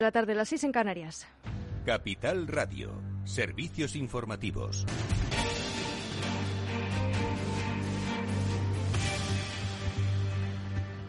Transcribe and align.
la 0.00 0.12
tarde, 0.12 0.36
las 0.36 0.50
6 0.50 0.62
en 0.62 0.70
Canarias. 0.70 1.26
Capital 1.84 2.46
Radio, 2.46 2.92
servicios 3.24 3.96
informativos. 3.96 4.86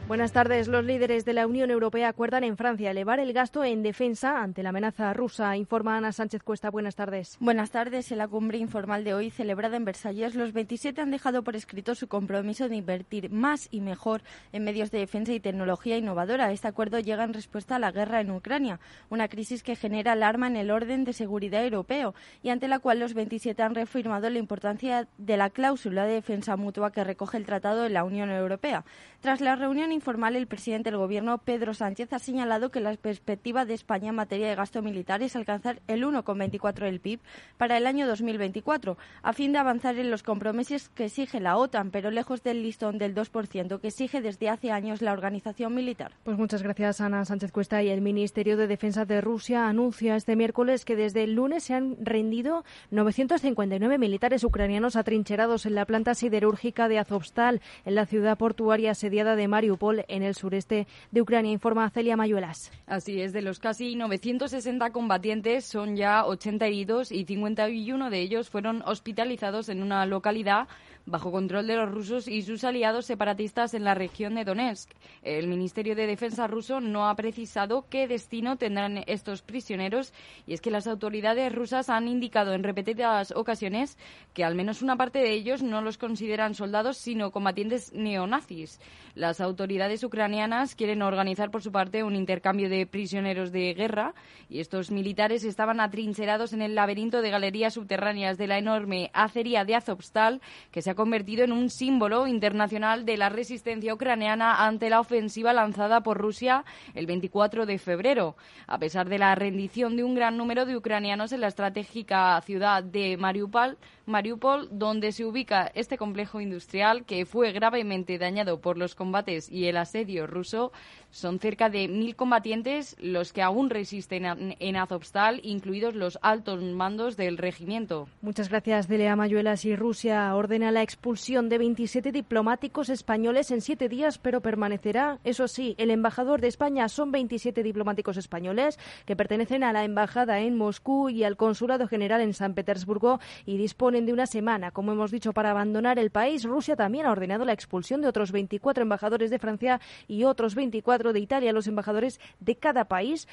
Buenas 0.09 0.31
tardes. 0.31 0.67
Los 0.67 0.83
líderes 0.85 1.23
de 1.23 1.33
la 1.33 1.45
Unión 1.45 1.69
Europea 1.69 2.09
acuerdan 2.09 2.43
en 2.43 2.57
Francia 2.57 2.89
elevar 2.89 3.19
el 3.19 3.31
gasto 3.31 3.63
en 3.63 3.83
defensa 3.83 4.41
ante 4.41 4.63
la 4.63 4.69
amenaza 4.69 5.13
rusa. 5.13 5.55
Informa 5.55 5.97
Ana 5.97 6.11
Sánchez 6.11 6.41
Cuesta. 6.41 6.71
Buenas 6.71 6.95
tardes. 6.95 7.37
Buenas 7.39 7.69
tardes. 7.69 8.11
En 8.11 8.17
la 8.17 8.27
cumbre 8.27 8.57
informal 8.57 9.03
de 9.03 9.13
hoy, 9.13 9.29
celebrada 9.29 9.77
en 9.77 9.85
Versalles, 9.85 10.33
los 10.33 10.51
27 10.51 10.99
han 10.99 11.11
dejado 11.11 11.43
por 11.43 11.55
escrito 11.55 11.93
su 11.93 12.07
compromiso 12.07 12.67
de 12.69 12.77
invertir 12.77 13.29
más 13.29 13.67
y 13.69 13.81
mejor 13.81 14.23
en 14.51 14.63
medios 14.63 14.89
de 14.89 14.97
defensa 14.97 15.31
y 15.31 15.39
tecnología 15.39 15.95
innovadora. 15.95 16.51
Este 16.51 16.67
acuerdo 16.67 16.97
llega 16.97 17.23
en 17.23 17.35
respuesta 17.35 17.75
a 17.75 17.79
la 17.79 17.91
guerra 17.91 18.19
en 18.19 18.31
Ucrania, 18.31 18.79
una 19.11 19.27
crisis 19.27 19.61
que 19.61 19.75
genera 19.75 20.13
alarma 20.13 20.47
en 20.47 20.55
el 20.55 20.71
orden 20.71 21.03
de 21.03 21.13
seguridad 21.13 21.63
europeo 21.63 22.15
y 22.41 22.49
ante 22.49 22.67
la 22.67 22.79
cual 22.79 22.97
los 22.97 23.13
27 23.13 23.61
han 23.61 23.75
reafirmado 23.75 24.27
la 24.31 24.39
importancia 24.39 25.07
de 25.19 25.37
la 25.37 25.51
cláusula 25.51 26.05
de 26.05 26.15
defensa 26.15 26.57
mutua 26.57 26.91
que 26.91 27.03
recoge 27.03 27.37
el 27.37 27.45
Tratado 27.45 27.83
de 27.83 27.89
la 27.91 28.03
Unión 28.03 28.31
Europea. 28.31 28.85
Tras 29.21 29.39
la 29.39 29.55
reunión 29.55 29.91
informal, 29.99 30.37
el 30.37 30.47
presidente 30.47 30.89
del 30.89 30.97
Gobierno, 30.97 31.39
Pedro 31.39 31.73
Sánchez, 31.73 32.13
ha 32.13 32.19
señalado 32.19 32.71
que 32.71 32.79
la 32.79 32.95
perspectiva 32.95 33.65
de 33.65 33.73
España 33.73 34.09
en 34.09 34.15
materia 34.15 34.47
de 34.47 34.55
gasto 34.55 34.81
militar 34.81 35.21
es 35.21 35.35
alcanzar 35.35 35.81
el 35.87 36.05
1,24 36.05 36.85
del 36.85 37.01
PIB 37.01 37.19
para 37.57 37.75
el 37.75 37.85
año 37.85 38.07
2024, 38.07 38.97
a 39.21 39.33
fin 39.33 39.51
de 39.51 39.59
avanzar 39.59 39.97
en 39.97 40.09
los 40.09 40.23
compromisos 40.23 40.87
que 40.87 41.05
exige 41.05 41.41
la 41.41 41.57
OTAN, 41.57 41.91
pero 41.91 42.11
lejos 42.11 42.43
del 42.43 42.63
listón 42.63 42.97
del 42.97 43.13
2% 43.13 43.81
que 43.81 43.87
exige 43.89 44.21
desde 44.21 44.49
hace 44.49 44.71
años 44.71 45.01
la 45.01 45.11
organización 45.11 45.75
militar. 45.75 46.13
Pues 46.23 46.37
muchas 46.37 46.63
gracias, 46.63 47.01
Ana 47.01 47.25
Sánchez 47.25 47.51
Cuesta. 47.51 47.83
Y 47.83 47.89
el 47.89 47.99
Ministerio 47.99 48.55
de 48.55 48.67
Defensa 48.67 49.03
de 49.03 49.19
Rusia 49.19 49.67
anuncia 49.67 50.15
este 50.15 50.37
miércoles 50.37 50.85
que 50.85 50.95
desde 50.95 51.23
el 51.23 51.33
lunes 51.33 51.63
se 51.63 51.73
han 51.73 51.97
rendido 51.99 52.63
959 52.91 53.97
militares 53.97 54.45
ucranianos 54.45 54.95
atrincherados 54.95 55.65
en 55.65 55.75
la 55.75 55.85
planta 55.85 56.15
siderúrgica 56.15 56.87
de 56.87 56.99
Azovstal, 56.99 57.61
en 57.83 57.95
la 57.95 58.05
ciudad 58.05 58.37
portuaria 58.37 58.91
asediada 58.91 59.35
de 59.35 59.47
Mariupol, 59.47 59.88
en 60.07 60.23
el 60.23 60.35
sureste 60.35 60.87
de 61.11 61.21
Ucrania, 61.21 61.51
informa 61.51 61.89
Celia 61.89 62.15
Mayuelas. 62.15 62.71
Así 62.85 63.21
es, 63.21 63.33
de 63.33 63.41
los 63.41 63.59
casi 63.59 63.95
960 63.95 64.91
combatientes 64.91 65.65
son 65.65 65.95
ya 65.95 66.25
80 66.25 66.65
heridos 66.67 67.11
y 67.11 67.25
51 67.25 68.09
de 68.09 68.19
ellos 68.19 68.49
fueron 68.49 68.81
hospitalizados 68.85 69.69
en 69.69 69.81
una 69.81 70.05
localidad 70.05 70.67
bajo 71.05 71.31
control 71.31 71.67
de 71.67 71.75
los 71.75 71.91
rusos 71.91 72.27
y 72.27 72.41
sus 72.41 72.63
aliados 72.63 73.05
separatistas 73.05 73.73
en 73.73 73.83
la 73.83 73.95
región 73.95 74.35
de 74.35 74.45
Donetsk. 74.45 74.89
El 75.23 75.47
Ministerio 75.47 75.95
de 75.95 76.07
Defensa 76.07 76.47
ruso 76.47 76.79
no 76.79 77.09
ha 77.09 77.15
precisado 77.15 77.85
qué 77.89 78.07
destino 78.07 78.57
tendrán 78.57 79.03
estos 79.07 79.41
prisioneros 79.41 80.13
y 80.45 80.53
es 80.53 80.61
que 80.61 80.71
las 80.71 80.87
autoridades 80.87 81.53
rusas 81.53 81.89
han 81.89 82.07
indicado 82.07 82.53
en 82.53 82.63
repetidas 82.63 83.31
ocasiones 83.35 83.97
que 84.33 84.43
al 84.43 84.55
menos 84.55 84.81
una 84.81 84.95
parte 84.95 85.19
de 85.19 85.33
ellos 85.33 85.63
no 85.63 85.81
los 85.81 85.97
consideran 85.97 86.53
soldados 86.53 86.97
sino 86.97 87.31
combatientes 87.31 87.93
neonazis. 87.93 88.79
Las 89.15 89.41
autoridades 89.41 90.03
ucranianas 90.03 90.75
quieren 90.75 91.01
organizar 91.01 91.51
por 91.51 91.61
su 91.61 91.71
parte 91.71 92.03
un 92.03 92.15
intercambio 92.15 92.69
de 92.69 92.85
prisioneros 92.85 93.51
de 93.51 93.73
guerra 93.73 94.13
y 94.49 94.59
estos 94.59 94.91
militares 94.91 95.43
estaban 95.43 95.79
atrincherados 95.79 96.53
en 96.53 96.61
el 96.61 96.75
laberinto 96.75 97.21
de 97.21 97.29
galerías 97.29 97.73
subterráneas 97.73 98.37
de 98.37 98.47
la 98.47 98.57
enorme 98.57 99.09
acería 99.13 99.65
de 99.65 99.75
Azovstal 99.75 100.41
que 100.71 100.81
se 100.81 100.88
ha 100.89 100.95
convertido 100.95 101.43
en 101.43 101.51
un 101.51 101.69
símbolo 101.69 102.27
internacional 102.27 103.05
de 103.05 103.17
la 103.17 103.29
resistencia 103.29 103.93
ucraniana 103.93 104.65
ante 104.65 104.89
la 104.89 104.99
ofensiva 104.99 105.53
lanzada 105.53 106.01
por 106.01 106.17
Rusia 106.17 106.65
el 106.93 107.05
24 107.05 107.65
de 107.65 107.77
febrero. 107.77 108.35
A 108.67 108.77
pesar 108.77 109.09
de 109.09 109.17
la 109.17 109.35
rendición 109.35 109.95
de 109.95 110.03
un 110.03 110.15
gran 110.15 110.37
número 110.37 110.65
de 110.65 110.77
ucranianos 110.77 111.31
en 111.31 111.41
la 111.41 111.47
estratégica 111.47 112.39
ciudad 112.41 112.83
de 112.83 113.17
Mariupol, 113.17 113.77
Mariupol, 114.05 114.67
donde 114.71 115.11
se 115.11 115.23
ubica 115.23 115.71
este 115.75 115.97
complejo 115.97 116.41
industrial 116.41 117.05
que 117.05 117.25
fue 117.25 117.51
gravemente 117.51 118.17
dañado 118.17 118.59
por 118.59 118.77
los 118.77 118.95
combates 118.95 119.49
y 119.49 119.67
el 119.67 119.77
asedio 119.77 120.25
ruso, 120.25 120.71
son 121.11 121.39
cerca 121.39 121.69
de 121.69 121.87
mil 121.87 122.15
combatientes 122.15 122.95
los 122.99 123.33
que 123.33 123.41
aún 123.41 123.69
resisten 123.69 124.55
en 124.59 124.75
Azovstal, 124.75 125.39
incluidos 125.43 125.95
los 125.95 126.19
altos 126.21 126.61
mandos 126.61 127.17
del 127.17 127.37
regimiento. 127.37 128.07
Muchas 128.21 128.49
gracias, 128.49 128.87
Delia 128.87 129.15
Mayuelas. 129.15 129.65
Y 129.65 129.75
Rusia 129.75 130.35
ordena 130.35 130.71
la 130.71 130.78
expulsión 130.81 131.49
de 131.49 131.57
27 131.57 132.11
diplomáticos 132.11 132.89
españoles 132.89 133.51
en 133.51 133.61
siete 133.61 133.89
días, 133.89 134.17
pero 134.17 134.41
permanecerá, 134.41 135.19
eso 135.23 135.47
sí, 135.47 135.75
el 135.77 135.91
embajador 135.91 136.41
de 136.41 136.47
España. 136.47 136.89
Son 136.89 137.11
27 137.11 137.63
diplomáticos 137.63 138.17
españoles 138.17 138.79
que 139.05 139.15
pertenecen 139.15 139.63
a 139.63 139.73
la 139.73 139.83
embajada 139.83 140.39
en 140.39 140.57
Moscú 140.57 141.09
y 141.09 141.23
al 141.23 141.37
consulado 141.37 141.87
general 141.87 142.21
en 142.21 142.33
San 142.33 142.53
Petersburgo 142.53 143.19
y 143.45 143.57
disponen 143.57 144.05
de 144.05 144.13
una 144.13 144.25
semana, 144.25 144.71
como 144.71 144.91
hemos 144.91 145.11
dicho, 145.11 145.33
para 145.33 145.51
abandonar 145.51 145.99
el 145.99 146.11
país. 146.11 146.43
Rusia 146.43 146.75
también 146.75 147.05
ha 147.05 147.11
ordenado 147.11 147.45
la 147.45 147.53
expulsión 147.53 148.01
de 148.01 148.07
otros 148.07 148.31
24 148.31 148.83
embajadores 148.83 149.29
de 149.29 149.39
Francia 149.39 149.79
y 150.07 150.23
otros 150.23 150.55
24 150.55 151.13
de 151.13 151.19
Italia, 151.19 151.53
los 151.53 151.67
embajadores 151.67 152.19
de 152.39 152.55
cada 152.55 152.85
país 152.85 153.27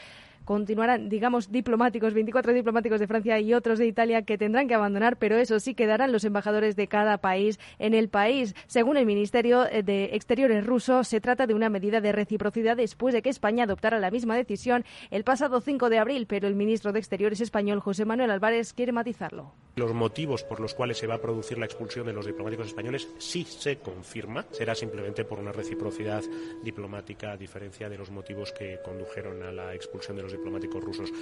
continuarán, 0.47 1.11
digamos, 1.11 1.53
diplomáticos, 1.53 2.15
24 2.15 2.55
diplomáticos 2.55 3.01
de 3.01 3.07
Francia 3.07 3.39
y 3.39 3.53
otros 3.53 3.79
de 3.79 3.87
Italia 3.87 4.23
que 4.23 4.39
tendrán 4.39 4.69
que 4.69 4.75
abandonar, 4.75 5.19
pero 5.19 5.37
eso 5.37 5.61
sí 5.61 5.75
quedarán 5.75 6.13
los 6.13 6.25
embajadores 6.25 6.77
de 6.77 6.87
cada 6.87 7.19
país 7.19 7.59
en 7.79 7.93
el 7.93 8.09
país. 8.09 8.55
Según 8.67 8.97
el 8.97 9.05
Ministerio 9.05 9.65
de 9.65 10.11
Exteriores 10.15 10.65
ruso, 10.65 11.05
se 11.05 11.21
trata 11.21 11.47
de 11.47 11.53
una 11.53 11.69
medida 11.69 12.01
de 12.01 12.13
reciprocidad 12.13 12.79
después 12.79 13.13
de 13.13 13.21
que 13.21 13.29
España 13.29 13.65
adoptara 13.65 13.99
la 13.99 14.11
misma 14.11 14.37
decisión 14.37 14.85
el 15.11 15.25
pasado 15.25 15.61
5 15.61 15.91
de 15.91 15.99
abril, 15.99 16.27
pero 16.27 16.49
el 16.49 16.55
ministro 16.55 16.93
de 16.93 17.01
Exteriores 17.01 17.41
español, 17.41 17.81
José 17.81 18.05
Manuel 18.05 18.31
Álvarez, 18.31 18.73
quiere 18.73 18.93
matizarlo. 18.93 19.53
Los 19.79 19.93
motivos 19.93 20.43
por 20.43 20.59
los 20.59 20.73
cuales 20.73 20.97
se 20.97 21.07
va 21.07 21.17
a 21.17 21.21
producir 21.21 21.59
la 21.59 21.67
expulsión 21.67 22.07
de 22.07 22.15
los 22.15 22.25
diplomáticos 22.25 22.69
españoles 22.69 23.09
sí 23.19 23.45
se 23.45 23.77
confirma. 23.77 24.47
Será 24.51 24.75
simplemente 24.75 25.27
por 25.27 25.39
una 25.39 25.53
reciprocidad 25.53 26.25
diplomática, 26.63 27.33
a 27.33 27.37
diferencia 27.37 27.91
de 27.91 27.99
los 27.99 28.11
motivos 28.11 28.53
que 28.53 28.81
condujeron 28.83 29.43
a 29.43 29.53
la 29.53 29.75
expulsión 29.75 30.17
de 30.17 30.23
los 30.23 30.33
diplomáticos 30.33 30.83
rusos. 30.83 31.13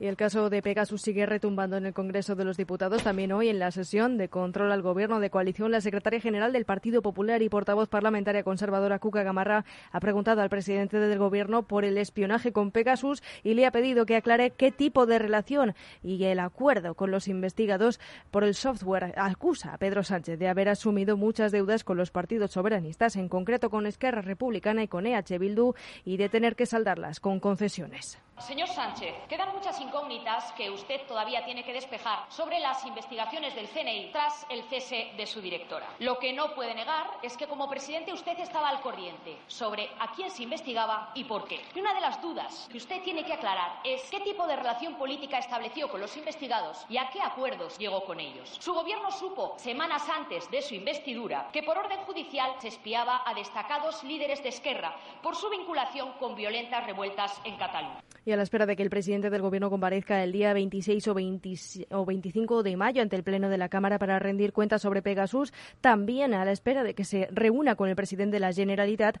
Y 0.00 0.06
el 0.06 0.16
caso 0.16 0.50
de 0.50 0.60
Pegasus 0.60 1.02
sigue 1.02 1.24
retumbando 1.24 1.76
en 1.76 1.86
el 1.86 1.94
Congreso 1.94 2.34
de 2.34 2.44
los 2.44 2.56
Diputados. 2.56 3.04
También 3.04 3.30
hoy, 3.32 3.48
en 3.48 3.60
la 3.60 3.70
sesión 3.70 4.18
de 4.18 4.28
control 4.28 4.72
al 4.72 4.82
Gobierno 4.82 5.20
de 5.20 5.30
coalición, 5.30 5.70
la 5.70 5.80
secretaria 5.80 6.20
general 6.20 6.52
del 6.52 6.64
Partido 6.64 7.00
Popular 7.00 7.42
y 7.42 7.48
portavoz 7.48 7.88
parlamentaria 7.88 8.42
conservadora, 8.42 8.98
Cuca 8.98 9.22
Gamarra, 9.22 9.64
ha 9.92 10.00
preguntado 10.00 10.42
al 10.42 10.50
presidente 10.50 10.98
del 10.98 11.18
Gobierno 11.18 11.62
por 11.62 11.84
el 11.84 11.96
espionaje 11.96 12.52
con 12.52 12.72
Pegasus 12.72 13.22
y 13.44 13.54
le 13.54 13.66
ha 13.66 13.70
pedido 13.70 14.04
que 14.04 14.16
aclare 14.16 14.50
qué 14.50 14.72
tipo 14.72 15.06
de 15.06 15.20
relación 15.20 15.74
y 16.02 16.24
el 16.24 16.40
acuerdo 16.40 16.94
con 16.94 17.12
los 17.12 17.28
investigados 17.28 18.00
por 18.30 18.42
el 18.42 18.54
software. 18.54 19.14
Acusa 19.16 19.74
a 19.74 19.78
Pedro 19.78 20.02
Sánchez 20.02 20.38
de 20.38 20.48
haber 20.48 20.68
asumido 20.68 21.16
muchas 21.16 21.52
deudas 21.52 21.84
con 21.84 21.96
los 21.96 22.10
partidos 22.10 22.50
soberanistas, 22.50 23.16
en 23.16 23.28
concreto 23.28 23.70
con 23.70 23.86
Esquerra 23.86 24.22
Republicana 24.22 24.82
y 24.82 24.88
con 24.88 25.06
EH 25.06 25.38
Bildu, 25.38 25.74
y 26.04 26.16
de 26.16 26.28
tener 26.28 26.56
que 26.56 26.66
saldarlas 26.66 27.20
con 27.20 27.38
concesiones. 27.38 28.23
Señor 28.40 28.68
Sánchez, 28.68 29.14
quedan 29.28 29.54
muchas 29.54 29.80
incógnitas 29.80 30.52
que 30.52 30.68
usted 30.68 31.00
todavía 31.06 31.44
tiene 31.44 31.64
que 31.64 31.72
despejar 31.72 32.26
sobre 32.28 32.58
las 32.58 32.84
investigaciones 32.84 33.54
del 33.54 33.68
CNI 33.68 34.10
tras 34.12 34.44
el 34.50 34.64
cese 34.64 35.12
de 35.16 35.24
su 35.24 35.40
directora. 35.40 35.88
Lo 36.00 36.18
que 36.18 36.32
no 36.32 36.52
puede 36.54 36.74
negar 36.74 37.06
es 37.22 37.36
que 37.36 37.46
como 37.46 37.70
presidente 37.70 38.12
usted 38.12 38.38
estaba 38.40 38.68
al 38.68 38.80
corriente 38.80 39.38
sobre 39.46 39.88
a 40.00 40.12
quién 40.12 40.30
se 40.30 40.42
investigaba 40.42 41.12
y 41.14 41.24
por 41.24 41.46
qué. 41.46 41.60
Y 41.74 41.80
una 41.80 41.94
de 41.94 42.00
las 42.00 42.20
dudas 42.20 42.68
que 42.70 42.76
usted 42.76 43.02
tiene 43.02 43.24
que 43.24 43.32
aclarar 43.32 43.80
es 43.84 44.02
qué 44.10 44.20
tipo 44.20 44.46
de 44.46 44.56
relación 44.56 44.96
política 44.96 45.38
estableció 45.38 45.88
con 45.88 46.00
los 46.00 46.16
investigados 46.16 46.84
y 46.88 46.98
a 46.98 47.08
qué 47.10 47.22
acuerdos 47.22 47.78
llegó 47.78 48.04
con 48.04 48.20
ellos. 48.20 48.58
Su 48.60 48.74
gobierno 48.74 49.10
supo, 49.12 49.54
semanas 49.58 50.08
antes 50.08 50.50
de 50.50 50.60
su 50.60 50.74
investidura, 50.74 51.48
que 51.52 51.62
por 51.62 51.78
orden 51.78 52.00
judicial 52.00 52.52
se 52.58 52.68
espiaba 52.68 53.22
a 53.24 53.32
destacados 53.32 54.02
líderes 54.02 54.42
de 54.42 54.48
Esquerra 54.48 54.96
por 55.22 55.36
su 55.36 55.48
vinculación 55.48 56.12
con 56.18 56.34
violentas 56.34 56.84
revueltas 56.84 57.40
en 57.44 57.56
Cataluña 57.56 58.02
y 58.24 58.32
a 58.32 58.36
la 58.36 58.42
espera 58.42 58.66
de 58.66 58.76
que 58.76 58.82
el 58.82 58.90
presidente 58.90 59.30
del 59.30 59.42
Gobierno 59.42 59.70
comparezca 59.70 60.22
el 60.22 60.32
día 60.32 60.52
26 60.52 61.08
o, 61.08 62.04
25 62.04 62.62
de 62.62 62.76
mayo 62.76 63.02
ante 63.02 63.16
el 63.16 63.22
Pleno 63.22 63.48
de 63.48 63.58
la 63.58 63.68
Cámara 63.68 63.98
para 63.98 64.18
rendir 64.18 64.52
cuentas 64.52 64.82
sobre 64.82 65.02
Pegasus, 65.02 65.52
también 65.80 66.34
a 66.34 66.44
la 66.44 66.52
espera 66.52 66.82
de 66.82 66.94
que 66.94 67.04
se 67.04 67.28
reúna 67.30 67.74
con 67.74 67.88
el 67.88 67.96
presidente 67.96 68.36
de 68.36 68.40
la 68.40 68.52
Generalitat, 68.52 69.18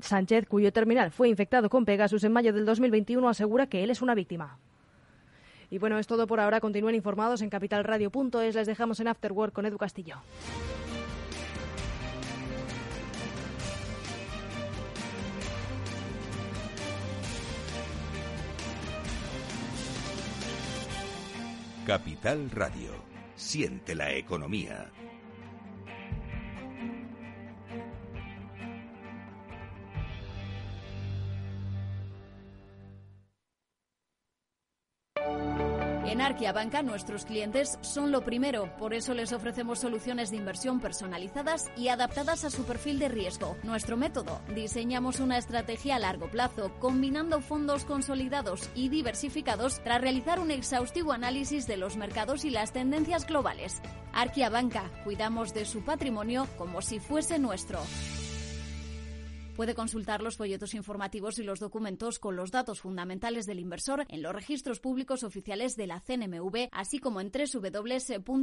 Sánchez, 0.00 0.46
cuyo 0.46 0.72
terminal 0.72 1.10
fue 1.10 1.28
infectado 1.28 1.68
con 1.68 1.84
Pegasus 1.84 2.24
en 2.24 2.32
mayo 2.32 2.52
del 2.52 2.64
2021, 2.64 3.28
asegura 3.28 3.66
que 3.66 3.82
él 3.82 3.90
es 3.90 4.02
una 4.02 4.14
víctima. 4.14 4.58
Y 5.70 5.78
bueno, 5.78 5.98
es 5.98 6.06
todo 6.06 6.26
por 6.26 6.40
ahora. 6.40 6.60
Continúen 6.60 6.96
informados 6.96 7.42
en 7.42 7.50
capitalradio.es. 7.50 8.54
Les 8.56 8.66
dejamos 8.66 8.98
en 8.98 9.06
Afterwork 9.06 9.52
con 9.52 9.66
Edu 9.66 9.78
Castillo. 9.78 10.16
Capital 21.86 22.50
Radio. 22.50 22.90
Siente 23.36 23.94
la 23.94 24.12
economía. 24.12 24.90
En 36.10 36.20
Arquia 36.20 36.52
Banca 36.52 36.82
nuestros 36.82 37.24
clientes 37.24 37.78
son 37.82 38.10
lo 38.10 38.24
primero, 38.24 38.76
por 38.78 38.94
eso 38.94 39.14
les 39.14 39.32
ofrecemos 39.32 39.78
soluciones 39.78 40.32
de 40.32 40.38
inversión 40.38 40.80
personalizadas 40.80 41.70
y 41.76 41.86
adaptadas 41.86 42.42
a 42.42 42.50
su 42.50 42.64
perfil 42.64 42.98
de 42.98 43.08
riesgo. 43.08 43.56
Nuestro 43.62 43.96
método, 43.96 44.40
diseñamos 44.52 45.20
una 45.20 45.38
estrategia 45.38 45.94
a 45.94 45.98
largo 46.00 46.28
plazo, 46.28 46.72
combinando 46.80 47.40
fondos 47.40 47.84
consolidados 47.84 48.70
y 48.74 48.88
diversificados 48.88 49.80
tras 49.84 50.00
realizar 50.00 50.40
un 50.40 50.50
exhaustivo 50.50 51.12
análisis 51.12 51.68
de 51.68 51.76
los 51.76 51.96
mercados 51.96 52.44
y 52.44 52.50
las 52.50 52.72
tendencias 52.72 53.24
globales. 53.24 53.80
Arquia 54.12 54.50
Banca, 54.50 54.90
cuidamos 55.04 55.54
de 55.54 55.64
su 55.64 55.84
patrimonio 55.84 56.48
como 56.58 56.82
si 56.82 56.98
fuese 56.98 57.38
nuestro. 57.38 57.78
Puede 59.60 59.74
consultar 59.74 60.22
los 60.22 60.38
folletos 60.38 60.72
informativos 60.72 61.38
y 61.38 61.42
los 61.42 61.60
documentos 61.60 62.18
con 62.18 62.34
los 62.34 62.50
datos 62.50 62.80
fundamentales 62.80 63.44
del 63.44 63.58
inversor 63.58 64.06
en 64.08 64.22
los 64.22 64.34
registros 64.34 64.80
públicos 64.80 65.22
oficiales 65.22 65.76
de 65.76 65.86
la 65.86 66.00
CNMV, 66.00 66.70
así 66.72 66.98
como 66.98 67.20
en 67.20 67.30
www.arquia.es 67.30 68.38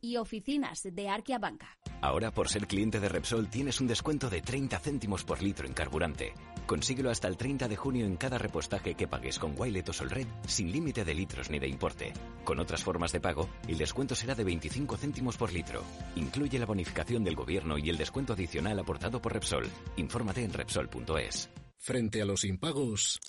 y 0.00 0.16
oficinas 0.16 0.88
de 0.90 1.08
Arquia 1.10 1.38
Banca. 1.38 1.76
Ahora, 2.02 2.30
por 2.30 2.48
ser 2.48 2.66
cliente 2.66 2.98
de 2.98 3.08
Repsol, 3.08 3.48
tienes 3.48 3.80
un 3.80 3.86
descuento 3.86 4.30
de 4.30 4.40
30 4.40 4.78
céntimos 4.78 5.24
por 5.24 5.42
litro 5.42 5.66
en 5.66 5.74
carburante. 5.74 6.32
Consíguelo 6.66 7.10
hasta 7.10 7.28
el 7.28 7.36
30 7.36 7.68
de 7.68 7.76
junio 7.76 8.06
en 8.06 8.16
cada 8.16 8.38
repostaje 8.38 8.94
que 8.94 9.06
pagues 9.06 9.38
con 9.38 9.54
Wilet 9.56 9.88
o 9.88 9.92
Solred, 9.92 10.26
sin 10.46 10.72
límite 10.72 11.04
de 11.04 11.14
litros 11.14 11.50
ni 11.50 11.58
de 11.58 11.68
importe. 11.68 12.12
Con 12.44 12.58
otras 12.58 12.82
formas 12.82 13.12
de 13.12 13.20
pago, 13.20 13.50
el 13.68 13.76
descuento 13.76 14.14
será 14.14 14.34
de 14.34 14.44
25 14.44 14.96
céntimos 14.96 15.36
por 15.36 15.52
litro. 15.52 15.82
Incluye 16.16 16.58
la 16.58 16.66
bonificación 16.66 17.22
del 17.22 17.36
gobierno 17.36 17.76
y 17.76 17.90
el 17.90 17.98
descuento 17.98 18.32
adicional 18.32 18.78
aportado 18.78 19.20
por 19.20 19.34
Repsol. 19.34 19.68
Infórmate 19.96 20.42
en 20.42 20.52
Repsol.es. 20.52 21.50
Frente 21.76 22.22
a 22.22 22.24
los 22.24 22.44
impagos, 22.44 23.20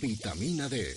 vitamina 0.00 0.68
D, 0.68 0.96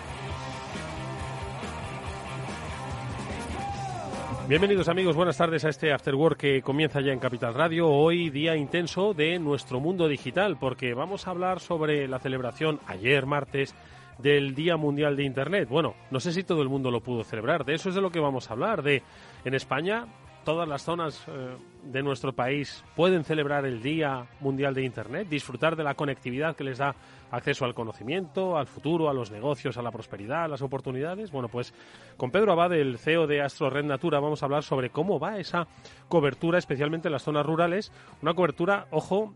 Bienvenidos 4.51 4.89
amigos, 4.89 5.15
buenas 5.15 5.37
tardes 5.37 5.63
a 5.63 5.69
este 5.69 5.93
After 5.93 6.13
Work 6.13 6.37
que 6.37 6.61
comienza 6.61 6.99
ya 6.99 7.13
en 7.13 7.19
Capital 7.19 7.53
Radio. 7.53 7.87
Hoy 7.87 8.29
día 8.29 8.57
intenso 8.57 9.13
de 9.13 9.39
nuestro 9.39 9.79
mundo 9.79 10.09
digital 10.09 10.57
porque 10.59 10.93
vamos 10.93 11.25
a 11.25 11.29
hablar 11.29 11.61
sobre 11.61 12.05
la 12.05 12.19
celebración 12.19 12.77
ayer 12.85 13.25
martes 13.25 13.73
del 14.17 14.53
Día 14.53 14.75
Mundial 14.75 15.15
de 15.15 15.23
Internet. 15.23 15.69
Bueno, 15.69 15.95
no 16.11 16.19
sé 16.19 16.33
si 16.33 16.43
todo 16.43 16.61
el 16.63 16.67
mundo 16.67 16.91
lo 16.91 16.99
pudo 16.99 17.23
celebrar, 17.23 17.63
de 17.63 17.75
eso 17.75 17.87
es 17.87 17.95
de 17.95 18.01
lo 18.01 18.11
que 18.11 18.19
vamos 18.19 18.49
a 18.49 18.53
hablar, 18.53 18.83
de 18.83 19.03
en 19.45 19.53
España 19.53 20.07
todas 20.43 20.67
las 20.67 20.83
zonas 20.83 21.23
eh, 21.27 21.55
de 21.83 22.03
nuestro 22.03 22.33
país 22.33 22.83
pueden 22.95 23.23
celebrar 23.23 23.65
el 23.65 23.81
Día 23.81 24.25
Mundial 24.39 24.73
de 24.73 24.83
Internet, 24.83 25.27
disfrutar 25.29 25.75
de 25.75 25.83
la 25.83 25.95
conectividad 25.95 26.55
que 26.55 26.63
les 26.63 26.77
da 26.77 26.95
acceso 27.31 27.65
al 27.65 27.73
conocimiento, 27.73 28.57
al 28.57 28.67
futuro, 28.67 29.09
a 29.09 29.13
los 29.13 29.31
negocios, 29.31 29.77
a 29.77 29.81
la 29.81 29.91
prosperidad, 29.91 30.43
a 30.43 30.47
las 30.47 30.61
oportunidades. 30.61 31.31
Bueno, 31.31 31.47
pues 31.47 31.73
con 32.17 32.31
Pedro 32.31 32.51
Abad, 32.51 32.73
el 32.73 32.97
CEO 32.97 33.27
de 33.27 33.41
Astro 33.41 33.69
Red 33.69 33.85
Natura, 33.85 34.19
vamos 34.19 34.43
a 34.43 34.45
hablar 34.45 34.63
sobre 34.63 34.89
cómo 34.89 35.19
va 35.19 35.37
esa 35.37 35.67
cobertura, 36.09 36.57
especialmente 36.57 37.07
en 37.07 37.13
las 37.13 37.23
zonas 37.23 37.45
rurales. 37.45 37.91
Una 38.21 38.33
cobertura, 38.33 38.87
ojo, 38.91 39.33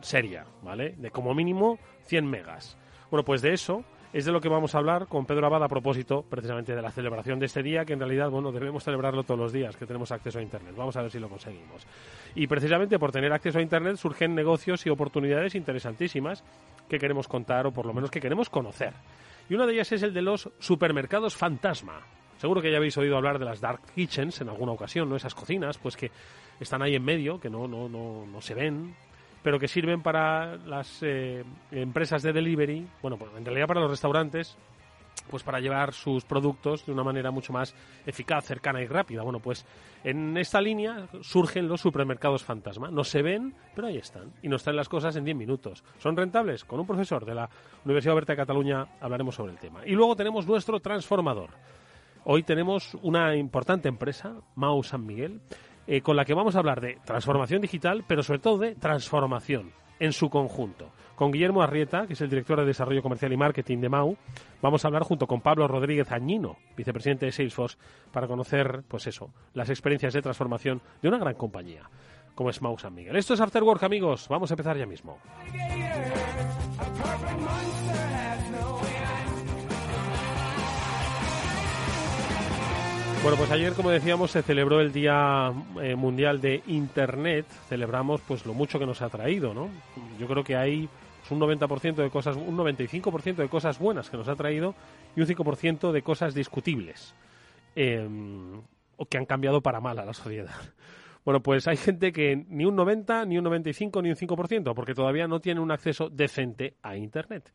seria, 0.00 0.46
¿vale? 0.62 0.94
De 0.98 1.10
como 1.10 1.34
mínimo 1.34 1.78
100 2.06 2.26
megas. 2.26 2.76
Bueno, 3.10 3.24
pues 3.24 3.42
de 3.42 3.52
eso 3.52 3.84
es 4.16 4.24
de 4.24 4.32
lo 4.32 4.40
que 4.40 4.48
vamos 4.48 4.74
a 4.74 4.78
hablar 4.78 5.08
con 5.08 5.26
Pedro 5.26 5.44
Abad 5.46 5.62
a 5.62 5.68
propósito 5.68 6.22
precisamente 6.22 6.74
de 6.74 6.80
la 6.80 6.90
celebración 6.90 7.38
de 7.38 7.44
este 7.44 7.62
día, 7.62 7.84
que 7.84 7.92
en 7.92 7.98
realidad, 7.98 8.30
bueno, 8.30 8.50
debemos 8.50 8.82
celebrarlo 8.82 9.24
todos 9.24 9.38
los 9.38 9.52
días, 9.52 9.76
que 9.76 9.84
tenemos 9.84 10.10
acceso 10.10 10.38
a 10.38 10.42
Internet. 10.42 10.74
Vamos 10.74 10.96
a 10.96 11.02
ver 11.02 11.10
si 11.10 11.18
lo 11.18 11.28
conseguimos. 11.28 11.86
Y 12.34 12.46
precisamente 12.46 12.98
por 12.98 13.12
tener 13.12 13.30
acceso 13.34 13.58
a 13.58 13.62
Internet 13.62 13.96
surgen 13.96 14.34
negocios 14.34 14.86
y 14.86 14.88
oportunidades 14.88 15.54
interesantísimas 15.54 16.42
que 16.88 16.98
queremos 16.98 17.28
contar 17.28 17.66
o 17.66 17.72
por 17.72 17.84
lo 17.84 17.92
menos 17.92 18.10
que 18.10 18.18
queremos 18.18 18.48
conocer. 18.48 18.94
Y 19.50 19.54
una 19.54 19.66
de 19.66 19.74
ellas 19.74 19.92
es 19.92 20.02
el 20.02 20.14
de 20.14 20.22
los 20.22 20.50
supermercados 20.60 21.36
fantasma. 21.36 22.00
Seguro 22.38 22.62
que 22.62 22.70
ya 22.70 22.78
habéis 22.78 22.96
oído 22.96 23.18
hablar 23.18 23.38
de 23.38 23.44
las 23.44 23.60
dark 23.60 23.82
kitchens 23.94 24.40
en 24.40 24.48
alguna 24.48 24.72
ocasión, 24.72 25.10
¿no? 25.10 25.16
Esas 25.16 25.34
cocinas, 25.34 25.76
pues 25.76 25.94
que 25.94 26.10
están 26.58 26.80
ahí 26.80 26.94
en 26.94 27.04
medio, 27.04 27.38
que 27.38 27.50
no, 27.50 27.68
no, 27.68 27.86
no, 27.86 28.24
no 28.24 28.40
se 28.40 28.54
ven, 28.54 28.94
pero 29.46 29.60
que 29.60 29.68
sirven 29.68 30.02
para 30.02 30.56
las 30.56 31.04
eh, 31.04 31.44
empresas 31.70 32.20
de 32.24 32.32
delivery, 32.32 32.84
bueno, 33.00 33.16
pues 33.16 33.30
en 33.36 33.44
realidad 33.44 33.68
para 33.68 33.80
los 33.80 33.92
restaurantes, 33.92 34.58
pues 35.30 35.44
para 35.44 35.60
llevar 35.60 35.92
sus 35.92 36.24
productos 36.24 36.84
de 36.84 36.90
una 36.90 37.04
manera 37.04 37.30
mucho 37.30 37.52
más 37.52 37.72
eficaz, 38.04 38.44
cercana 38.44 38.82
y 38.82 38.88
rápida. 38.88 39.22
Bueno, 39.22 39.38
pues 39.38 39.64
en 40.02 40.36
esta 40.36 40.60
línea 40.60 41.06
surgen 41.20 41.68
los 41.68 41.80
supermercados 41.80 42.42
fantasma. 42.42 42.90
No 42.90 43.04
se 43.04 43.22
ven, 43.22 43.54
pero 43.72 43.86
ahí 43.86 43.98
están. 43.98 44.32
Y 44.42 44.48
nos 44.48 44.64
traen 44.64 44.78
las 44.78 44.88
cosas 44.88 45.14
en 45.14 45.24
10 45.24 45.36
minutos. 45.36 45.84
¿Son 45.98 46.16
rentables? 46.16 46.64
Con 46.64 46.80
un 46.80 46.86
profesor 46.88 47.24
de 47.24 47.36
la 47.36 47.48
Universidad 47.84 48.14
Oberta 48.14 48.32
de 48.32 48.38
Cataluña 48.38 48.96
hablaremos 49.00 49.36
sobre 49.36 49.52
el 49.52 49.60
tema. 49.60 49.86
Y 49.86 49.92
luego 49.92 50.16
tenemos 50.16 50.44
nuestro 50.44 50.80
transformador. 50.80 51.50
Hoy 52.24 52.42
tenemos 52.42 52.96
una 53.02 53.36
importante 53.36 53.88
empresa, 53.88 54.34
Mau 54.56 54.82
San 54.82 55.06
Miguel, 55.06 55.40
eh, 55.86 56.00
con 56.00 56.16
la 56.16 56.24
que 56.24 56.34
vamos 56.34 56.56
a 56.56 56.58
hablar 56.58 56.80
de 56.80 56.98
transformación 57.04 57.60
digital, 57.60 58.04
pero 58.06 58.22
sobre 58.22 58.40
todo 58.40 58.58
de 58.58 58.74
transformación 58.74 59.72
en 59.98 60.12
su 60.12 60.28
conjunto. 60.28 60.90
Con 61.14 61.32
Guillermo 61.32 61.62
Arrieta, 61.62 62.06
que 62.06 62.12
es 62.12 62.20
el 62.20 62.28
director 62.28 62.60
de 62.60 62.66
Desarrollo 62.66 63.02
Comercial 63.02 63.32
y 63.32 63.36
Marketing 63.36 63.78
de 63.78 63.88
MAU, 63.88 64.16
vamos 64.60 64.84
a 64.84 64.88
hablar 64.88 65.02
junto 65.02 65.26
con 65.26 65.40
Pablo 65.40 65.66
Rodríguez 65.66 66.12
Añino, 66.12 66.58
vicepresidente 66.76 67.26
de 67.26 67.32
Salesforce, 67.32 67.78
para 68.12 68.26
conocer, 68.26 68.82
pues 68.86 69.06
eso, 69.06 69.30
las 69.54 69.70
experiencias 69.70 70.12
de 70.12 70.20
transformación 70.22 70.82
de 71.00 71.08
una 71.08 71.18
gran 71.18 71.34
compañía 71.34 71.88
como 72.36 72.50
es 72.50 72.62
MAU 72.62 72.78
San 72.78 72.94
Miguel. 72.94 73.16
Esto 73.16 73.34
es 73.34 73.40
After 73.40 73.62
Work, 73.62 73.82
amigos. 73.82 74.28
Vamos 74.28 74.50
a 74.50 74.54
empezar 74.54 74.76
ya 74.76 74.86
mismo. 74.86 75.18
Bueno, 83.26 83.38
pues 83.38 83.50
ayer, 83.50 83.72
como 83.72 83.90
decíamos, 83.90 84.30
se 84.30 84.40
celebró 84.40 84.80
el 84.80 84.92
Día 84.92 85.52
eh, 85.82 85.96
Mundial 85.96 86.40
de 86.40 86.62
Internet. 86.68 87.44
Celebramos 87.68 88.20
pues 88.20 88.46
lo 88.46 88.54
mucho 88.54 88.78
que 88.78 88.86
nos 88.86 89.02
ha 89.02 89.08
traído, 89.08 89.52
¿no? 89.52 89.68
Yo 90.16 90.28
creo 90.28 90.44
que 90.44 90.54
hay 90.54 90.88
pues, 91.18 91.32
un 91.32 91.40
90% 91.40 91.96
de 91.96 92.08
cosas, 92.08 92.36
un 92.36 92.56
95% 92.56 93.34
de 93.34 93.48
cosas 93.48 93.80
buenas 93.80 94.10
que 94.10 94.16
nos 94.16 94.28
ha 94.28 94.36
traído 94.36 94.76
y 95.16 95.22
un 95.22 95.26
5% 95.26 95.90
de 95.90 96.02
cosas 96.02 96.34
discutibles 96.34 97.16
em, 97.74 98.62
o 98.96 99.06
que 99.06 99.18
han 99.18 99.26
cambiado 99.26 99.60
para 99.60 99.80
mal 99.80 99.98
a 99.98 100.04
la 100.04 100.14
sociedad. 100.14 100.54
Bueno, 101.24 101.42
pues 101.42 101.66
hay 101.66 101.76
gente 101.76 102.12
que 102.12 102.46
ni 102.48 102.64
un 102.64 102.76
90, 102.76 103.24
ni 103.24 103.36
un 103.36 103.42
95, 103.42 104.00
ni 104.00 104.10
un 104.10 104.14
5%, 104.14 104.72
porque 104.76 104.94
todavía 104.94 105.26
no 105.26 105.40
tiene 105.40 105.58
un 105.58 105.72
acceso 105.72 106.08
decente 106.08 106.76
a 106.84 106.96
Internet. 106.96 107.52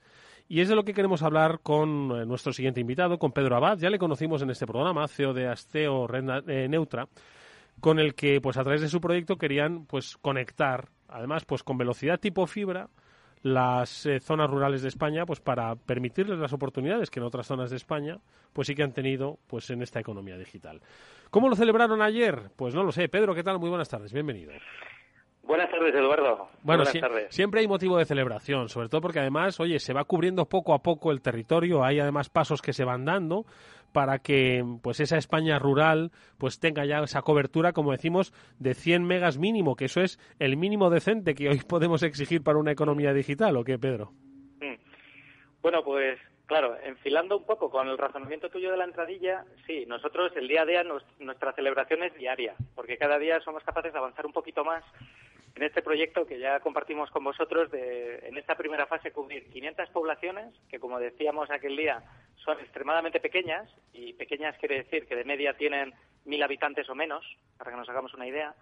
Y 0.51 0.59
es 0.59 0.67
de 0.67 0.75
lo 0.75 0.83
que 0.83 0.93
queremos 0.93 1.23
hablar 1.23 1.61
con 1.63 2.11
eh, 2.11 2.25
nuestro 2.25 2.51
siguiente 2.51 2.81
invitado, 2.81 3.17
con 3.17 3.31
Pedro 3.31 3.55
Abad. 3.55 3.77
Ya 3.77 3.89
le 3.89 3.97
conocimos 3.97 4.41
en 4.41 4.49
este 4.49 4.67
programa, 4.67 5.07
CEO 5.07 5.33
de 5.33 5.47
Asteo 5.47 6.07
Red 6.07 6.49
eh, 6.49 6.67
Neutra, 6.67 7.07
con 7.79 7.99
el 7.99 8.15
que, 8.15 8.41
pues 8.41 8.57
a 8.57 8.63
través 8.63 8.81
de 8.81 8.89
su 8.89 8.99
proyecto, 8.99 9.37
querían 9.37 9.85
pues 9.85 10.17
conectar, 10.17 10.89
además, 11.07 11.45
pues 11.45 11.63
con 11.63 11.77
velocidad 11.77 12.19
tipo 12.19 12.45
fibra, 12.47 12.89
las 13.43 14.05
eh, 14.05 14.19
zonas 14.19 14.49
rurales 14.49 14.81
de 14.81 14.89
España, 14.89 15.25
pues 15.25 15.39
para 15.39 15.77
permitirles 15.77 16.37
las 16.37 16.51
oportunidades 16.51 17.09
que 17.09 17.21
en 17.21 17.27
otras 17.27 17.47
zonas 17.47 17.69
de 17.69 17.77
España, 17.77 18.19
pues 18.51 18.67
sí 18.67 18.75
que 18.75 18.83
han 18.83 18.91
tenido, 18.91 19.39
pues 19.47 19.69
en 19.69 19.81
esta 19.81 20.01
economía 20.01 20.37
digital. 20.37 20.81
¿Cómo 21.29 21.47
lo 21.47 21.55
celebraron 21.55 22.01
ayer? 22.01 22.51
Pues 22.57 22.75
no 22.75 22.83
lo 22.83 22.91
sé. 22.91 23.07
Pedro, 23.07 23.33
¿qué 23.33 23.43
tal? 23.43 23.57
Muy 23.57 23.69
buenas 23.69 23.87
tardes. 23.87 24.11
Bienvenido. 24.11 24.51
Buenas 25.43 25.71
tardes, 25.71 25.93
Eduardo. 25.95 26.47
Bueno, 26.63 26.83
siempre 27.29 27.61
hay 27.61 27.67
motivo 27.67 27.97
de 27.97 28.05
celebración, 28.05 28.69
sobre 28.69 28.89
todo 28.89 29.01
porque 29.01 29.19
además, 29.19 29.59
oye, 29.59 29.79
se 29.79 29.93
va 29.93 30.03
cubriendo 30.03 30.45
poco 30.45 30.73
a 30.73 30.83
poco 30.83 31.11
el 31.11 31.21
territorio, 31.21 31.83
hay 31.83 31.99
además 31.99 32.29
pasos 32.29 32.61
que 32.61 32.73
se 32.73 32.85
van 32.85 33.05
dando 33.05 33.45
para 33.91 34.19
que 34.19 34.63
pues 34.81 34.99
esa 34.99 35.17
España 35.17 35.59
rural 35.59 36.11
pues 36.37 36.59
tenga 36.59 36.85
ya 36.85 36.99
esa 36.99 37.21
cobertura, 37.23 37.73
como 37.73 37.91
decimos, 37.91 38.33
de 38.59 38.73
100 38.73 39.03
megas 39.03 39.37
mínimo, 39.37 39.75
que 39.75 39.85
eso 39.85 40.01
es 40.01 40.19
el 40.39 40.57
mínimo 40.57 40.89
decente 40.89 41.35
que 41.35 41.49
hoy 41.49 41.59
podemos 41.67 42.03
exigir 42.03 42.43
para 42.43 42.59
una 42.59 42.71
economía 42.71 43.13
digital, 43.13 43.57
¿o 43.57 43.63
qué, 43.63 43.77
Pedro? 43.77 44.11
Mm. 44.61 44.75
Bueno, 45.61 45.83
pues 45.83 46.19
claro, 46.51 46.75
enfilando 46.83 47.37
un 47.37 47.45
poco 47.45 47.69
con 47.69 47.87
el 47.87 47.97
razonamiento 47.97 48.49
tuyo 48.49 48.71
de 48.71 48.77
la 48.77 48.83
entradilla, 48.83 49.45
sí, 49.65 49.85
nosotros 49.87 50.33
el 50.35 50.49
día 50.49 50.63
a 50.63 50.65
día 50.65 50.83
nuestra 51.19 51.53
celebración 51.53 52.03
es 52.03 52.13
diaria, 52.15 52.55
porque 52.75 52.97
cada 52.97 53.17
día 53.17 53.39
somos 53.39 53.63
capaces 53.63 53.93
de 53.93 53.97
avanzar 53.97 54.25
un 54.25 54.33
poquito 54.33 54.65
más 54.65 54.83
en 55.55 55.63
este 55.63 55.81
proyecto 55.81 56.25
que 56.25 56.39
ya 56.39 56.59
compartimos 56.59 57.09
con 57.09 57.23
vosotros 57.23 57.71
de, 57.71 58.27
en 58.27 58.37
esta 58.37 58.55
primera 58.55 58.85
fase, 58.85 59.13
cubrir 59.13 59.49
500 59.49 59.91
poblaciones 59.91 60.53
que, 60.69 60.77
como 60.77 60.99
decíamos 60.99 61.49
aquel 61.49 61.77
día, 61.77 62.03
son 62.43 62.59
extremadamente 62.59 63.21
pequeñas 63.21 63.73
y 63.93 64.11
pequeñas 64.11 64.57
quiere 64.57 64.83
decir 64.83 65.07
que 65.07 65.15
de 65.15 65.23
media 65.23 65.53
tienen 65.53 65.93
mil 66.25 66.43
habitantes 66.43 66.89
o 66.89 66.95
menos, 66.95 67.25
para 67.57 67.71
que 67.71 67.77
nos 67.77 67.87
hagamos 67.87 68.13
una 68.13 68.27
idea. 68.27 68.53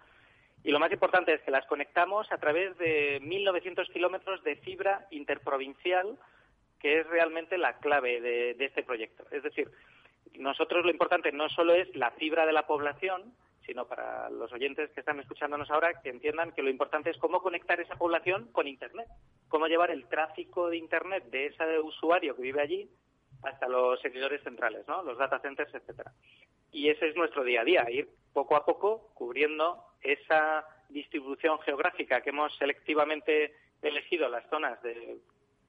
Y 0.62 0.70
lo 0.70 0.78
más 0.78 0.92
importante 0.92 1.34
es 1.34 1.42
que 1.42 1.50
las 1.50 1.66
conectamos 1.66 2.30
a 2.30 2.38
través 2.38 2.78
de 2.78 3.20
1.900 3.20 3.92
kilómetros 3.92 4.44
de 4.44 4.54
fibra 4.54 5.08
interprovincial, 5.10 6.16
que 6.80 7.00
es 7.00 7.06
realmente 7.06 7.58
la 7.58 7.78
clave 7.78 8.20
de, 8.20 8.56
este 8.58 8.82
proyecto. 8.82 9.24
Es 9.30 9.42
decir, 9.42 9.70
nosotros 10.34 10.84
lo 10.84 10.90
importante 10.90 11.30
no 11.30 11.48
solo 11.50 11.74
es 11.74 11.94
la 11.94 12.10
fibra 12.12 12.46
de 12.46 12.52
la 12.52 12.66
población, 12.66 13.34
sino 13.66 13.86
para 13.86 14.30
los 14.30 14.52
oyentes 14.52 14.90
que 14.90 15.00
están 15.00 15.20
escuchándonos 15.20 15.70
ahora 15.70 16.00
que 16.00 16.08
entiendan 16.08 16.52
que 16.52 16.62
lo 16.62 16.70
importante 16.70 17.10
es 17.10 17.18
cómo 17.18 17.42
conectar 17.42 17.80
esa 17.80 17.96
población 17.96 18.50
con 18.52 18.66
Internet, 18.66 19.06
cómo 19.48 19.66
llevar 19.66 19.90
el 19.90 20.06
tráfico 20.06 20.70
de 20.70 20.78
Internet 20.78 21.24
de 21.30 21.46
ese 21.46 21.78
usuario 21.78 22.34
que 22.34 22.42
vive 22.42 22.62
allí 22.62 22.90
hasta 23.42 23.68
los 23.68 24.00
servidores 24.00 24.42
centrales, 24.42 24.86
¿no? 24.88 25.02
los 25.02 25.18
data 25.18 25.38
centers, 25.40 25.74
etcétera. 25.74 26.12
Y 26.72 26.88
ese 26.88 27.08
es 27.08 27.16
nuestro 27.16 27.44
día 27.44 27.60
a 27.60 27.64
día, 27.64 27.90
ir 27.90 28.08
poco 28.32 28.56
a 28.56 28.64
poco 28.64 29.10
cubriendo 29.14 29.84
esa 30.02 30.64
distribución 30.88 31.58
geográfica 31.60 32.22
que 32.22 32.30
hemos 32.30 32.56
selectivamente 32.56 33.54
elegido 33.82 34.28
las 34.28 34.48
zonas 34.48 34.80
de 34.82 35.18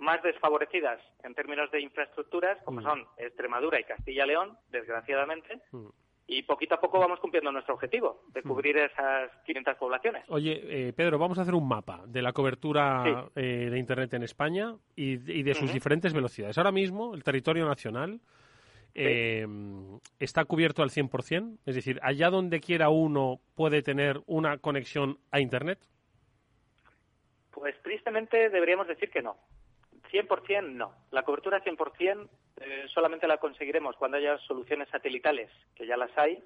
más 0.01 0.21
desfavorecidas 0.23 0.99
en 1.23 1.33
términos 1.33 1.71
de 1.71 1.81
infraestructuras, 1.81 2.61
como 2.63 2.81
mm. 2.81 2.83
son 2.83 3.07
Extremadura 3.17 3.79
y 3.79 3.85
Castilla-León, 3.85 4.57
desgraciadamente, 4.69 5.61
mm 5.71 5.87
y 6.31 6.43
poquito 6.43 6.75
a 6.75 6.79
poco 6.79 6.97
vamos 6.97 7.19
cumpliendo 7.19 7.51
nuestro 7.51 7.73
objetivo 7.73 8.23
de 8.33 8.39
hmm. 8.39 8.47
cubrir 8.47 8.77
esas 8.77 9.31
500 9.45 9.75
poblaciones. 9.75 10.23
Oye, 10.29 10.61
eh, 10.63 10.93
Pedro, 10.93 11.19
vamos 11.19 11.37
a 11.37 11.41
hacer 11.41 11.53
un 11.53 11.67
mapa 11.67 12.03
de 12.07 12.21
la 12.21 12.31
cobertura 12.31 13.27
eh, 13.35 13.67
de 13.69 13.77
Internet 13.77 14.13
en 14.13 14.23
España 14.23 14.75
y, 14.95 15.17
de 15.17 15.53
sus 15.53 15.73
diferentes 15.73 16.13
velocidades. 16.13 16.57
Ahora 16.57 16.71
mismo, 16.71 17.13
el 17.13 17.23
territorio 17.23 17.65
nacional 17.65 18.21
eh, 18.95 19.45
está 20.19 20.45
cubierto 20.45 20.83
al 20.83 20.89
100%, 20.89 21.57
es 21.65 21.75
decir, 21.75 21.99
allá 22.01 22.29
donde 22.29 22.61
quiera 22.61 22.87
uno 22.87 23.41
puede 23.55 23.81
tener 23.81 24.21
una 24.25 24.57
conexión 24.57 25.17
a 25.31 25.41
Internet. 25.41 25.79
Pues 27.51 27.75
tristemente 27.83 28.49
deberíamos 28.49 28.87
decir 28.87 29.09
que 29.09 29.21
no. 29.21 29.35
100% 30.11 30.73
no. 30.73 30.93
La 31.11 31.23
cobertura 31.23 31.63
100% 31.63 32.29
eh, 32.57 32.85
solamente 32.93 33.27
la 33.27 33.37
conseguiremos 33.37 33.95
cuando 33.95 34.17
haya 34.17 34.37
soluciones 34.39 34.89
satelitales, 34.89 35.49
que 35.75 35.87
ya 35.87 35.97
las 35.97 36.15
hay, 36.17 36.43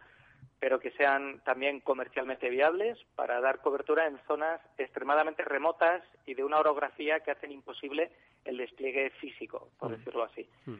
pero 0.60 0.80
que 0.80 0.92
sean 0.92 1.42
también 1.44 1.82
comercialmente 1.82 2.50
viables 2.50 2.98
para 3.16 3.42
dar 3.42 3.62
cobertura 3.62 4.08
en 4.08 4.18
zonas 4.28 4.62
extremadamente 4.78 5.44
remotas 5.44 6.04
y 6.26 6.34
de 6.34 6.44
una 6.44 6.60
orografía 6.60 7.20
que 7.20 7.32
hacen 7.32 7.52
imposible 7.52 8.12
el 8.46 8.58
despliegue 8.58 9.10
físico, 9.22 9.70
por 9.78 9.90
mm. 9.90 9.96
decirlo 9.98 10.24
así. 10.24 10.48
Mm. 10.66 10.76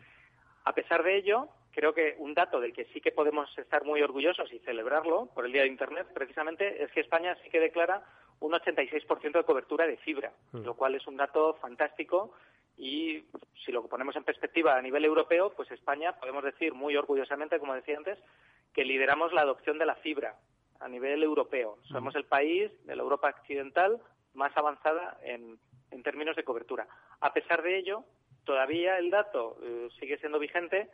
A 0.64 0.74
pesar 0.74 1.04
de 1.04 1.18
ello, 1.18 1.50
creo 1.72 1.94
que 1.94 2.16
un 2.18 2.34
dato 2.34 2.60
del 2.60 2.74
que 2.74 2.86
sí 2.86 3.02
que 3.02 3.12
podemos 3.12 3.56
estar 3.58 3.84
muy 3.84 4.02
orgullosos 4.02 4.52
y 4.54 4.60
celebrarlo 4.60 5.28
por 5.34 5.46
el 5.46 5.52
Día 5.52 5.64
de 5.64 5.68
Internet, 5.68 6.08
precisamente, 6.14 6.82
es 6.82 6.92
que 6.92 7.02
España 7.02 7.38
sí 7.44 7.50
que 7.50 7.60
declara 7.60 8.04
un 8.40 8.54
86% 8.54 9.32
de 9.32 9.44
cobertura 9.44 9.86
de 9.86 9.98
fibra, 9.98 10.32
mm. 10.54 10.64
lo 10.64 10.76
cual 10.76 10.96
es 10.96 11.06
un 11.08 11.18
dato 11.18 11.56
fantástico 11.56 12.34
y 12.78 13.24
si 13.64 13.72
lo 13.72 13.88
ponemos 13.88 14.16
en 14.16 14.24
perspectiva 14.24 14.78
a 14.78 14.82
nivel 14.82 15.06
europeo, 15.06 15.54
pues 15.56 15.72
España, 15.72 16.14
podemos 16.20 16.44
decir 16.44 16.74
muy 16.74 16.96
orgullosamente, 16.96 17.60
como 17.60 17.74
decía 17.74 17.98
antes, 17.98 18.20
que 18.74 18.86
lideramos 18.86 19.34
la 19.34 19.42
adopción 19.42 19.78
de 19.78 19.86
la 19.86 19.96
fibra 19.96 20.36
a 20.80 20.88
nivel 20.88 21.24
europeo. 21.24 21.78
Somos 21.84 22.16
el 22.16 22.26
país 22.26 22.72
de 22.86 22.96
la 22.96 23.04
Europa 23.04 23.30
occidental 23.30 24.02
más 24.34 24.56
avanzada 24.58 25.18
en, 25.24 25.58
en 25.92 26.04
términos 26.04 26.36
de 26.36 26.44
cobertura. 26.44 26.88
A 27.22 27.34
pesar 27.34 27.64
de 27.64 27.78
ello, 27.78 28.04
todavía 28.44 28.98
el 28.98 29.10
dato 29.10 29.58
eh, 29.64 29.88
sigue 30.00 30.18
siendo 30.18 30.40
vigente 30.40 30.90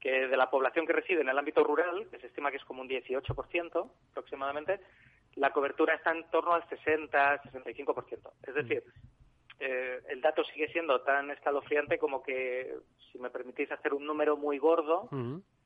que 0.00 0.26
de 0.26 0.36
la 0.36 0.50
población 0.50 0.86
que 0.86 0.92
reside 0.92 1.20
en 1.20 1.28
el 1.28 1.38
ámbito 1.38 1.62
rural, 1.62 2.08
que 2.10 2.18
se 2.18 2.26
estima 2.26 2.50
que 2.50 2.56
es 2.56 2.64
como 2.64 2.82
un 2.82 2.88
18% 2.88 3.90
aproximadamente, 4.10 4.80
la 5.36 5.52
cobertura 5.52 5.94
está 5.94 6.10
en 6.10 6.28
torno 6.30 6.54
al 6.54 6.64
60-65%. 6.64 8.32
Es 8.46 8.54
decir, 8.54 8.82
eh, 9.64 10.00
el 10.08 10.20
dato 10.20 10.42
sigue 10.42 10.66
siendo 10.72 11.02
tan 11.02 11.30
escalofriante 11.30 11.96
como 11.96 12.20
que, 12.20 12.74
si 13.12 13.18
me 13.20 13.30
permitís 13.30 13.70
hacer 13.70 13.94
un 13.94 14.04
número 14.04 14.36
muy 14.36 14.58
gordo, 14.58 15.08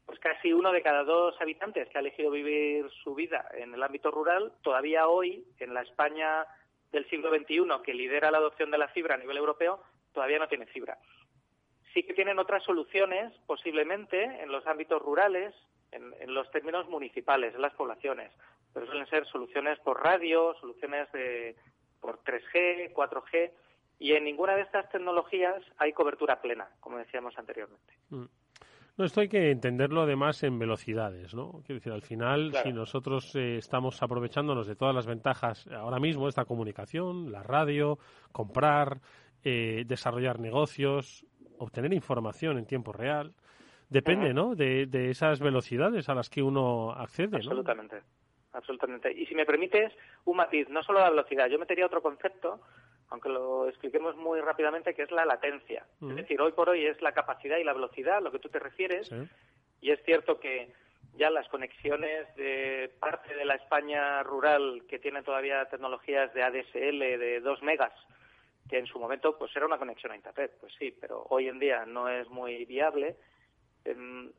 pues 0.05 0.19
casi 0.19 0.53
uno 0.53 0.71
de 0.71 0.83
cada 0.83 1.03
dos 1.03 1.35
habitantes 1.41 1.88
que 1.88 1.97
ha 1.97 2.03
elegido 2.03 2.31
vivir 2.31 2.91
su 3.03 3.15
vida 3.15 3.49
en 3.57 3.73
el 3.73 3.83
ámbito 3.83 4.11
rural, 4.11 4.53
todavía 4.61 5.09
hoy, 5.09 5.47
en 5.61 5.73
la 5.73 5.81
España 5.81 6.47
del 6.93 7.09
siglo 7.09 7.35
XXI, 7.35 7.83
que 7.83 7.95
lidera 7.95 8.31
la 8.31 8.37
adopción 8.37 8.71
de 8.71 8.76
la 8.76 8.88
fibra 8.88 9.15
a 9.15 9.19
nivel 9.19 9.38
europeo, 9.38 9.83
todavía 10.12 10.38
no 10.38 10.49
tiene 10.49 10.67
fibra. 10.67 10.99
Sí 11.95 12.03
que 12.03 12.12
tienen 12.12 12.38
otras 12.38 12.65
soluciones, 12.65 13.33
posiblemente, 13.47 14.23
en 14.23 14.53
los 14.53 14.67
ámbitos 14.67 15.00
rurales, 15.00 15.55
en, 15.91 16.12
en 16.21 16.35
los 16.35 16.50
términos 16.50 16.87
municipales, 16.91 17.55
en 17.55 17.62
las 17.62 17.73
poblaciones, 17.73 18.31
pero 18.75 18.85
suelen 18.85 19.07
ser 19.07 19.25
soluciones 19.25 19.79
por 19.79 20.05
radio, 20.05 20.55
soluciones 20.61 21.11
de, 21.12 21.57
por 21.99 22.23
3G, 22.25 22.93
4G, 22.93 23.53
y 23.99 24.12
en 24.12 24.25
ninguna 24.25 24.55
de 24.55 24.62
estas 24.62 24.88
tecnologías 24.91 25.62
hay 25.79 25.93
cobertura 25.93 26.41
plena, 26.41 26.69
como 26.81 26.99
decíamos 26.99 27.37
anteriormente. 27.38 27.95
Mm. 28.11 28.25
No, 28.99 29.05
esto 29.05 29.21
hay 29.21 29.29
que 29.29 29.50
entenderlo 29.50 30.03
además 30.03 30.43
en 30.43 30.59
velocidades, 30.59 31.35
¿no? 31.35 31.61
Quiero 31.67 31.81
decir, 31.81 31.93
al 31.93 32.00
final, 32.00 32.55
si 32.62 32.73
nosotros 32.73 33.37
eh, 33.37 33.59
estamos 33.59 34.03
aprovechándonos 34.03 34.67
de 34.67 34.75
todas 34.75 34.95
las 34.95 35.07
ventajas 35.07 35.67
ahora 35.67 35.99
mismo 35.99 36.29
esta 36.29 36.47
comunicación, 36.47 37.31
la 37.31 37.43
radio, 37.43 37.99
comprar, 38.33 39.00
eh, 39.45 39.85
desarrollar 39.87 40.41
negocios, 40.41 41.26
obtener 41.59 41.93
información 41.93 42.57
en 42.57 42.65
tiempo 42.65 42.91
real, 42.91 43.35
depende, 43.91 44.33
¿no? 44.33 44.55
De, 44.55 44.87
de, 44.87 45.11
esas 45.11 45.41
velocidades 45.41 46.09
a 46.09 46.15
las 46.15 46.31
que 46.31 46.43
uno 46.43 46.93
accede, 46.93 47.37
Absolutamente, 47.37 48.00
absolutamente. 48.55 49.12
Y 49.12 49.26
si 49.26 49.35
me 49.35 49.45
permites, 49.45 49.93
un 50.25 50.38
matiz, 50.38 50.71
no 50.71 50.83
solo 50.83 51.00
la 51.00 51.11
velocidad, 51.11 51.49
yo 51.49 51.59
metería 51.59 51.85
otro 51.85 52.00
concepto 52.00 52.62
aunque 53.11 53.29
lo 53.29 53.69
expliquemos 53.69 54.17
muy 54.17 54.41
rápidamente, 54.41 54.95
que 54.95 55.03
es 55.03 55.11
la 55.11 55.25
latencia. 55.25 55.87
Es 56.03 56.17
decir, 56.17 56.41
hoy 56.41 56.53
por 56.53 56.69
hoy 56.69 56.87
es 56.87 57.01
la 57.03 57.13
capacidad 57.13 57.59
y 57.59 57.65
la 57.65 57.73
velocidad, 57.73 58.23
lo 58.23 58.33
que 58.33 58.39
tú 58.39 58.49
te 58.49 58.59
refieres, 58.59 59.11
y 59.81 59.91
es 59.91 60.03
cierto 60.05 60.41
que 60.41 60.73
ya 61.15 61.31
las 61.31 61.49
conexiones 61.49 62.35
de 62.37 62.91
parte 63.01 63.35
de 63.35 63.45
la 63.45 63.55
España 63.55 64.23
rural 64.23 64.83
que 64.89 64.99
tiene 64.99 65.23
todavía 65.23 65.65
tecnologías 65.67 66.33
de 66.35 66.43
ADSL 66.43 66.99
de 66.99 67.41
2 67.41 67.63
megas, 67.63 67.93
que 68.69 68.79
en 68.79 68.87
su 68.87 68.99
momento 68.99 69.39
pues 69.39 69.55
era 69.57 69.67
una 69.67 69.79
conexión 69.79 70.13
a 70.13 70.17
Internet, 70.17 70.53
pues 70.61 70.75
sí, 70.79 70.95
pero 71.01 71.25
hoy 71.31 71.49
en 71.49 71.59
día 71.59 71.87
no 71.87 72.09
es 72.09 72.29
muy 72.29 72.65
viable. 72.65 73.17
Em, 73.85 74.33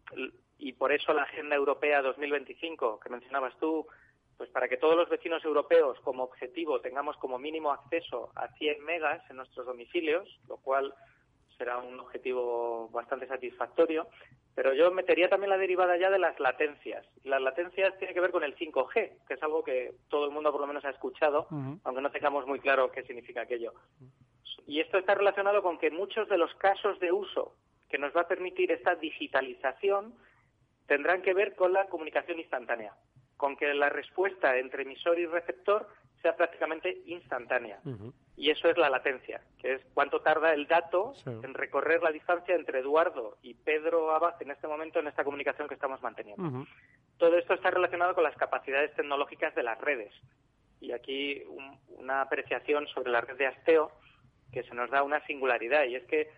y 0.59 0.73
por 0.73 0.91
eso 0.91 1.13
la 1.13 1.23
Agenda 1.23 1.55
Europea 1.55 2.01
2025, 2.01 2.99
que 2.99 3.09
mencionabas 3.09 3.57
tú, 3.59 3.87
pues 4.37 4.49
para 4.51 4.67
que 4.67 4.77
todos 4.77 4.95
los 4.95 5.09
vecinos 5.09 5.43
europeos 5.43 5.99
como 6.01 6.23
objetivo 6.23 6.79
tengamos 6.79 7.17
como 7.17 7.39
mínimo 7.39 7.71
acceso 7.71 8.31
a 8.35 8.47
100 8.53 8.85
megas 8.85 9.27
en 9.29 9.37
nuestros 9.37 9.65
domicilios, 9.65 10.29
lo 10.47 10.57
cual 10.57 10.93
será 11.57 11.79
un 11.79 11.99
objetivo 11.99 12.87
bastante 12.89 13.27
satisfactorio, 13.27 14.07
pero 14.53 14.73
yo 14.73 14.91
metería 14.91 15.27
también 15.27 15.49
la 15.49 15.57
derivada 15.57 15.97
ya 15.97 16.11
de 16.11 16.19
las 16.19 16.39
latencias. 16.39 17.03
Las 17.23 17.41
latencias 17.41 17.97
tienen 17.97 18.13
que 18.13 18.21
ver 18.21 18.31
con 18.31 18.43
el 18.43 18.55
5G, 18.55 19.25
que 19.27 19.33
es 19.33 19.43
algo 19.43 19.63
que 19.63 19.95
todo 20.07 20.25
el 20.25 20.31
mundo 20.31 20.51
por 20.51 20.61
lo 20.61 20.67
menos 20.67 20.85
ha 20.85 20.91
escuchado, 20.91 21.47
aunque 21.83 22.01
no 22.01 22.11
tengamos 22.11 22.45
muy 22.45 22.59
claro 22.59 22.91
qué 22.91 23.03
significa 23.03 23.41
aquello. 23.41 23.73
Y 24.67 24.79
esto 24.81 24.99
está 24.99 25.15
relacionado 25.15 25.63
con 25.63 25.79
que 25.79 25.89
muchos 25.89 26.29
de 26.29 26.37
los 26.37 26.53
casos 26.55 26.99
de 26.99 27.11
uso 27.11 27.55
que 27.89 27.97
nos 27.97 28.15
va 28.15 28.21
a 28.21 28.27
permitir 28.27 28.71
esta 28.71 28.95
digitalización 28.95 30.13
tendrán 30.85 31.21
que 31.21 31.33
ver 31.33 31.55
con 31.55 31.73
la 31.73 31.87
comunicación 31.87 32.39
instantánea 32.39 32.93
con 33.37 33.55
que 33.55 33.73
la 33.73 33.89
respuesta 33.89 34.57
entre 34.57 34.83
emisor 34.83 35.17
y 35.19 35.25
receptor 35.25 35.87
sea 36.21 36.35
prácticamente 36.35 37.01
instantánea. 37.05 37.79
Y 38.35 38.49
eso 38.49 38.69
es 38.69 38.77
la 38.77 38.89
latencia, 38.89 39.41
que 39.59 39.73
es 39.75 39.81
cuánto 39.93 40.21
tarda 40.21 40.53
el 40.53 40.67
dato 40.67 41.13
en 41.25 41.53
recorrer 41.53 42.03
la 42.03 42.11
distancia 42.11 42.55
entre 42.55 42.79
Eduardo 42.79 43.37
y 43.41 43.53
Pedro 43.53 44.11
Abad 44.11 44.41
en 44.41 44.51
este 44.51 44.67
momento 44.67 44.99
en 44.99 45.07
esta 45.07 45.23
comunicación 45.23 45.67
que 45.67 45.75
estamos 45.75 46.01
manteniendo. 46.01 46.65
Todo 47.17 47.37
esto 47.37 47.53
está 47.53 47.71
relacionado 47.71 48.13
con 48.13 48.23
las 48.23 48.35
capacidades 48.35 48.93
tecnológicas 48.95 49.55
de 49.55 49.63
las 49.63 49.79
redes. 49.79 50.13
Y 50.79 50.91
aquí 50.91 51.43
una 51.89 52.21
apreciación 52.21 52.87
sobre 52.87 53.11
la 53.11 53.21
red 53.21 53.37
de 53.37 53.47
Asteo 53.47 53.91
que 54.51 54.63
se 54.63 54.75
nos 54.75 54.89
da 54.89 55.03
una 55.03 55.25
singularidad 55.25 55.85
y 55.85 55.95
es 55.95 56.03
que 56.05 56.29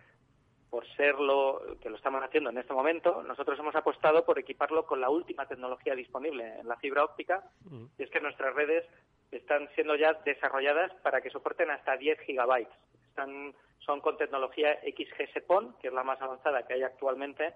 por 0.70 0.86
ser 0.96 1.16
lo 1.16 1.76
que 1.82 1.90
lo 1.90 1.96
estamos 1.96 2.22
haciendo 2.22 2.50
en 2.50 2.58
este 2.58 2.72
momento, 2.72 3.22
nosotros 3.24 3.58
hemos 3.58 3.74
apostado 3.74 4.24
por 4.24 4.38
equiparlo 4.38 4.86
con 4.86 5.00
la 5.00 5.10
última 5.10 5.46
tecnología 5.46 5.96
disponible 5.96 6.60
en 6.60 6.68
la 6.68 6.76
fibra 6.76 7.04
óptica, 7.04 7.42
mm. 7.64 7.86
y 7.98 8.02
es 8.04 8.10
que 8.10 8.20
nuestras 8.20 8.54
redes 8.54 8.86
están 9.32 9.68
siendo 9.74 9.96
ya 9.96 10.14
desarrolladas 10.24 10.92
para 11.02 11.20
que 11.20 11.30
soporten 11.30 11.70
hasta 11.70 11.96
10 11.96 12.20
gigabytes. 12.20 12.72
Están, 13.08 13.52
son 13.80 14.00
con 14.00 14.16
tecnología 14.16 14.78
XGS-PON, 14.82 15.76
que 15.80 15.88
es 15.88 15.92
la 15.92 16.04
más 16.04 16.22
avanzada 16.22 16.64
que 16.64 16.74
hay 16.74 16.82
actualmente 16.82 17.52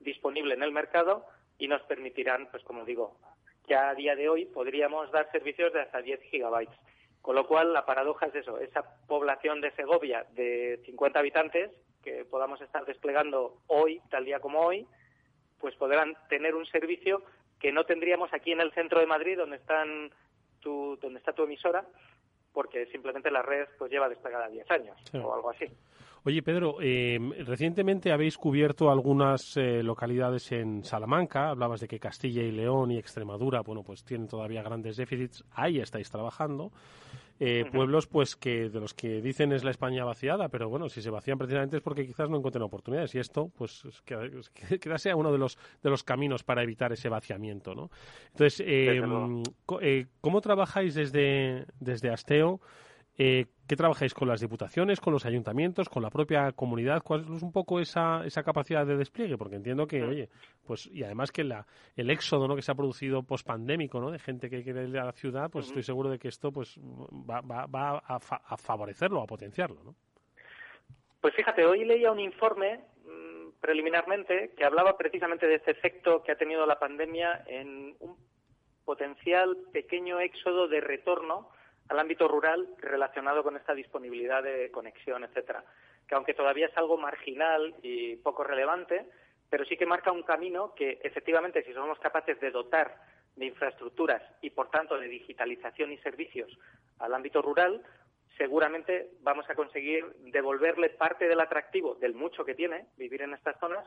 disponible 0.00 0.54
en 0.54 0.64
el 0.64 0.72
mercado, 0.72 1.24
y 1.58 1.68
nos 1.68 1.82
permitirán, 1.82 2.48
pues 2.50 2.64
como 2.64 2.84
digo, 2.84 3.16
ya 3.68 3.90
a 3.90 3.94
día 3.94 4.16
de 4.16 4.28
hoy 4.28 4.44
podríamos 4.44 5.10
dar 5.12 5.30
servicios 5.30 5.72
de 5.72 5.82
hasta 5.82 6.02
10 6.02 6.20
gigabytes. 6.30 6.76
Con 7.22 7.34
lo 7.34 7.46
cual, 7.46 7.72
la 7.72 7.86
paradoja 7.86 8.26
es 8.26 8.34
eso, 8.36 8.58
esa 8.58 8.84
población 9.06 9.60
de 9.60 9.72
Segovia 9.72 10.26
de 10.34 10.80
50 10.84 11.18
habitantes 11.18 11.70
que 12.06 12.24
podamos 12.24 12.60
estar 12.60 12.86
desplegando 12.86 13.56
hoy, 13.66 14.00
tal 14.10 14.24
día 14.24 14.38
como 14.38 14.60
hoy, 14.60 14.86
pues 15.58 15.74
podrán 15.74 16.14
tener 16.28 16.54
un 16.54 16.64
servicio 16.66 17.24
que 17.58 17.72
no 17.72 17.82
tendríamos 17.82 18.32
aquí 18.32 18.52
en 18.52 18.60
el 18.60 18.72
centro 18.72 19.00
de 19.00 19.06
Madrid, 19.06 19.36
donde 19.36 19.56
están 19.56 20.12
tu, 20.60 20.96
donde 21.02 21.18
está 21.18 21.32
tu 21.32 21.42
emisora, 21.42 21.84
porque 22.52 22.86
simplemente 22.86 23.28
la 23.32 23.42
red 23.42 23.66
pues 23.76 23.90
lleva 23.90 24.08
desplegada 24.08 24.48
10 24.48 24.70
años 24.70 24.96
o 25.14 25.34
algo 25.34 25.50
así. 25.50 25.66
Oye, 26.24 26.42
Pedro, 26.42 26.76
eh, 26.80 27.18
recientemente 27.44 28.12
habéis 28.12 28.38
cubierto 28.38 28.88
algunas 28.88 29.56
eh, 29.56 29.82
localidades 29.82 30.52
en 30.52 30.84
Salamanca. 30.84 31.48
Hablabas 31.48 31.80
de 31.80 31.88
que 31.88 31.98
Castilla 31.98 32.42
y 32.42 32.52
León 32.52 32.92
y 32.92 32.98
Extremadura, 32.98 33.62
bueno, 33.62 33.82
pues 33.82 34.04
tienen 34.04 34.28
todavía 34.28 34.62
grandes 34.62 34.96
déficits. 34.96 35.44
Ahí 35.52 35.80
estáis 35.80 36.08
trabajando. 36.08 36.70
Eh, 37.38 37.66
pueblos, 37.70 38.06
pues, 38.06 38.34
que 38.34 38.70
de 38.70 38.80
los 38.80 38.94
que 38.94 39.20
dicen 39.20 39.52
es 39.52 39.62
la 39.62 39.70
España 39.70 40.04
vaciada, 40.04 40.48
pero 40.48 40.68
bueno, 40.68 40.88
si 40.88 41.02
se 41.02 41.10
vacían 41.10 41.36
precisamente 41.36 41.76
es 41.76 41.82
porque 41.82 42.06
quizás 42.06 42.30
no 42.30 42.38
encuentren 42.38 42.62
oportunidades. 42.62 43.14
Y 43.14 43.18
esto, 43.18 43.50
pues, 43.56 43.82
quizás 44.80 45.02
sea 45.02 45.16
uno 45.16 45.32
de 45.32 45.38
los, 45.38 45.58
de 45.82 45.90
los 45.90 46.02
caminos 46.02 46.44
para 46.44 46.62
evitar 46.62 46.92
ese 46.92 47.08
vaciamiento, 47.08 47.74
¿no? 47.74 47.90
Entonces, 48.32 48.64
¿cómo 50.20 50.40
trabajáis 50.40 50.94
desde, 50.94 51.66
desde 51.78 52.10
Asteo? 52.10 52.60
Eh, 53.18 53.46
¿Qué 53.66 53.76
trabajáis 53.76 54.14
con 54.14 54.28
las 54.28 54.40
diputaciones, 54.40 55.00
con 55.00 55.12
los 55.12 55.24
ayuntamientos, 55.26 55.88
con 55.88 56.02
la 56.02 56.10
propia 56.10 56.52
comunidad? 56.52 57.02
¿Cuál 57.02 57.22
es 57.34 57.42
un 57.42 57.50
poco 57.50 57.80
esa, 57.80 58.24
esa 58.24 58.44
capacidad 58.44 58.86
de 58.86 58.96
despliegue? 58.96 59.36
Porque 59.38 59.56
entiendo 59.56 59.86
que, 59.86 60.04
oye, 60.04 60.28
pues 60.64 60.86
y 60.86 61.02
además 61.02 61.32
que 61.32 61.42
la, 61.42 61.66
el 61.96 62.10
éxodo 62.10 62.46
¿no? 62.46 62.54
que 62.54 62.62
se 62.62 62.70
ha 62.70 62.76
producido 62.76 63.22
pospandémico, 63.22 64.00
¿no? 64.00 64.10
De 64.10 64.18
gente 64.18 64.48
que 64.48 64.62
quiere 64.62 64.86
ir 64.86 64.98
a 64.98 65.06
la 65.06 65.12
ciudad, 65.12 65.50
pues 65.50 65.66
estoy 65.66 65.82
seguro 65.82 66.10
de 66.10 66.18
que 66.18 66.28
esto 66.28 66.52
pues 66.52 66.78
va, 66.78 67.40
va, 67.40 67.66
va 67.66 67.98
a, 68.06 68.56
favorecerlo, 68.56 69.22
a 69.22 69.26
potenciarlo, 69.26 69.82
¿no? 69.82 69.94
Pues 71.20 71.34
fíjate, 71.34 71.64
hoy 71.64 71.84
leía 71.84 72.12
un 72.12 72.20
informe 72.20 72.78
mm, 73.04 73.60
preliminarmente 73.60 74.52
que 74.56 74.64
hablaba 74.64 74.96
precisamente 74.96 75.48
de 75.48 75.56
ese 75.56 75.72
efecto 75.72 76.22
que 76.22 76.32
ha 76.32 76.36
tenido 76.36 76.66
la 76.66 76.78
pandemia 76.78 77.42
en 77.48 77.96
un 77.98 78.16
potencial 78.84 79.56
pequeño 79.72 80.20
éxodo 80.20 80.68
de 80.68 80.80
retorno 80.80 81.50
al 81.88 81.98
ámbito 81.98 82.28
rural 82.28 82.68
relacionado 82.78 83.42
con 83.42 83.56
esta 83.56 83.74
disponibilidad 83.74 84.42
de 84.42 84.70
conexión, 84.70 85.24
etcétera, 85.24 85.64
que 86.06 86.14
aunque 86.14 86.34
todavía 86.34 86.66
es 86.66 86.76
algo 86.76 86.96
marginal 86.96 87.74
y 87.82 88.16
poco 88.16 88.44
relevante, 88.44 89.06
pero 89.48 89.64
sí 89.64 89.76
que 89.76 89.86
marca 89.86 90.12
un 90.12 90.22
camino 90.22 90.74
que 90.74 90.98
efectivamente 91.02 91.62
si 91.64 91.72
somos 91.72 91.98
capaces 91.98 92.38
de 92.40 92.50
dotar 92.50 92.96
de 93.36 93.46
infraestructuras 93.46 94.22
y 94.40 94.50
por 94.50 94.70
tanto 94.70 94.98
de 94.98 95.08
digitalización 95.08 95.92
y 95.92 95.98
servicios 95.98 96.50
al 96.98 97.14
ámbito 97.14 97.42
rural, 97.42 97.82
seguramente 98.36 99.10
vamos 99.20 99.48
a 99.48 99.54
conseguir 99.54 100.04
devolverle 100.32 100.90
parte 100.90 101.28
del 101.28 101.40
atractivo, 101.40 101.94
del 101.96 102.14
mucho 102.14 102.44
que 102.44 102.54
tiene 102.54 102.86
vivir 102.96 103.22
en 103.22 103.34
estas 103.34 103.58
zonas, 103.60 103.86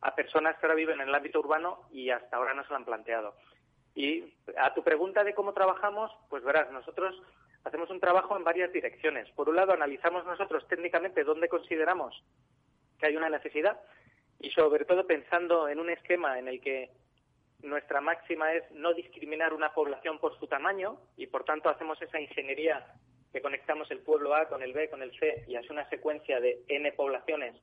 a 0.00 0.14
personas 0.14 0.56
que 0.56 0.66
ahora 0.66 0.76
viven 0.76 1.00
en 1.00 1.08
el 1.08 1.14
ámbito 1.14 1.40
urbano 1.40 1.88
y 1.90 2.10
hasta 2.10 2.36
ahora 2.36 2.54
no 2.54 2.62
se 2.62 2.70
lo 2.70 2.76
han 2.76 2.84
planteado. 2.84 3.34
Y 3.98 4.32
a 4.56 4.72
tu 4.74 4.84
pregunta 4.84 5.24
de 5.24 5.34
cómo 5.34 5.52
trabajamos, 5.52 6.12
pues 6.30 6.44
verás, 6.44 6.70
nosotros 6.70 7.20
hacemos 7.64 7.90
un 7.90 7.98
trabajo 7.98 8.36
en 8.36 8.44
varias 8.44 8.72
direcciones. 8.72 9.28
Por 9.32 9.48
un 9.48 9.56
lado, 9.56 9.72
analizamos 9.72 10.24
nosotros 10.24 10.64
técnicamente 10.68 11.24
dónde 11.24 11.48
consideramos 11.48 12.14
que 13.00 13.06
hay 13.06 13.16
una 13.16 13.28
necesidad 13.28 13.80
y 14.38 14.50
sobre 14.52 14.84
todo 14.84 15.04
pensando 15.04 15.68
en 15.68 15.80
un 15.80 15.90
esquema 15.90 16.38
en 16.38 16.46
el 16.46 16.60
que 16.60 16.92
nuestra 17.64 18.00
máxima 18.00 18.52
es 18.52 18.70
no 18.70 18.94
discriminar 18.94 19.52
una 19.52 19.74
población 19.74 20.20
por 20.20 20.38
su 20.38 20.46
tamaño 20.46 21.00
y 21.16 21.26
por 21.26 21.42
tanto 21.42 21.68
hacemos 21.68 22.00
esa 22.00 22.20
ingeniería 22.20 22.86
que 23.32 23.42
conectamos 23.42 23.90
el 23.90 23.98
pueblo 23.98 24.32
A 24.32 24.48
con 24.48 24.62
el 24.62 24.74
B, 24.74 24.90
con 24.90 25.02
el 25.02 25.10
C 25.18 25.42
y 25.48 25.56
hace 25.56 25.72
una 25.72 25.88
secuencia 25.88 26.38
de 26.38 26.62
N 26.68 26.92
poblaciones 26.92 27.56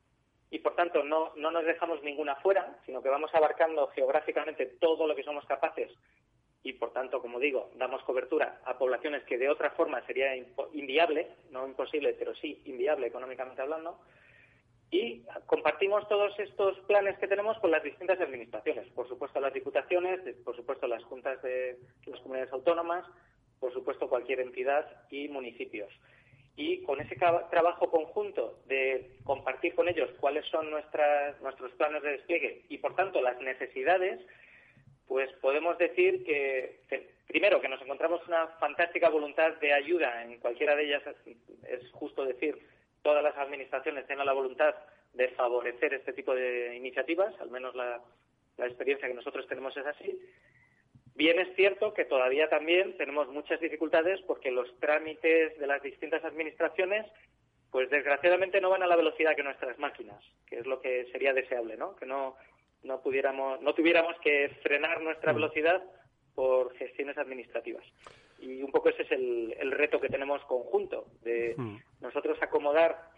y 0.51 0.59
por 0.59 0.75
tanto 0.75 1.01
no, 1.01 1.33
no 1.37 1.49
nos 1.51 1.63
dejamos 1.63 2.03
ninguna 2.03 2.35
fuera, 2.35 2.77
sino 2.85 3.01
que 3.01 3.09
vamos 3.09 3.33
abarcando 3.33 3.87
geográficamente 3.87 4.65
todo 4.81 5.07
lo 5.07 5.15
que 5.15 5.23
somos 5.23 5.45
capaces 5.45 5.91
y 6.65 6.73
por 6.73 6.91
tanto, 6.93 7.21
como 7.21 7.39
digo, 7.39 7.69
damos 7.75 8.01
cobertura 8.01 8.59
a 8.65 8.75
poblaciones 8.79 9.23
que 9.25 9.37
de 9.37 9.49
otra 9.49 9.69
forma 9.69 10.03
sería 10.07 10.35
inviable, 10.73 11.27
no 11.51 11.67
imposible, 11.67 12.15
pero 12.17 12.33
sí 12.33 12.59
inviable 12.65 13.05
económicamente 13.05 13.61
hablando. 13.61 13.99
Y 14.89 15.21
compartimos 15.45 16.07
todos 16.09 16.37
estos 16.39 16.79
planes 16.87 17.19
que 17.19 17.27
tenemos 17.27 17.59
con 17.59 17.69
las 17.69 17.83
distintas 17.83 18.19
administraciones, 18.19 18.87
por 18.93 19.07
supuesto 19.07 19.39
las 19.39 19.53
diputaciones, 19.53 20.21
por 20.43 20.55
supuesto 20.55 20.87
las 20.87 21.03
juntas 21.03 21.39
de 21.43 21.77
las 22.07 22.19
comunidades 22.21 22.51
autónomas, 22.51 23.05
por 23.59 23.71
supuesto 23.71 24.09
cualquier 24.09 24.39
entidad 24.39 24.87
y 25.11 25.27
municipios. 25.27 25.93
Y 26.55 26.81
con 26.81 26.99
ese 26.99 27.15
trabajo 27.15 27.91
conjunto 27.91 28.57
de 28.65 29.17
compartir 29.23 29.75
con 29.75 29.87
ellos 29.87 30.09
cuáles 30.19 30.47
son 30.47 30.71
nuestras, 30.71 31.39
nuestros 31.41 31.73
planes 31.73 32.01
de 32.01 32.13
despliegue 32.13 32.65
y, 32.69 32.79
por 32.79 32.95
tanto, 32.95 33.21
las 33.21 33.39
necesidades, 33.39 34.19
pues 35.07 35.31
podemos 35.41 35.77
decir 35.77 36.23
que, 36.23 36.79
primero, 37.27 37.61
que 37.61 37.69
nos 37.69 37.81
encontramos 37.81 38.25
una 38.27 38.47
fantástica 38.59 39.09
voluntad 39.09 39.53
de 39.55 39.73
ayuda 39.73 40.23
en 40.23 40.39
cualquiera 40.39 40.75
de 40.75 40.85
ellas, 40.85 41.03
es, 41.67 41.91
justo 41.91 42.25
decir, 42.25 42.57
todas 43.01 43.23
las 43.23 43.37
administraciones 43.37 44.07
tienen 44.07 44.25
la 44.25 44.33
voluntad 44.33 44.75
de 45.13 45.29
favorecer 45.29 45.93
este 45.93 46.13
tipo 46.13 46.33
de 46.33 46.75
iniciativas, 46.75 47.33
al 47.39 47.49
menos 47.49 47.75
la, 47.75 48.01
la 48.57 48.65
experiencia 48.65 49.07
que 49.07 49.13
nosotros 49.13 49.47
tenemos 49.47 49.75
es 49.77 49.85
así. 49.85 50.19
Bien 51.13 51.39
es 51.39 51.55
cierto 51.55 51.93
que 51.93 52.03
todavía 52.05 52.49
también 52.49 52.97
tenemos 52.97 53.29
muchas 53.29 53.59
dificultades 53.61 54.21
porque 54.23 54.51
los 54.51 54.67
trámites 54.79 55.57
de 55.57 55.67
las 55.67 55.81
distintas 55.81 56.23
administraciones 56.25 57.05
pues 57.71 57.89
desgraciadamente 57.89 58.61
no 58.61 58.69
van 58.69 58.83
a 58.83 58.87
la 58.87 58.95
velocidad 58.95 59.35
que 59.35 59.43
nuestras 59.43 59.77
máquinas, 59.79 60.23
que 60.47 60.59
es 60.59 60.65
lo 60.65 60.79
que 60.79 61.05
sería 61.11 61.33
deseable, 61.33 61.75
¿no? 61.75 61.95
Que 61.97 62.05
no 62.05 62.37
no 62.85 63.01
pudiéramos, 63.01 63.61
no 63.61 63.73
tuviéramos 63.73 64.15
que 64.23 64.49
frenar 64.61 65.01
nuestra 65.01 65.33
mm. 65.33 65.35
velocidad 65.35 65.83
por 66.33 66.75
gestiones 66.77 67.17
administrativas. 67.17 67.83
Y 68.39 68.61
un 68.61 68.71
poco 68.71 68.89
ese 68.89 69.03
es 69.03 69.11
el, 69.11 69.71
reto 69.71 69.99
que 69.99 70.09
tenemos 70.09 70.43
conjunto, 70.45 71.07
de 71.21 71.55
mm. 71.57 71.77
nosotros 72.01 72.37
acomodar 72.41 73.09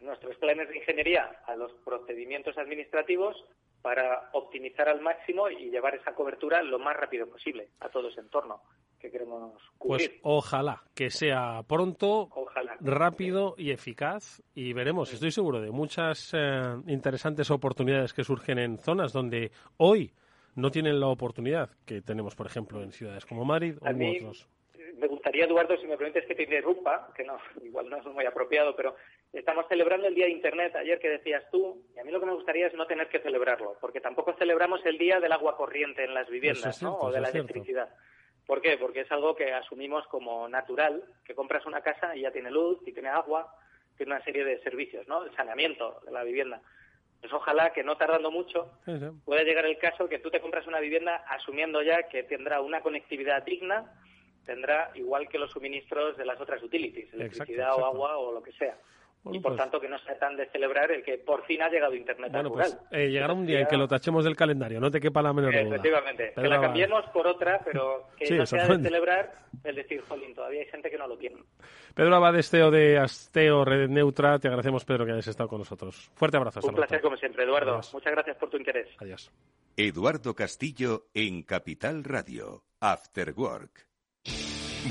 nuestros 0.00 0.36
planes 0.36 0.68
de 0.68 0.78
ingeniería 0.78 1.42
a 1.46 1.56
los 1.56 1.72
procedimientos 1.84 2.56
administrativos 2.58 3.36
para 3.82 4.30
optimizar 4.32 4.88
al 4.88 5.00
máximo 5.00 5.48
y 5.48 5.70
llevar 5.70 5.94
esa 5.94 6.14
cobertura 6.14 6.62
lo 6.62 6.78
más 6.78 6.96
rápido 6.96 7.28
posible 7.28 7.68
a 7.80 7.88
todo 7.88 8.08
ese 8.08 8.20
entorno 8.20 8.62
que 9.00 9.10
queremos 9.10 9.52
cubrir. 9.78 10.10
Pues 10.10 10.20
ojalá 10.22 10.82
que 10.94 11.10
sea 11.10 11.62
pronto, 11.66 12.28
rápido 12.80 13.54
y 13.56 13.70
eficaz 13.70 14.42
y 14.54 14.72
veremos, 14.72 15.12
estoy 15.12 15.30
seguro 15.30 15.60
de 15.60 15.70
muchas 15.70 16.32
eh, 16.34 16.76
interesantes 16.86 17.50
oportunidades 17.50 18.12
que 18.12 18.22
surgen 18.22 18.58
en 18.58 18.78
zonas 18.78 19.12
donde 19.12 19.50
hoy 19.78 20.12
no 20.54 20.70
tienen 20.70 21.00
la 21.00 21.08
oportunidad 21.08 21.70
que 21.86 22.02
tenemos, 22.02 22.34
por 22.34 22.46
ejemplo, 22.46 22.82
en 22.82 22.92
ciudades 22.92 23.24
como 23.24 23.44
Madrid 23.44 23.76
o 23.80 23.88
otros 23.88 24.48
me 25.00 25.06
gustaría, 25.06 25.46
Eduardo, 25.46 25.76
si 25.78 25.86
me 25.86 25.96
permites 25.96 26.26
que 26.26 26.34
te 26.34 26.42
interrumpa, 26.42 27.10
que 27.16 27.24
no, 27.24 27.38
igual 27.62 27.88
no 27.88 27.96
es 27.96 28.04
muy 28.06 28.26
apropiado, 28.26 28.76
pero 28.76 28.94
estamos 29.32 29.66
celebrando 29.68 30.06
el 30.06 30.14
Día 30.14 30.26
de 30.26 30.32
Internet 30.32 30.76
ayer 30.76 30.98
que 30.98 31.08
decías 31.08 31.42
tú, 31.50 31.82
y 31.96 31.98
a 31.98 32.04
mí 32.04 32.12
lo 32.12 32.20
que 32.20 32.26
me 32.26 32.34
gustaría 32.34 32.66
es 32.66 32.74
no 32.74 32.86
tener 32.86 33.08
que 33.08 33.20
celebrarlo, 33.20 33.76
porque 33.80 34.00
tampoco 34.00 34.34
celebramos 34.34 34.84
el 34.84 34.98
Día 34.98 35.18
del 35.18 35.32
agua 35.32 35.56
corriente 35.56 36.04
en 36.04 36.12
las 36.12 36.28
viviendas, 36.28 36.82
¿no? 36.82 36.96
O 36.98 37.10
de 37.10 37.20
la 37.20 37.30
electricidad. 37.30 37.88
¿Por 38.50 38.60
qué? 38.60 38.76
Porque 38.78 39.02
es 39.02 39.12
algo 39.12 39.36
que 39.36 39.52
asumimos 39.52 40.04
como 40.08 40.48
natural, 40.48 41.04
que 41.24 41.36
compras 41.36 41.64
una 41.66 41.82
casa 41.82 42.16
y 42.16 42.22
ya 42.22 42.32
tiene 42.32 42.50
luz, 42.50 42.80
y 42.84 42.90
tiene 42.90 43.08
agua, 43.08 43.54
tiene 43.96 44.10
una 44.12 44.24
serie 44.24 44.44
de 44.44 44.60
servicios, 44.60 45.06
¿no? 45.06 45.22
El 45.22 45.32
saneamiento 45.36 46.00
de 46.04 46.10
la 46.10 46.24
vivienda. 46.24 46.60
Pues 47.20 47.32
ojalá 47.32 47.72
que 47.72 47.84
no 47.84 47.96
tardando 47.96 48.32
mucho 48.32 48.72
pueda 49.24 49.44
llegar 49.44 49.66
el 49.66 49.78
caso 49.78 50.08
que 50.08 50.18
tú 50.18 50.32
te 50.32 50.40
compras 50.40 50.66
una 50.66 50.80
vivienda 50.80 51.22
asumiendo 51.28 51.80
ya 51.80 52.08
que 52.08 52.24
tendrá 52.24 52.60
una 52.60 52.80
conectividad 52.80 53.44
digna, 53.44 53.94
tendrá 54.44 54.90
igual 54.96 55.28
que 55.28 55.38
los 55.38 55.52
suministros 55.52 56.16
de 56.16 56.24
las 56.24 56.40
otras 56.40 56.60
utilities, 56.60 57.14
electricidad 57.14 57.76
o 57.76 57.84
agua 57.84 58.18
o 58.18 58.32
lo 58.32 58.42
que 58.42 58.50
sea 58.54 58.76
y 59.24 59.38
por 59.38 59.52
pues 59.52 59.56
tanto 59.56 59.80
que 59.80 59.88
no 59.88 59.98
sea 59.98 60.18
tan 60.18 60.36
de 60.36 60.46
celebrar 60.46 60.90
el 60.90 61.02
que 61.02 61.18
por 61.18 61.44
fin 61.44 61.60
ha 61.62 61.68
llegado 61.68 61.94
Internet 61.94 62.32
bueno, 62.32 62.50
pues, 62.50 62.78
eh, 62.90 63.08
llegará 63.08 63.34
un 63.34 63.44
día 63.44 63.60
en 63.60 63.66
que 63.66 63.76
lo 63.76 63.86
tachemos 63.86 64.24
del 64.24 64.34
calendario, 64.34 64.80
no 64.80 64.90
te 64.90 64.98
quepa 64.98 65.20
la 65.20 65.32
menor 65.32 65.52
duda. 65.52 65.76
Efectivamente, 65.76 66.32
que 66.34 66.48
la 66.48 66.60
cambiemos 66.60 67.04
por 67.10 67.26
otra, 67.26 67.60
pero 67.64 68.08
que 68.16 68.30
no 68.34 68.46
sea 68.46 68.66
de 68.66 68.82
celebrar 68.82 69.32
el 69.64 69.74
decir, 69.74 70.00
jolín, 70.08 70.34
todavía 70.34 70.60
hay 70.60 70.68
gente 70.68 70.90
que 70.90 70.96
no 70.96 71.06
lo 71.06 71.18
tiene. 71.18 71.36
Pedro 71.94 72.14
Abadesteo 72.16 72.70
de 72.70 72.98
Asteo 72.98 73.64
Red 73.64 73.88
Neutra, 73.88 74.38
te 74.38 74.48
agradecemos, 74.48 74.84
Pedro, 74.84 75.04
que 75.04 75.12
hayas 75.12 75.28
estado 75.28 75.48
con 75.48 75.58
nosotros. 75.58 76.10
Fuerte 76.14 76.38
abrazo. 76.38 76.60
Un 76.66 76.74
placer, 76.74 77.00
como 77.02 77.16
siempre, 77.16 77.44
Eduardo. 77.44 77.80
Muchas 77.92 78.12
gracias 78.12 78.36
por 78.38 78.48
tu 78.48 78.56
interés. 78.56 78.88
Adiós. 78.98 79.30
Eduardo 79.76 80.34
Castillo 80.34 81.06
en 81.14 81.42
Capital 81.42 82.04
Radio, 82.04 82.64
After 82.80 83.32
Work. 83.36 83.89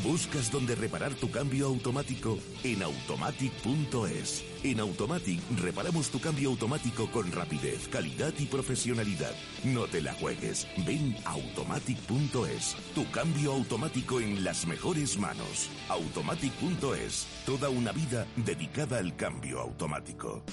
¿Buscas 0.03 0.51
dónde 0.51 0.75
reparar 0.75 1.13
tu 1.15 1.31
cambio 1.31 1.65
automático? 1.65 2.37
En 2.63 2.83
automatic.es. 2.83 4.45
En 4.63 4.79
Automatic 4.79 5.41
reparamos 5.59 6.09
tu 6.09 6.19
cambio 6.19 6.49
automático 6.49 7.09
con 7.11 7.31
rapidez, 7.31 7.87
calidad 7.87 8.33
y 8.37 8.45
profesionalidad. 8.45 9.33
No 9.63 9.85
te 9.87 10.01
la 10.01 10.13
juegues. 10.13 10.67
Ven 10.85 11.15
automatic.es. 11.25 12.75
Tu 12.93 13.09
cambio 13.09 13.53
automático 13.53 14.19
en 14.19 14.43
las 14.43 14.67
mejores 14.67 15.17
manos. 15.17 15.69
Automatic.es. 15.89 17.25
Toda 17.45 17.69
una 17.69 17.91
vida 17.91 18.27
dedicada 18.35 18.99
al 18.99 19.15
cambio 19.15 19.59
automático. 19.59 20.43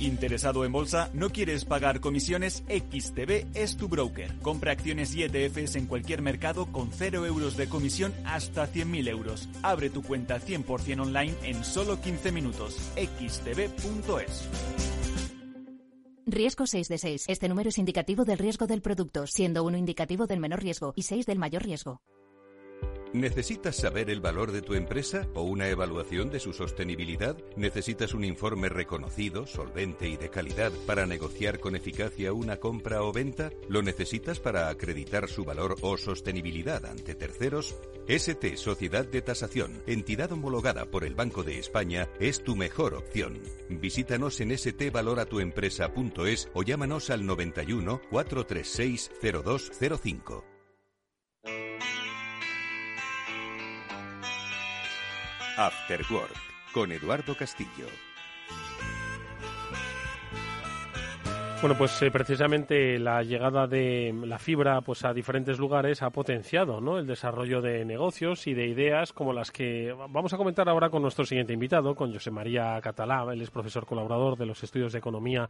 ¿Interesado 0.00 0.64
en 0.64 0.72
bolsa? 0.72 1.10
¿No 1.12 1.28
quieres 1.28 1.66
pagar 1.66 2.00
comisiones? 2.00 2.64
XTB 2.68 3.46
es 3.54 3.76
tu 3.76 3.88
broker. 3.88 4.34
Compra 4.40 4.72
acciones 4.72 5.14
y 5.14 5.24
ETFs 5.24 5.76
en 5.76 5.86
cualquier 5.86 6.22
mercado 6.22 6.66
con 6.72 6.90
0 6.90 7.26
euros 7.26 7.58
de 7.58 7.68
comisión 7.68 8.14
hasta 8.24 8.66
100.000 8.66 9.08
euros. 9.08 9.48
Abre 9.62 9.90
tu 9.90 10.02
cuenta 10.02 10.40
100% 10.40 11.00
online 11.00 11.34
en 11.42 11.62
solo 11.64 12.00
15 12.00 12.32
minutos. 12.32 12.76
xtb.es. 12.96 14.48
Riesgo 16.26 16.66
6 16.66 16.88
de 16.88 16.98
6. 16.98 17.24
Este 17.28 17.48
número 17.48 17.68
es 17.68 17.76
indicativo 17.76 18.24
del 18.24 18.38
riesgo 18.38 18.66
del 18.66 18.80
producto, 18.80 19.26
siendo 19.26 19.64
uno 19.64 19.76
indicativo 19.76 20.26
del 20.26 20.40
menor 20.40 20.62
riesgo 20.62 20.94
y 20.96 21.02
6 21.02 21.26
del 21.26 21.38
mayor 21.38 21.62
riesgo. 21.62 22.00
¿Necesitas 23.12 23.74
saber 23.74 24.08
el 24.08 24.20
valor 24.20 24.52
de 24.52 24.62
tu 24.62 24.74
empresa 24.74 25.26
o 25.34 25.42
una 25.42 25.68
evaluación 25.68 26.30
de 26.30 26.38
su 26.38 26.52
sostenibilidad? 26.52 27.36
¿Necesitas 27.56 28.14
un 28.14 28.22
informe 28.22 28.68
reconocido, 28.68 29.48
solvente 29.48 30.08
y 30.08 30.16
de 30.16 30.30
calidad 30.30 30.70
para 30.86 31.06
negociar 31.06 31.58
con 31.58 31.74
eficacia 31.74 32.32
una 32.32 32.58
compra 32.58 33.02
o 33.02 33.12
venta? 33.12 33.50
¿Lo 33.68 33.82
necesitas 33.82 34.38
para 34.38 34.68
acreditar 34.68 35.28
su 35.28 35.44
valor 35.44 35.74
o 35.80 35.96
sostenibilidad 35.98 36.86
ante 36.86 37.16
terceros? 37.16 37.74
ST 38.06 38.56
Sociedad 38.56 39.06
de 39.06 39.22
Tasación, 39.22 39.82
entidad 39.88 40.30
homologada 40.30 40.86
por 40.86 41.02
el 41.02 41.16
Banco 41.16 41.42
de 41.42 41.58
España, 41.58 42.08
es 42.20 42.44
tu 42.44 42.54
mejor 42.54 42.94
opción. 42.94 43.40
Visítanos 43.68 44.40
en 44.40 44.56
stvaloratuempresa.es 44.56 46.48
o 46.54 46.62
llámanos 46.62 47.10
al 47.10 47.26
91 47.26 48.02
436 48.08 49.10
0205. 49.20 50.49
After 55.60 56.00
Work 56.10 56.32
con 56.72 56.90
Eduardo 56.90 57.36
Castillo. 57.36 57.86
Bueno, 61.60 61.76
pues 61.76 62.00
eh, 62.00 62.10
precisamente 62.10 62.98
la 62.98 63.22
llegada 63.22 63.66
de 63.66 64.18
la 64.24 64.38
fibra 64.38 64.80
pues 64.80 65.04
a 65.04 65.12
diferentes 65.12 65.58
lugares 65.58 66.00
ha 66.00 66.08
potenciado 66.08 66.80
¿no? 66.80 66.98
el 66.98 67.06
desarrollo 67.06 67.60
de 67.60 67.84
negocios 67.84 68.46
y 68.46 68.54
de 68.54 68.68
ideas 68.68 69.12
como 69.12 69.34
las 69.34 69.50
que 69.50 69.92
vamos 69.92 70.32
a 70.32 70.38
comentar 70.38 70.66
ahora 70.70 70.88
con 70.88 71.02
nuestro 71.02 71.26
siguiente 71.26 71.52
invitado, 71.52 71.94
con 71.94 72.10
José 72.10 72.30
María 72.30 72.80
Catalá. 72.80 73.26
Él 73.30 73.42
es 73.42 73.50
profesor 73.50 73.84
colaborador 73.84 74.38
de 74.38 74.46
los 74.46 74.64
estudios 74.64 74.94
de 74.94 75.00
economía 75.00 75.46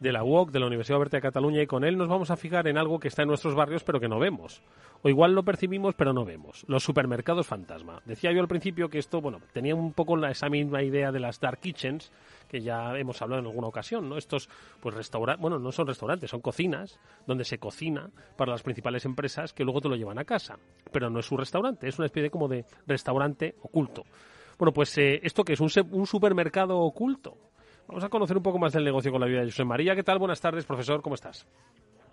de 0.00 0.12
la 0.12 0.24
UOC, 0.24 0.50
de 0.50 0.60
la 0.60 0.66
Universidad 0.66 0.98
Oberta 0.98 1.18
de 1.18 1.22
Cataluña, 1.22 1.62
y 1.62 1.66
con 1.66 1.84
él 1.84 1.96
nos 1.96 2.08
vamos 2.08 2.30
a 2.30 2.36
fijar 2.36 2.66
en 2.66 2.78
algo 2.78 2.98
que 2.98 3.08
está 3.08 3.22
en 3.22 3.28
nuestros 3.28 3.54
barrios 3.54 3.84
pero 3.84 4.00
que 4.00 4.08
no 4.08 4.18
vemos. 4.18 4.62
O 5.02 5.08
igual 5.08 5.34
lo 5.34 5.44
percibimos 5.44 5.94
pero 5.94 6.12
no 6.12 6.24
vemos. 6.24 6.64
Los 6.66 6.82
supermercados 6.82 7.46
fantasma. 7.46 8.02
Decía 8.06 8.32
yo 8.32 8.40
al 8.40 8.48
principio 8.48 8.88
que 8.88 8.98
esto, 8.98 9.20
bueno, 9.20 9.40
tenía 9.52 9.74
un 9.74 9.92
poco 9.92 10.18
esa 10.26 10.48
misma 10.48 10.82
idea 10.82 11.12
de 11.12 11.20
las 11.20 11.38
dark 11.38 11.60
kitchens, 11.60 12.10
que 12.48 12.60
ya 12.60 12.98
hemos 12.98 13.20
hablado 13.22 13.40
en 13.40 13.46
alguna 13.46 13.68
ocasión, 13.68 14.08
¿no? 14.08 14.16
Estos, 14.16 14.48
pues 14.80 14.94
restaurantes, 14.94 15.40
bueno, 15.40 15.58
no 15.58 15.70
son 15.70 15.86
restaurantes, 15.86 16.30
son 16.30 16.40
cocinas, 16.40 16.98
donde 17.26 17.44
se 17.44 17.58
cocina 17.58 18.10
para 18.36 18.52
las 18.52 18.62
principales 18.62 19.04
empresas 19.04 19.52
que 19.52 19.64
luego 19.64 19.80
te 19.80 19.88
lo 19.88 19.96
llevan 19.96 20.18
a 20.18 20.24
casa. 20.24 20.58
Pero 20.90 21.10
no 21.10 21.20
es 21.20 21.30
un 21.30 21.38
restaurante, 21.38 21.88
es 21.88 21.98
una 21.98 22.06
especie 22.06 22.30
como 22.30 22.48
de 22.48 22.64
restaurante 22.86 23.54
oculto. 23.62 24.04
Bueno, 24.58 24.72
pues 24.72 24.96
eh, 24.98 25.20
esto 25.22 25.44
que 25.44 25.54
es 25.54 25.60
un 25.60 26.06
supermercado 26.06 26.78
oculto, 26.80 27.36
Vamos 27.90 28.04
a 28.04 28.08
conocer 28.08 28.36
un 28.36 28.42
poco 28.44 28.60
más 28.60 28.72
del 28.72 28.84
negocio 28.84 29.10
con 29.10 29.20
la 29.20 29.26
vida 29.26 29.40
de 29.40 29.46
José 29.46 29.64
María. 29.64 29.96
¿Qué 29.96 30.04
tal? 30.04 30.20
Buenas 30.20 30.40
tardes, 30.40 30.64
profesor. 30.64 31.02
¿Cómo 31.02 31.16
estás? 31.16 31.44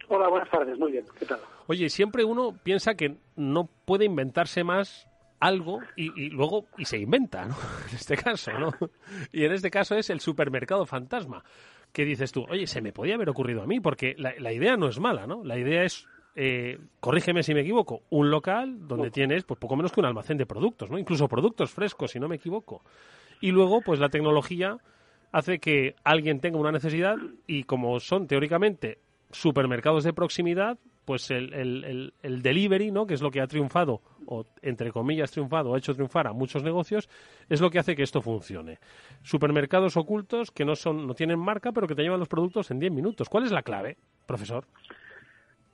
Hola, 0.07 0.27
buenas 0.27 0.49
tardes. 0.49 0.75
Muy 0.79 0.93
bien. 0.93 1.05
¿Qué 1.19 1.27
tal? 1.27 1.39
Oye, 1.67 1.87
siempre 1.89 2.23
uno 2.23 2.55
piensa 2.63 2.95
que 2.95 3.17
no 3.35 3.69
puede 3.85 4.05
inventarse 4.05 4.63
más 4.63 5.07
algo 5.39 5.81
y, 5.95 6.31
luego 6.31 6.65
y 6.79 6.85
se 6.85 6.97
inventa, 6.97 7.45
¿no? 7.45 7.55
En 7.89 7.95
este 7.95 8.17
caso, 8.17 8.53
¿no? 8.53 8.71
Y 9.31 9.45
en 9.45 9.51
este 9.51 9.69
caso 9.69 9.93
es 9.93 10.09
el 10.09 10.19
supermercado 10.19 10.87
fantasma. 10.87 11.43
¿Qué 11.93 12.05
dices 12.05 12.31
tú? 12.31 12.47
Oye, 12.49 12.65
se 12.65 12.81
me 12.81 12.91
podía 12.91 13.13
haber 13.13 13.29
ocurrido 13.29 13.61
a 13.61 13.67
mí 13.67 13.79
porque 13.79 14.15
la, 14.17 14.51
idea 14.51 14.77
no 14.77 14.87
es 14.87 14.99
mala, 14.99 15.27
¿no? 15.27 15.43
La 15.43 15.59
idea 15.59 15.83
es 15.83 16.07
eh, 16.33 16.79
corrígeme 16.99 17.43
si 17.43 17.53
me 17.53 17.61
equivoco, 17.61 18.01
un 18.09 18.31
local 18.31 18.87
donde 18.87 19.11
tienes 19.11 19.43
pues 19.43 19.59
poco 19.59 19.75
menos 19.75 19.91
que 19.91 19.99
un 19.99 20.07
almacén 20.07 20.39
de 20.39 20.47
productos, 20.47 20.89
¿no? 20.89 20.97
Incluso 20.97 21.27
productos 21.27 21.69
frescos, 21.69 22.09
si 22.09 22.19
no 22.19 22.27
me 22.27 22.37
equivoco. 22.37 22.81
Y 23.41 23.51
luego, 23.51 23.81
pues 23.81 23.99
la 23.99 24.09
tecnología 24.09 24.79
hace 25.31 25.59
que 25.59 25.95
alguien 26.03 26.39
tenga 26.39 26.57
una 26.57 26.71
necesidad 26.71 27.17
y 27.45 27.63
como 27.63 27.99
son 27.99 28.27
teóricamente 28.27 28.99
supermercados 29.31 30.03
de 30.03 30.13
proximidad, 30.13 30.77
pues 31.05 31.31
el, 31.31 31.53
el, 31.53 32.13
el, 32.21 32.41
delivery, 32.41 32.91
¿no? 32.91 33.07
que 33.07 33.13
es 33.13 33.21
lo 33.21 33.31
que 33.31 33.39
ha 33.39 33.47
triunfado, 33.47 34.01
o 34.25 34.45
entre 34.61 34.91
comillas 34.91 35.31
triunfado, 35.31 35.73
ha 35.73 35.77
hecho 35.77 35.93
triunfar 35.93 36.27
a 36.27 36.33
muchos 36.33 36.63
negocios, 36.63 37.09
es 37.49 37.61
lo 37.61 37.69
que 37.69 37.79
hace 37.79 37.95
que 37.95 38.03
esto 38.03 38.21
funcione. 38.21 38.79
Supermercados 39.23 39.95
ocultos 39.95 40.51
que 40.51 40.65
no, 40.65 40.75
son, 40.75 41.07
no 41.07 41.13
tienen 41.13 41.39
marca, 41.39 41.71
pero 41.71 41.87
que 41.87 41.95
te 41.95 42.03
llevan 42.03 42.19
los 42.19 42.27
productos 42.27 42.71
en 42.71 42.79
10 42.79 42.91
minutos. 42.91 43.29
¿Cuál 43.29 43.45
es 43.45 43.51
la 43.51 43.63
clave, 43.63 43.97
profesor? 44.25 44.65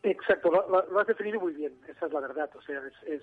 Exacto, 0.03 0.51
lo, 0.51 0.99
has 0.99 1.07
definido 1.07 1.39
muy 1.39 1.53
bien, 1.53 1.73
esa 1.87 2.05
es 2.05 2.13
la 2.13 2.19
verdad. 2.19 2.49
O 2.55 2.61
sea, 2.61 2.81
es 3.07 3.21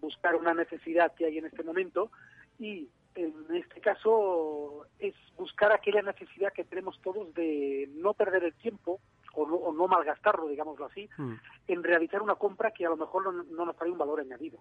buscar 0.00 0.36
una 0.36 0.54
necesidad 0.54 1.14
que 1.14 1.24
hay 1.24 1.38
en 1.38 1.46
este 1.46 1.62
momento 1.62 2.10
y 2.58 2.88
en 3.14 3.34
este 3.54 3.80
caso 3.80 4.86
es 4.98 5.14
buscar 5.36 5.72
aquella 5.72 6.02
necesidad 6.02 6.52
que 6.52 6.64
tenemos 6.64 7.00
todos 7.02 7.32
de 7.34 7.88
no 7.94 8.14
perder 8.14 8.44
el 8.44 8.54
tiempo 8.54 9.00
o 9.34 9.72
no, 9.72 9.86
malgastarlo, 9.86 10.48
digámoslo 10.48 10.86
así, 10.86 11.08
mm. 11.16 11.34
en 11.68 11.84
realizar 11.84 12.22
una 12.22 12.34
compra 12.34 12.72
que 12.72 12.84
a 12.84 12.88
lo 12.88 12.96
mejor 12.96 13.32
no, 13.32 13.64
nos 13.64 13.76
trae 13.76 13.90
un 13.90 13.98
valor 13.98 14.20
añadido. 14.20 14.58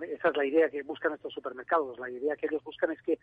Esa 0.00 0.28
es 0.28 0.36
la 0.36 0.44
idea 0.44 0.70
que 0.70 0.82
buscan 0.82 1.12
estos 1.12 1.32
supermercados. 1.32 1.98
La 1.98 2.10
idea 2.10 2.36
que 2.36 2.46
ellos 2.46 2.64
buscan 2.64 2.90
es 2.90 3.00
que 3.02 3.18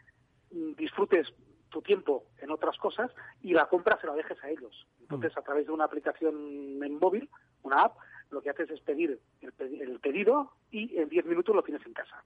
mm, 0.52 0.74
disfrutes 0.76 1.34
tu 1.70 1.82
tiempo 1.82 2.24
en 2.40 2.52
otras 2.52 2.78
cosas 2.78 3.12
y 3.42 3.54
la 3.54 3.68
compra 3.68 4.00
se 4.00 4.08
la 4.08 4.14
dejes 4.14 4.42
a 4.44 4.50
ellos. 4.50 4.88
Entonces, 5.02 5.36
mm. 5.36 5.40
a 5.40 5.42
través 5.42 5.66
de 5.66 5.74
una 5.74 5.86
aplicación 5.86 6.82
en 6.82 7.00
móvil, 7.00 7.30
una 7.64 7.84
app, 7.84 7.98
lo 8.30 8.42
que 8.42 8.50
haces 8.50 8.70
es 8.70 8.82
pedir 8.82 9.20
el, 9.42 10.00
pedido 10.00 10.52
y 10.72 10.98
en 10.98 11.10
10 11.10 11.26
minutos 11.26 11.56
lo 11.56 11.64
tienes 11.64 11.86
en 11.86 11.94
casa. 11.94 12.24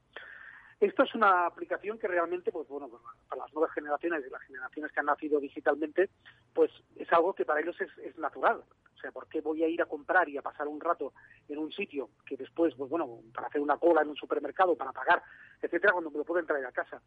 Esto 0.82 1.04
es 1.04 1.13
una 1.13 1.46
aplicación 1.46 2.00
que 2.00 2.08
realmente, 2.08 2.52
pues 2.52 2.67
bueno, 2.67 2.89
para 3.30 3.44
las 3.44 3.54
nuevas 3.54 3.72
generaciones 3.72 4.26
y 4.26 4.32
las 4.32 4.41
generaciones 4.41 4.91
que 4.91 5.00
han 5.00 5.06
nacido 5.06 5.39
digitalmente, 5.39 6.10
pues 6.56 6.72
es 6.96 7.13
algo 7.13 7.36
que 7.36 7.46
para 7.46 7.60
ellos 7.62 7.76
es, 7.80 8.17
natural. 8.17 8.63
O 8.96 9.00
sea, 9.00 9.12
¿por 9.12 9.28
qué 9.28 9.41
voy 9.41 9.63
a 9.63 9.67
ir 9.67 9.80
a 9.84 9.86
comprar 9.86 10.28
y 10.28 10.39
a 10.39 10.41
pasar 10.41 10.67
un 10.67 10.82
rato 10.82 11.13
en 11.48 11.60
un 11.60 11.72
sitio 11.72 12.10
que 12.26 12.36
después, 12.36 12.74
pues 12.74 12.89
bueno, 12.89 13.20
para 13.32 13.46
hacer 13.46 13.62
una 13.62 13.78
cola 13.78 14.02
en 14.02 14.10
un 14.10 14.15
supermercado, 14.15 14.76
para 14.76 14.91
pagar, 14.91 15.22
etcétera, 15.62 15.94
cuando 15.94 16.10
me 16.10 16.17
lo 16.17 16.26
pueden 16.26 16.48
traer 16.48 16.65
a 16.65 16.72
casa? 16.72 17.00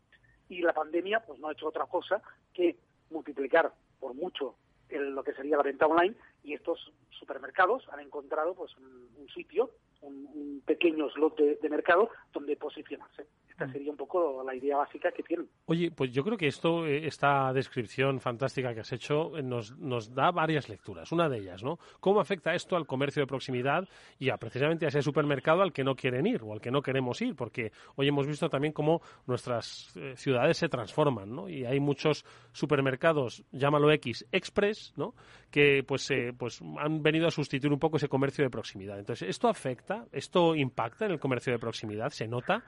Y 0.49 0.63
la 0.63 0.73
pandemia, 0.73 1.25
pues 1.27 1.41
no 1.41 1.49
ha 1.49 1.53
hecho 1.53 1.67
otra 1.67 1.87
cosa 1.87 2.23
que 2.53 2.79
multiplicar 3.11 3.73
por 3.99 4.15
mucho 4.15 4.55
lo 4.89 5.25
que 5.25 5.35
sería 5.35 5.57
la 5.57 5.65
venta 5.65 5.87
online 5.87 6.15
y 6.45 6.55
estos 6.55 6.93
supermercados 7.11 7.83
han 7.91 8.01
encontrado 8.01 8.55
pues 8.55 8.71
un, 8.77 9.29
sitio, 9.35 9.71
un, 10.03 10.63
pequeño 10.65 11.09
slot 11.11 11.37
de 11.37 11.69
mercado 11.69 12.11
donde 12.33 12.57
posicionarse. 12.57 13.27
Esta 13.55 13.67
mm. 13.67 13.73
sería 13.73 13.91
un 13.93 13.97
poco 13.97 14.43
la 14.45 14.53
idea 14.53 14.77
básica 14.77 15.13
que 15.13 15.23
tienen. 15.23 15.49
Oye, 15.67 15.93
pues 15.93 16.11
yo 16.11 16.25
creo 16.25 16.37
que 16.37 16.49
esto, 16.49 16.87
eh, 16.87 17.07
esta 17.07 17.53
descripción 17.53 18.19
fantástica 18.19 18.75
que 18.75 18.81
has 18.81 18.93
hecho, 18.93 19.37
eh, 19.39 19.45
nos, 19.45 19.79
nos 19.79 20.13
da 20.13 20.33
varias 20.33 20.69
lecturas. 20.69 21.13
Una 21.13 21.29
de 21.29 21.39
ellas, 21.39 21.63
¿no? 21.63 21.79
¿Cómo 22.01 22.21
afecta 22.21 22.53
esto 22.53 22.75
al 22.75 22.85
comercio 22.85 23.23
de 23.23 23.29
proximidad 23.29 23.89
y 24.19 24.31
a 24.31 24.39
precisamente 24.39 24.87
a 24.87 24.89
ese 24.89 25.03
supermercado 25.03 25.63
al 25.63 25.73
que 25.73 25.85
no 25.85 25.95
quieren 25.95 26.27
ir 26.27 26.43
o 26.43 26.53
al 26.53 26.61
que 26.61 26.73
no 26.73 26.83
queremos 26.83 27.23
ir? 27.23 27.37
Porque 27.37 27.71
hoy 27.95 28.09
hemos 28.09 28.27
visto 28.27 28.49
también 28.49 28.73
cómo 28.73 29.03
nuestras 29.27 29.97
eh, 29.97 30.15
ciudades 30.17 30.57
se 30.57 30.69
transforman, 30.69 31.33
¿no? 31.33 31.49
Y 31.49 31.65
hay 31.65 31.79
muchos 31.79 32.25
supermercados, 32.51 33.45
llámalo 33.53 33.93
X, 33.93 34.27
express, 34.33 34.95
¿no? 34.97 35.15
Que 35.53 35.85
pues, 35.87 36.11
pues 36.39 36.61
han 36.79 37.03
venido 37.03 37.27
a 37.27 37.31
sustituir 37.31 37.73
un 37.73 37.79
poco 37.79 37.97
ese 37.97 38.09
comercio 38.09 38.45
de 38.45 38.51
proximidad. 38.51 38.99
Entonces, 38.99 39.29
¿esto 39.29 39.49
afecta? 39.49 40.07
¿Esto 40.13 40.55
impacta 40.55 41.07
en 41.07 41.13
el 41.13 41.21
comercio 41.21 41.53
de 41.53 41.59
proximidad? 41.59 42.11
¿Se 42.11 42.27
nota? 42.27 42.63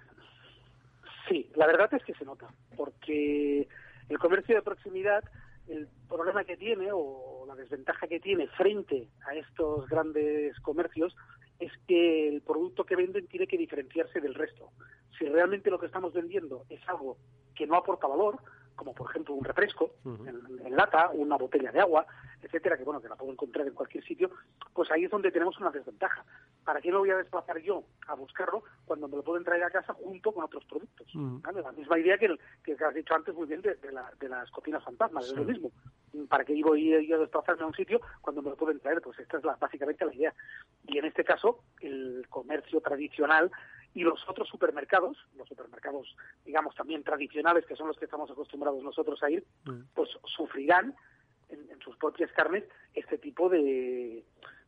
Sí, 1.28 1.50
la 1.54 1.66
verdad 1.66 1.92
es 1.94 2.04
que 2.04 2.14
se 2.14 2.24
nota, 2.24 2.46
porque 2.76 3.68
el 4.08 4.18
comercio 4.18 4.54
de 4.54 4.62
proximidad, 4.62 5.24
el 5.68 5.88
problema 6.08 6.44
que 6.44 6.56
tiene 6.56 6.88
o 6.92 7.44
la 7.46 7.56
desventaja 7.56 8.06
que 8.06 8.20
tiene 8.20 8.46
frente 8.48 9.08
a 9.26 9.34
estos 9.34 9.88
grandes 9.88 10.58
comercios 10.60 11.16
es 11.58 11.72
que 11.88 12.28
el 12.28 12.42
producto 12.42 12.84
que 12.84 12.96
venden 12.96 13.26
tiene 13.26 13.46
que 13.46 13.58
diferenciarse 13.58 14.20
del 14.20 14.34
resto. 14.34 14.70
Si 15.18 15.24
realmente 15.26 15.70
lo 15.70 15.78
que 15.78 15.86
estamos 15.86 16.12
vendiendo 16.12 16.64
es 16.68 16.80
algo 16.88 17.16
que 17.54 17.66
no 17.66 17.76
aporta 17.76 18.06
valor, 18.06 18.38
como 18.76 18.94
por 18.94 19.10
ejemplo 19.10 19.34
un 19.34 19.44
refresco 19.44 19.90
en, 20.04 20.76
lata, 20.76 21.10
una 21.12 21.36
botella 21.36 21.72
de 21.72 21.80
agua, 21.80 22.06
etcétera, 22.42 22.76
que 22.76 22.84
bueno, 22.84 23.00
que 23.00 23.08
la 23.08 23.16
puedo 23.16 23.32
encontrar 23.32 23.66
en 23.66 23.74
cualquier 23.74 24.04
sitio, 24.04 24.30
pues 24.72 24.90
ahí 24.90 25.04
es 25.04 25.10
donde 25.10 25.32
tenemos 25.32 25.58
una 25.58 25.70
desventaja. 25.70 26.24
¿Para 26.64 26.80
qué 26.80 26.90
lo 26.90 27.00
voy 27.00 27.10
a 27.10 27.16
desplazar 27.16 27.58
yo 27.58 27.84
a 28.06 28.14
buscarlo 28.14 28.62
cuando 28.84 29.08
me 29.08 29.16
lo 29.16 29.22
pueden 29.22 29.44
traer 29.44 29.64
a 29.64 29.70
casa 29.70 29.94
junto 29.94 30.32
con 30.32 30.44
otros 30.44 30.64
productos? 30.66 31.08
La 31.14 31.72
misma 31.72 31.98
idea 31.98 32.18
que, 32.18 32.26
el, 32.26 32.38
que 32.62 32.72
has 32.72 32.94
dicho 32.94 33.14
antes 33.14 33.34
muy 33.34 33.46
bien 33.46 33.62
de, 33.62 33.76
las 34.28 34.50
cocinas 34.50 34.84
fantasmas, 34.84 35.26
es 35.26 35.36
lo 35.36 35.44
mismo. 35.44 35.72
¿Para 36.28 36.44
qué 36.44 36.60
voy 36.62 37.06
yo 37.06 37.16
a 37.16 37.20
desplazarme 37.20 37.62
a 37.62 37.66
un 37.66 37.74
sitio 37.74 38.00
cuando 38.20 38.42
me 38.42 38.50
lo 38.50 38.56
pueden 38.56 38.80
traer? 38.80 39.00
Pues 39.00 39.18
esta 39.18 39.38
es 39.38 39.44
la, 39.44 39.56
básicamente 39.56 40.04
la 40.04 40.14
idea. 40.14 40.34
Y 40.86 40.98
en 40.98 41.04
este 41.06 41.24
caso, 41.24 41.60
el 41.80 42.26
comercio 42.28 42.80
tradicional 42.80 43.50
y 43.96 44.02
los 44.02 44.20
otros 44.28 44.46
supermercados, 44.46 45.16
los 45.38 45.48
supermercados, 45.48 46.14
digamos, 46.44 46.74
también 46.74 47.02
tradicionales, 47.02 47.64
que 47.64 47.74
son 47.74 47.88
los 47.88 47.96
que 47.96 48.04
estamos 48.04 48.30
acostumbrados 48.30 48.82
nosotros 48.82 49.22
a 49.22 49.30
ir, 49.30 49.42
mm. 49.64 49.94
pues 49.94 50.10
sufrirán 50.36 50.94
en, 51.48 51.80
sus 51.82 51.96
propias 51.96 52.30
carnes 52.32 52.64
este 52.92 53.16
tipo 53.16 53.48
de, 53.48 54.22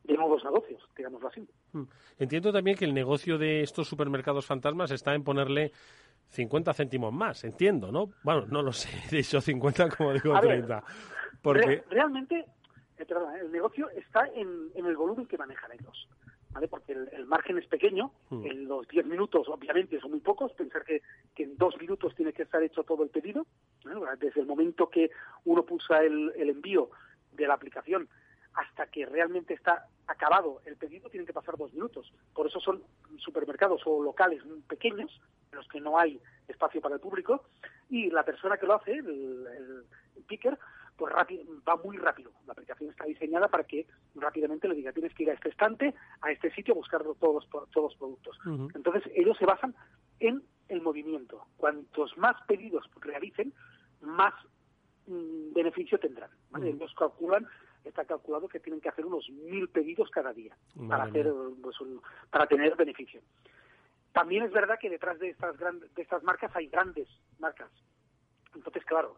de 0.04 0.14
nuevos 0.14 0.42
negocios, 0.44 0.82
digámoslo 0.96 1.28
así. 1.28 1.46
Mm. 1.72 1.82
Entiendo 2.18 2.52
también 2.52 2.78
que 2.78 2.86
el 2.86 2.94
negocio 2.94 3.36
de 3.36 3.60
estos 3.60 3.86
supermercados 3.86 4.46
fantasmas 4.46 4.92
está 4.92 5.14
en 5.14 5.24
ponerle 5.24 5.72
50 6.28 6.72
céntimos 6.72 7.12
más, 7.12 7.44
entiendo, 7.44 7.92
¿no? 7.92 8.06
Bueno, 8.22 8.46
no 8.46 8.62
lo 8.62 8.72
sé, 8.72 8.88
he 9.12 9.16
dicho 9.18 9.42
50 9.42 9.90
como 9.90 10.14
digo 10.14 10.40
30. 10.40 10.82
porque... 11.42 11.84
realmente, 11.90 12.46
eh, 12.96 13.06
el 13.42 13.52
negocio 13.52 13.90
está 13.90 14.26
en, 14.28 14.70
en 14.74 14.86
el 14.86 14.96
volumen 14.96 15.26
que 15.26 15.36
manejan 15.36 15.72
ellos. 15.72 16.08
¿Vale? 16.50 16.68
Porque 16.68 16.92
el, 16.92 17.26
margen 17.26 17.58
es 17.58 17.66
pequeño, 17.66 18.12
en 18.30 18.66
los 18.66 18.86
10 18.88 19.06
minutos 19.06 19.48
obviamente 19.48 20.00
son 20.00 20.12
muy 20.12 20.20
pocos, 20.20 20.52
pensar 20.52 20.84
que, 20.84 21.02
que, 21.34 21.44
en 21.44 21.56
dos 21.56 21.76
minutos 21.78 22.14
tiene 22.14 22.32
que 22.32 22.42
estar 22.42 22.62
hecho 22.62 22.84
todo 22.84 23.02
el 23.02 23.10
pedido, 23.10 23.46
desde 24.18 24.40
el 24.40 24.46
momento 24.46 24.88
que 24.88 25.10
uno 25.44 25.64
pulsa 25.64 26.02
el, 26.02 26.32
el 26.36 26.50
envío 26.50 26.90
de 27.32 27.46
la 27.46 27.54
aplicación 27.54 28.08
hasta 28.54 28.86
que 28.86 29.06
realmente 29.06 29.54
está 29.54 29.86
acabado 30.06 30.60
el 30.64 30.76
pedido 30.76 31.08
tienen 31.10 31.26
que 31.26 31.32
pasar 31.32 31.56
dos 31.56 31.72
minutos. 31.72 32.12
Por 32.34 32.46
eso 32.46 32.58
son 32.60 32.82
supermercados 33.18 33.82
o 33.84 34.02
locales 34.02 34.42
pequeños 34.66 35.20
en 35.52 35.58
los 35.58 35.68
que 35.68 35.80
no 35.80 35.98
hay 35.98 36.20
espacio 36.48 36.80
para 36.80 36.96
el 36.96 37.00
público 37.00 37.44
y 37.88 38.10
la 38.10 38.24
persona 38.24 38.56
que 38.56 38.66
lo 38.66 38.74
hace, 38.74 38.92
el, 38.92 39.46
el 40.16 40.24
picker, 40.24 40.58
pues 40.98 41.12
rápido, 41.12 41.44
va 41.66 41.76
muy 41.76 41.96
rápido. 41.96 42.32
La 42.44 42.52
aplicación 42.52 42.90
está 42.90 43.04
diseñada 43.04 43.46
para 43.46 43.62
que 43.62 43.86
rápidamente 44.16 44.66
le 44.66 44.74
diga, 44.74 44.92
tienes 44.92 45.14
que 45.14 45.22
ir 45.22 45.30
a 45.30 45.34
este 45.34 45.48
estante, 45.48 45.94
a 46.20 46.32
este 46.32 46.50
sitio, 46.50 46.74
a 46.74 46.76
buscar 46.76 47.02
todos 47.20 47.46
los, 47.46 47.70
todos 47.70 47.92
los 47.92 47.94
productos. 47.94 48.36
Entonces, 48.74 49.04
ellos 49.14 49.38
se 49.38 49.46
basan 49.46 49.76
en 50.18 50.42
el 50.68 50.82
movimiento. 50.82 51.46
Cuantos 51.56 52.18
más 52.18 52.36
pedidos 52.48 52.90
realicen, 53.00 53.54
más 54.00 54.34
mm, 55.06 55.52
beneficio 55.54 56.00
tendrán. 56.00 56.30
Ellos 56.60 56.92
calculan, 56.98 57.46
está 57.84 58.04
calculado 58.04 58.48
que 58.48 58.58
tienen 58.58 58.80
que 58.80 58.88
hacer 58.88 59.06
unos 59.06 59.30
mil 59.30 59.68
pedidos 59.68 60.10
cada 60.10 60.32
día 60.32 60.56
para, 60.88 61.04
hacer, 61.04 61.32
pues, 61.62 61.76
para 62.30 62.48
tener 62.48 62.74
beneficio. 62.74 63.20
También 64.12 64.42
es 64.42 64.50
verdad 64.50 64.80
que 64.80 64.90
detrás 64.90 65.20
de 65.20 65.28
estas, 65.28 65.56
grandes, 65.56 65.94
de 65.94 66.02
estas 66.02 66.24
marcas 66.24 66.50
hay 66.56 66.66
grandes 66.66 67.08
marcas 67.38 67.70
entonces, 68.54 68.84
claro, 68.84 69.16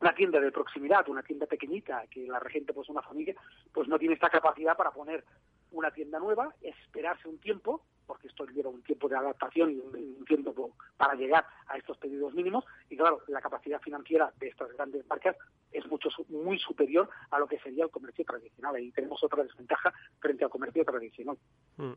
una 0.00 0.14
tienda 0.14 0.40
de 0.40 0.52
proximidad, 0.52 1.08
una 1.08 1.22
tienda 1.22 1.46
pequeñita, 1.46 2.06
que 2.08 2.26
la 2.26 2.38
regente 2.38 2.72
pues 2.72 2.88
una 2.88 3.02
familia, 3.02 3.34
pues 3.72 3.88
no 3.88 3.98
tiene 3.98 4.14
esta 4.14 4.30
capacidad 4.30 4.76
para 4.76 4.92
poner 4.92 5.24
una 5.72 5.90
tienda 5.90 6.18
nueva, 6.18 6.54
esperarse 6.62 7.28
un 7.28 7.38
tiempo, 7.38 7.82
porque 8.06 8.28
esto 8.28 8.46
lleva 8.46 8.70
un 8.70 8.82
tiempo 8.82 9.08
de 9.08 9.16
adaptación 9.16 9.70
y 9.72 9.78
un 9.78 10.24
tiempo 10.24 10.72
para 10.96 11.14
llegar 11.14 11.46
a 11.66 11.76
estos 11.76 11.96
pedidos 11.98 12.34
mínimos, 12.34 12.64
y 12.88 12.96
claro, 12.96 13.20
la 13.28 13.40
capacidad 13.40 13.80
financiera 13.80 14.32
de 14.38 14.48
estas 14.48 14.70
grandes 14.72 15.06
marcas 15.08 15.36
es 15.72 15.86
mucho 15.88 16.08
muy 16.28 16.58
superior 16.58 17.08
a 17.30 17.38
lo 17.38 17.46
que 17.46 17.58
sería 17.58 17.84
el 17.84 17.90
comercio 17.90 18.24
tradicional. 18.24 18.76
Ahí 18.76 18.90
tenemos 18.92 19.22
otra 19.24 19.42
desventaja 19.42 19.92
frente 20.20 20.44
al 20.44 20.50
comercio 20.50 20.84
tradicional. 20.84 21.36
Mm. 21.76 21.92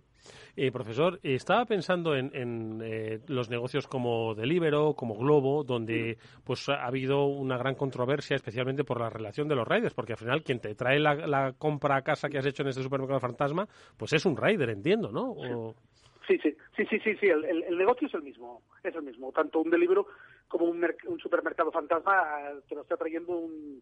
Eh, 0.55 0.71
profesor, 0.71 1.19
estaba 1.21 1.65
pensando 1.65 2.15
en, 2.15 2.81
eh, 2.83 3.19
los 3.27 3.49
negocios 3.49 3.87
como 3.87 4.33
Delibero, 4.33 4.95
como 4.95 5.15
Globo, 5.15 5.63
donde 5.63 6.17
pues 6.43 6.67
ha 6.69 6.85
habido 6.85 7.25
una 7.25 7.57
gran 7.57 7.75
controversia, 7.75 8.35
especialmente 8.35 8.83
por 8.83 8.99
la 8.99 9.09
relación 9.09 9.47
de 9.47 9.55
los 9.55 9.67
riders, 9.67 9.93
porque 9.93 10.13
al 10.13 10.19
final 10.19 10.43
quien 10.43 10.59
te 10.59 10.73
trae 10.73 10.99
la, 10.99 11.53
compra 11.57 11.97
a 11.97 12.01
casa 12.01 12.29
que 12.29 12.39
has 12.39 12.45
hecho 12.45 12.63
en 12.63 12.69
este 12.69 12.81
supermercado 12.81 13.19
fantasma, 13.19 13.67
pues 13.95 14.13
es 14.13 14.25
un 14.25 14.35
rider, 14.35 14.69
entiendo, 14.71 15.11
¿no? 15.11 15.35
Sí, 15.35 15.96
sí, 16.27 16.37
sí, 16.75 16.85
sí, 16.89 16.99
sí, 16.99 17.15
sí. 17.15 17.27
El, 17.27 17.77
negocio 17.77 18.07
es 18.07 18.13
el 18.13 18.23
mismo, 18.23 18.61
es 18.83 18.95
el 18.95 19.03
mismo. 19.03 19.31
Tanto 19.31 19.61
un 19.61 19.69
Delibero 19.69 20.07
como 20.47 20.65
un, 20.65 20.85
supermercado 21.19 21.71
fantasma 21.71 22.51
te 22.67 22.75
lo 22.75 22.81
está 22.81 22.97
trayendo 22.97 23.37
un, 23.37 23.81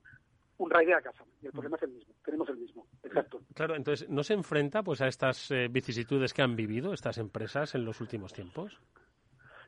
un 0.57 0.69
rider 0.69 0.95
a 0.95 1.01
casa. 1.01 1.23
Y 1.41 1.47
el 1.47 1.51
problema 1.51 1.77
es 1.77 1.83
el 1.83 1.91
mismo. 1.91 2.13
Tenemos 2.23 2.49
el 2.49 2.57
mismo, 2.57 2.87
exacto. 3.03 3.41
Claro, 3.53 3.75
entonces, 3.75 4.09
¿no 4.09 4.23
se 4.23 4.33
enfrenta 4.33 4.83
pues 4.83 5.01
a 5.01 5.07
estas 5.07 5.51
eh, 5.51 5.67
vicisitudes 5.69 6.33
que 6.33 6.41
han 6.41 6.55
vivido 6.55 6.93
estas 6.93 7.17
empresas 7.17 7.75
en 7.75 7.85
los 7.85 8.01
últimos 8.01 8.33
tiempos? 8.33 8.79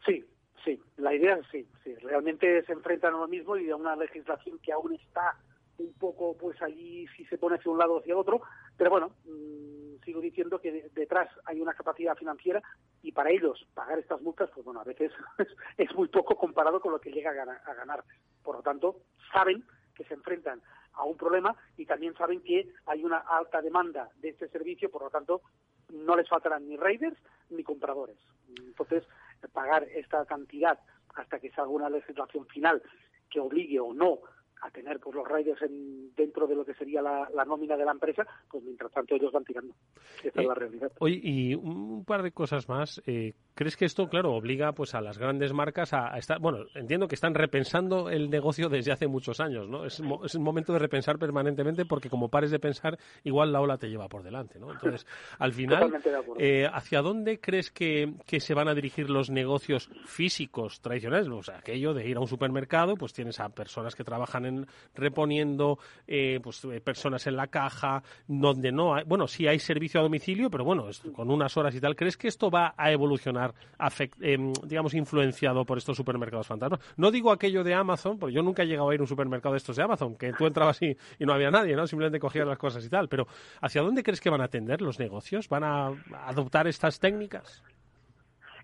Sí, 0.05 0.23
sí. 0.63 0.79
La 0.97 1.13
idea 1.13 1.39
sí, 1.51 1.67
sí. 1.83 1.95
Realmente 1.95 2.63
se 2.65 2.73
enfrentan 2.73 3.15
a 3.15 3.19
lo 3.19 3.27
mismo 3.27 3.57
y 3.57 3.69
a 3.69 3.75
una 3.75 3.95
legislación 3.95 4.59
que 4.59 4.71
aún 4.71 4.93
está 4.93 5.37
un 5.77 5.93
poco 5.93 6.35
pues 6.37 6.59
allí 6.61 7.05
si 7.15 7.25
se 7.25 7.37
pone 7.37 7.55
hacia 7.57 7.71
un 7.71 7.77
lado 7.77 7.95
o 7.95 7.99
hacia 7.99 8.17
otro, 8.17 8.41
pero 8.77 8.89
bueno, 8.89 9.11
mm, 9.25 9.76
sigo 10.07 10.21
diciendo 10.21 10.61
que 10.61 10.89
detrás 10.93 11.29
hay 11.43 11.59
una 11.59 11.73
capacidad 11.73 12.15
financiera 12.15 12.63
y 13.03 13.11
para 13.11 13.29
ellos 13.29 13.67
pagar 13.73 13.99
estas 13.99 14.21
multas, 14.21 14.49
pues 14.53 14.63
bueno, 14.63 14.79
a 14.79 14.85
veces 14.85 15.11
es, 15.77 15.93
muy 15.95 16.07
poco 16.07 16.37
comparado 16.37 16.79
con 16.79 16.93
lo 16.93 17.01
que 17.01 17.11
llega 17.11 17.31
a 17.31 17.73
ganar, 17.73 18.05
Por 18.41 18.55
lo 18.55 18.61
tanto, 18.61 19.01
saben 19.33 19.65
que 19.93 20.05
se 20.05 20.13
enfrentan 20.13 20.61
a 20.93 21.03
un 21.03 21.17
problema 21.17 21.53
y 21.75 21.85
también 21.85 22.13
saben 22.15 22.41
que 22.41 22.71
hay 22.85 23.03
una 23.03 23.17
alta 23.17 23.61
demanda 23.61 24.09
de 24.21 24.29
este 24.29 24.47
servicio, 24.47 24.89
por 24.89 25.01
lo 25.01 25.09
tanto, 25.09 25.41
no 25.89 26.15
les 26.15 26.29
faltarán 26.29 26.65
ni 26.69 26.77
raiders 26.77 27.17
ni 27.49 27.63
compradores. 27.63 28.17
Entonces, 28.59 29.03
pagar 29.51 29.83
esta 29.83 30.25
cantidad 30.25 30.79
hasta 31.15 31.37
que 31.39 31.51
salga 31.51 31.71
una 31.71 31.89
legislación 31.89 32.47
final 32.47 32.81
que 33.29 33.41
obligue 33.41 33.81
o 33.81 33.93
no 33.93 34.19
a 34.61 34.71
tener 34.71 34.99
pues 34.99 35.15
los 35.15 35.27
riders 35.27 35.61
en, 35.61 36.13
dentro 36.15 36.47
de 36.47 36.55
lo 36.55 36.65
que 36.65 36.73
sería 36.73 37.01
la, 37.01 37.45
nómina 37.45 37.77
de 37.77 37.85
la 37.85 37.91
empresa, 37.91 38.25
pues 38.49 38.63
mientras 38.63 38.91
tanto 38.91 39.15
ellos 39.15 39.31
van 39.31 39.43
tirando. 39.43 39.73
Esa 40.19 40.27
es 40.27 40.35
eh, 40.35 40.47
la 40.47 40.53
realidad. 40.53 40.91
Oye, 40.99 41.19
y 41.21 41.55
un 41.55 42.03
par 42.05 42.23
de 42.23 42.31
cosas 42.31 42.67
más. 42.67 43.01
Eh, 43.05 43.33
¿Crees 43.53 43.75
que 43.75 43.85
esto, 43.85 44.07
claro, 44.07 44.33
obliga 44.33 44.71
pues 44.73 44.93
a 44.93 45.01
las 45.01 45.17
grandes 45.17 45.51
marcas 45.51 45.91
a, 45.91 46.15
estar... 46.17 46.39
Bueno, 46.39 46.65
entiendo 46.75 47.07
que 47.07 47.15
están 47.15 47.33
repensando 47.33 48.07
el 48.09 48.29
negocio 48.29 48.69
desde 48.69 48.91
hace 48.91 49.07
muchos 49.07 49.39
años, 49.39 49.67
¿no? 49.67 49.83
Es, 49.83 49.99
es 50.23 50.35
un 50.35 50.43
momento 50.43 50.73
de 50.73 50.79
repensar 50.79 51.17
permanentemente 51.17 51.85
porque 51.85 52.07
como 52.07 52.29
pares 52.29 52.51
de 52.51 52.59
pensar, 52.59 52.99
igual 53.23 53.51
la 53.51 53.59
ola 53.59 53.77
te 53.77 53.89
lleva 53.89 54.07
por 54.07 54.21
delante, 54.21 54.59
¿no? 54.59 54.71
Entonces, 54.71 55.07
al 55.39 55.53
final, 55.53 55.91
eh, 56.37 56.67
¿hacia 56.71 57.01
dónde 57.01 57.39
crees 57.39 57.71
que, 57.71 58.13
que 58.27 58.39
se 58.39 58.53
van 58.53 58.67
a 58.67 58.75
dirigir 58.75 59.09
los 59.09 59.31
negocios 59.31 59.89
físicos 60.05 60.79
tradicionales? 60.79 61.27
O 61.27 61.41
sea, 61.41 61.57
aquello 61.57 61.95
de 61.95 62.07
ir 62.07 62.17
a 62.17 62.19
un 62.19 62.27
supermercado, 62.27 62.95
pues 62.95 63.13
tienes 63.13 63.39
a 63.39 63.49
personas 63.49 63.95
que 63.95 64.03
trabajan 64.03 64.45
reponiendo 64.95 65.79
eh, 66.07 66.39
pues, 66.41 66.63
eh, 66.65 66.81
personas 66.81 67.25
en 67.27 67.35
la 67.35 67.47
caja, 67.47 68.03
donde 68.27 68.71
no 68.71 68.95
hay, 68.95 69.03
bueno, 69.05 69.27
sí 69.27 69.47
hay 69.47 69.59
servicio 69.59 69.99
a 69.99 70.03
domicilio, 70.03 70.49
pero 70.49 70.63
bueno, 70.63 70.87
con 71.13 71.31
unas 71.31 71.55
horas 71.57 71.75
y 71.75 71.81
tal. 71.81 71.95
¿Crees 71.95 72.17
que 72.17 72.27
esto 72.27 72.49
va 72.49 72.73
a 72.77 72.91
evolucionar, 72.91 73.53
em, 74.21 74.53
digamos, 74.63 74.93
influenciado 74.93 75.65
por 75.65 75.77
estos 75.77 75.97
supermercados 75.97 76.47
fantasmas? 76.47 76.79
No 76.97 77.11
digo 77.11 77.31
aquello 77.31 77.63
de 77.63 77.73
Amazon, 77.73 78.17
porque 78.17 78.35
yo 78.35 78.43
nunca 78.43 78.63
he 78.63 78.67
llegado 78.67 78.89
a 78.89 78.93
ir 78.93 78.99
a 78.99 79.03
un 79.03 79.07
supermercado 79.07 79.53
de 79.53 79.57
estos 79.57 79.75
de 79.75 79.83
Amazon, 79.83 80.15
que 80.15 80.33
tú 80.33 80.45
entrabas 80.45 80.81
y, 80.81 80.95
y 81.19 81.25
no 81.25 81.33
había 81.33 81.51
nadie, 81.51 81.75
¿no? 81.75 81.87
Simplemente 81.87 82.19
cogías 82.19 82.47
las 82.47 82.57
cosas 82.57 82.85
y 82.85 82.89
tal. 82.89 83.07
Pero 83.07 83.27
¿hacia 83.61 83.81
dónde 83.81 84.03
crees 84.03 84.21
que 84.21 84.29
van 84.29 84.41
a 84.41 84.45
atender 84.45 84.81
los 84.81 84.99
negocios? 84.99 85.49
¿Van 85.49 85.63
a 85.63 85.87
adoptar 86.25 86.67
estas 86.67 86.99
técnicas? 86.99 87.63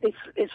Es, 0.02 0.16
es, 0.36 0.52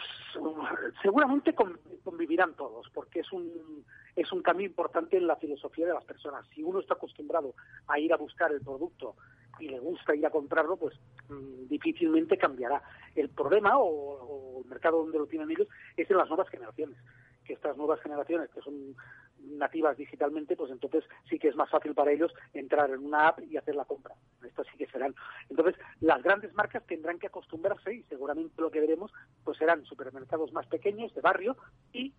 seguramente 1.01 1.55
convivirán 2.03 2.53
todos, 2.53 2.87
porque 2.93 3.21
es 3.21 3.31
un 3.31 3.83
es 4.19 4.31
un 4.31 4.41
cambio 4.41 4.65
importante 4.65 5.17
en 5.17 5.27
la 5.27 5.37
filosofía 5.37 5.87
de 5.87 5.93
las 5.93 6.03
personas. 6.03 6.45
Si 6.53 6.61
uno 6.61 6.79
está 6.79 6.95
acostumbrado 6.95 7.55
a 7.87 7.99
ir 7.99 8.11
a 8.11 8.17
buscar 8.17 8.51
el 8.51 8.61
producto 8.61 9.15
y 9.59 9.69
le 9.69 9.79
gusta 9.79 10.15
ir 10.15 10.25
a 10.25 10.29
comprarlo, 10.29 10.77
pues 10.77 10.95
mm, 11.29 11.67
difícilmente 11.67 12.37
cambiará. 12.37 12.81
El 13.15 13.29
problema 13.29 13.77
o, 13.77 14.61
el 14.63 14.69
mercado 14.69 14.99
donde 15.03 15.19
lo 15.19 15.27
tienen 15.27 15.51
ellos 15.51 15.67
es 15.95 16.09
en 16.11 16.17
las 16.17 16.27
nuevas 16.27 16.49
generaciones 16.49 16.97
que 17.45 17.53
estas 17.53 17.77
nuevas 17.77 17.99
generaciones 18.01 18.49
que 18.51 18.61
son 18.61 18.95
nativas 19.39 19.97
digitalmente, 19.97 20.55
pues 20.55 20.71
entonces 20.71 21.03
sí 21.27 21.39
que 21.39 21.47
es 21.47 21.55
más 21.55 21.69
fácil 21.69 21.95
para 21.95 22.11
ellos 22.11 22.31
entrar 22.53 22.91
en 22.91 23.03
una 23.03 23.29
app 23.29 23.39
y 23.41 23.57
hacer 23.57 23.73
la 23.73 23.85
compra. 23.85 24.13
Esto 24.45 24.63
sí 24.65 24.77
que 24.77 24.85
serán. 24.85 25.15
Entonces, 25.49 25.75
las 25.99 26.21
grandes 26.21 26.53
marcas 26.53 26.85
tendrán 26.85 27.17
que 27.17 27.25
acostumbrarse 27.25 27.91
y 27.91 28.03
seguramente 28.03 28.61
lo 28.61 28.69
que 28.69 28.81
veremos 28.81 29.11
pues 29.43 29.57
serán 29.57 29.83
supermercados 29.85 30.53
más 30.53 30.67
pequeños 30.67 31.11
de 31.15 31.21
barrio 31.21 31.57
y 31.91 32.13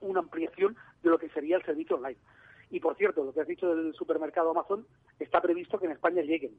una 0.00 0.20
ampliación 0.20 0.76
de 1.02 1.10
lo 1.10 1.18
que 1.18 1.28
sería 1.30 1.56
el 1.56 1.64
servicio 1.64 1.96
online. 1.96 2.18
Y 2.70 2.78
por 2.78 2.96
cierto, 2.96 3.24
lo 3.24 3.32
que 3.32 3.40
has 3.40 3.48
dicho 3.48 3.74
del 3.74 3.94
supermercado 3.94 4.50
Amazon, 4.50 4.86
está 5.18 5.40
previsto 5.40 5.78
que 5.78 5.86
en 5.86 5.92
España 5.92 6.22
lleguen. 6.22 6.52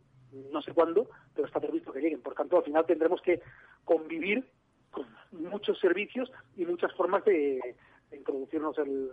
No 0.52 0.62
sé 0.62 0.74
cuándo, 0.74 1.10
pero 1.34 1.48
está 1.48 1.60
previsto 1.60 1.94
que 1.94 2.02
lleguen. 2.02 2.22
Por 2.22 2.36
tanto, 2.36 2.58
al 2.58 2.64
final 2.64 2.86
tendremos 2.86 3.22
que 3.22 3.42
convivir 3.86 4.46
con 4.92 5.06
muchos 5.32 5.80
servicios 5.80 6.30
y 6.58 6.66
muchas 6.66 6.94
formas 6.94 7.24
de, 7.24 7.76
introducirnos 8.12 8.78
en 8.78 9.10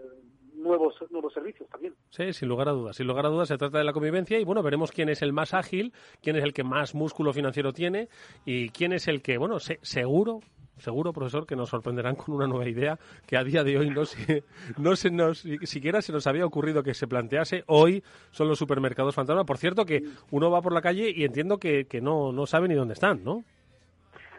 nuevos 0.58 0.94
nuevos 1.10 1.32
servicios 1.32 1.68
también. 1.68 1.94
Sí, 2.10 2.32
sin 2.32 2.48
lugar 2.48 2.68
a 2.68 2.72
dudas. 2.72 2.96
Sin 2.96 3.06
lugar 3.06 3.26
a 3.26 3.28
dudas 3.28 3.48
se 3.48 3.56
trata 3.56 3.78
de 3.78 3.84
la 3.84 3.92
convivencia 3.92 4.38
y 4.38 4.44
bueno, 4.44 4.62
veremos 4.62 4.92
quién 4.92 5.08
es 5.08 5.22
el 5.22 5.32
más 5.32 5.54
ágil, 5.54 5.92
quién 6.22 6.36
es 6.36 6.44
el 6.44 6.52
que 6.52 6.64
más 6.64 6.94
músculo 6.94 7.32
financiero 7.32 7.72
tiene 7.72 8.08
y 8.44 8.70
quién 8.70 8.92
es 8.92 9.08
el 9.08 9.22
que, 9.22 9.38
bueno, 9.38 9.58
seguro 9.58 10.40
seguro, 10.80 11.12
profesor, 11.12 11.46
que 11.46 11.56
nos 11.56 11.70
sorprenderán 11.70 12.14
con 12.14 12.34
una 12.34 12.46
nueva 12.46 12.68
idea 12.68 12.98
que 13.26 13.36
a 13.36 13.44
día 13.44 13.64
de 13.64 13.78
hoy 13.78 13.90
no 13.90 14.04
se, 14.04 14.44
no 14.78 14.96
se 14.96 15.10
nos, 15.10 15.44
siquiera 15.64 16.02
se 16.02 16.12
nos 16.12 16.26
había 16.26 16.46
ocurrido 16.46 16.82
que 16.82 16.94
se 16.94 17.06
plantease. 17.06 17.64
Hoy 17.66 18.02
son 18.30 18.48
los 18.48 18.58
supermercados 18.58 19.14
fantasma. 19.14 19.44
Por 19.44 19.58
cierto, 19.58 19.84
que 19.84 20.02
uno 20.30 20.50
va 20.50 20.62
por 20.62 20.72
la 20.72 20.80
calle 20.80 21.12
y 21.14 21.24
entiendo 21.24 21.58
que, 21.58 21.86
que 21.86 22.00
no, 22.00 22.32
no 22.32 22.46
sabe 22.46 22.68
ni 22.68 22.74
dónde 22.74 22.94
están, 22.94 23.24
¿no? 23.24 23.44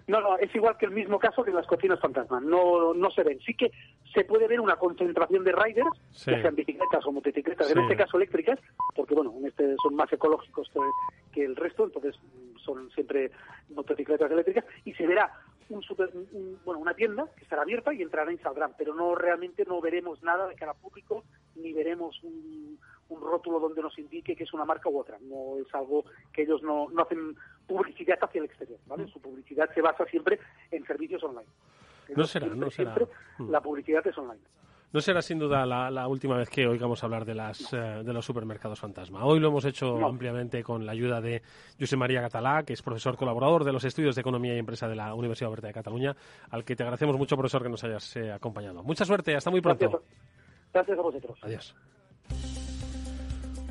No, 0.09 0.19
no, 0.21 0.37
es 0.39 0.53
igual 0.55 0.75
que 0.75 0.87
el 0.87 0.91
mismo 0.91 1.19
caso 1.19 1.43
que 1.43 1.51
las 1.51 1.67
cocinas 1.67 1.99
fantasma. 1.99 2.39
No, 2.39 2.95
no 2.95 3.11
se 3.11 3.21
ven. 3.21 3.39
Sí 3.41 3.53
que 3.53 3.71
se 4.11 4.23
puede 4.23 4.47
ver 4.47 4.59
una 4.59 4.75
concentración 4.75 5.43
de 5.43 5.51
riders, 5.51 5.91
ya 6.25 6.41
sean 6.41 6.55
bicicletas 6.55 7.05
o 7.05 7.11
motocicletas, 7.11 7.69
en 7.69 7.77
este 7.77 7.95
caso 7.95 8.17
eléctricas, 8.17 8.59
porque 8.95 9.13
bueno, 9.13 9.31
en 9.37 9.45
este 9.45 9.75
son 9.83 9.93
más 9.93 10.11
ecológicos 10.11 10.67
que, 11.31 11.45
el 11.45 11.55
resto, 11.55 11.83
entonces 11.83 12.15
son 12.65 12.89
siempre 12.89 13.29
motocicletas 13.69 14.31
eléctricas, 14.31 14.65
y 14.83 14.93
se 14.93 15.05
verá 15.05 15.31
un 15.69 15.83
super, 15.83 16.09
bueno, 16.65 16.81
una 16.81 16.95
tienda 16.95 17.27
que 17.37 17.43
estará 17.43 17.61
abierta 17.61 17.93
y 17.93 18.01
entrarán 18.01 18.33
y 18.33 18.39
saldrán, 18.39 18.73
pero 18.79 18.95
no 18.95 19.13
realmente 19.13 19.63
no 19.63 19.79
veremos 19.79 20.23
nada 20.23 20.47
de 20.47 20.55
cara 20.55 20.73
público, 20.73 21.23
ni 21.55 21.71
veremos 21.71 22.19
un, 22.23 22.79
un 23.09 23.21
rótulo 23.21 23.59
donde 23.59 23.83
nos 23.83 23.97
indique 23.99 24.35
que 24.35 24.43
es 24.43 24.53
una 24.53 24.65
marca 24.65 24.89
u 24.89 24.99
otra. 24.99 25.17
No 25.21 25.57
es 25.59 25.73
algo 25.75 26.05
que 26.33 26.43
ellos 26.43 26.63
no, 26.63 26.87
no 26.89 27.03
hacen 27.03 27.35
publicidad 27.69 28.17
hacia 28.21 28.39
el 28.39 28.45
exterior, 28.45 28.79
¿vale? 28.87 29.07
Su 29.07 29.21
publicidad 29.21 29.69
se 29.73 29.81
basa 29.81 30.05
siempre 30.05 30.39
en 30.71 30.83
servicios 30.85 31.23
online. 31.23 31.47
no 32.15 32.25
será, 32.25 32.47
no 32.47 32.69
será. 32.69 32.95
Mm. 33.37 33.49
La 33.49 33.61
publicidad 33.61 34.05
es 34.05 34.17
online. 34.17 34.41
No 34.91 35.01
será 35.01 35.21
sin 35.21 35.37
duda 35.37 35.67
la, 35.67 36.07
última 36.07 36.35
vez 36.35 36.49
que 36.49 36.65
oigamos 36.65 37.03
hablar 37.03 37.23
de, 37.23 37.35
las, 37.35 37.71
eh, 37.73 37.77
de 37.77 38.11
los 38.11 38.25
supermercados 38.25 38.79
fantasma. 38.79 39.23
Hoy 39.23 39.39
lo 39.39 39.49
hemos 39.49 39.63
hecho 39.65 40.03
ampliamente 40.03 40.63
con 40.63 40.83
la 40.83 40.93
ayuda 40.93 41.21
de 41.21 41.43
José 41.79 41.95
María 41.95 42.21
Catalá, 42.21 42.63
que 42.63 42.73
es 42.73 42.81
profesor 42.81 43.15
colaborador 43.15 43.63
de 43.63 43.71
los 43.71 43.83
estudios 43.83 44.15
de 44.15 44.21
Economía 44.21 44.55
y 44.55 44.57
Empresa 44.57 44.87
de 44.87 44.95
la 44.95 45.13
Universidad 45.13 45.51
Oberta 45.51 45.67
de 45.67 45.73
Cataluña, 45.73 46.15
al 46.49 46.63
que 46.65 46.75
te 46.75 46.81
agradecemos 46.81 47.17
mucho, 47.17 47.37
profesor, 47.37 47.61
que 47.61 47.69
nos 47.69 47.83
hayas 47.83 48.15
eh, 48.15 48.31
acompañado. 48.31 48.81
Mucha 48.81 49.05
suerte, 49.05 49.35
hasta 49.35 49.51
muy 49.51 49.61
pronto. 49.61 50.01
Gracias 50.73 50.97
a 50.97 51.01
vosotros. 51.03 51.37
Adiós. 51.43 51.75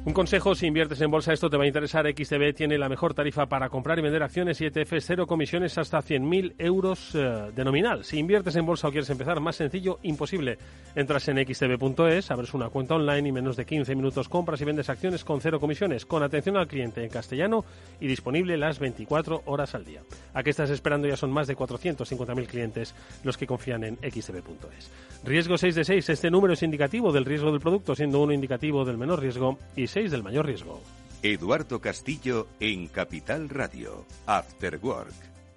Un 0.08 0.14
consejo, 0.14 0.54
si 0.54 0.66
inviertes 0.66 1.02
en 1.02 1.10
bolsa, 1.10 1.34
esto 1.34 1.50
te 1.50 1.58
va 1.58 1.64
a 1.64 1.66
interesar. 1.66 2.06
XTB 2.10 2.54
tiene 2.54 2.78
la 2.78 2.88
mejor 2.88 3.12
tarifa 3.12 3.44
para 3.44 3.68
comprar 3.68 3.98
y 3.98 4.02
vender 4.02 4.22
acciones 4.22 4.58
y 4.62 4.64
ETF, 4.64 4.94
cero 5.00 5.26
comisiones 5.26 5.76
hasta 5.76 5.98
100.000 5.98 6.54
euros 6.56 7.14
eh, 7.14 7.52
de 7.54 7.62
nominal. 7.62 8.04
Si 8.04 8.18
inviertes 8.18 8.56
en 8.56 8.64
bolsa 8.64 8.88
o 8.88 8.90
quieres 8.90 9.10
empezar, 9.10 9.38
más 9.40 9.56
sencillo, 9.56 9.98
imposible. 10.04 10.56
Entras 10.94 11.28
en 11.28 11.36
xtb.es, 11.36 12.30
abres 12.30 12.54
una 12.54 12.70
cuenta 12.70 12.94
online 12.94 13.28
y 13.28 13.32
menos 13.32 13.54
de 13.58 13.66
15 13.66 13.94
minutos 13.94 14.30
compras 14.30 14.58
y 14.62 14.64
vendes 14.64 14.88
acciones 14.88 15.24
con 15.24 15.42
cero 15.42 15.60
comisiones, 15.60 16.06
con 16.06 16.22
atención 16.22 16.56
al 16.56 16.68
cliente 16.68 17.04
en 17.04 17.10
castellano 17.10 17.66
y 18.00 18.06
disponible 18.06 18.56
las 18.56 18.78
24 18.78 19.42
horas 19.44 19.74
al 19.74 19.84
día. 19.84 20.00
¿A 20.32 20.42
qué 20.42 20.48
estás 20.48 20.70
esperando? 20.70 21.06
Ya 21.06 21.18
son 21.18 21.30
más 21.32 21.48
de 21.48 21.54
450.000 21.54 22.46
clientes 22.46 22.94
los 23.24 23.36
que 23.36 23.46
confían 23.46 23.84
en 23.84 23.96
xtb.es. 23.96 24.90
Riesgo 25.22 25.58
6 25.58 25.74
de 25.74 25.84
6. 25.84 26.08
Este 26.08 26.30
número 26.30 26.54
es 26.54 26.62
indicativo 26.62 27.12
del 27.12 27.26
riesgo 27.26 27.50
del 27.50 27.60
producto, 27.60 27.94
siendo 27.94 28.22
uno 28.22 28.32
indicativo 28.32 28.86
del 28.86 28.96
menor 28.96 29.20
riesgo 29.20 29.58
y 29.76 29.86
del 30.06 30.22
mayor 30.22 30.46
riesgo. 30.46 30.80
Eduardo 31.22 31.80
Castillo 31.80 32.46
en 32.60 32.86
Capital 32.86 33.48
Radio, 33.48 34.06
After 34.26 34.78
Work. 34.80 35.14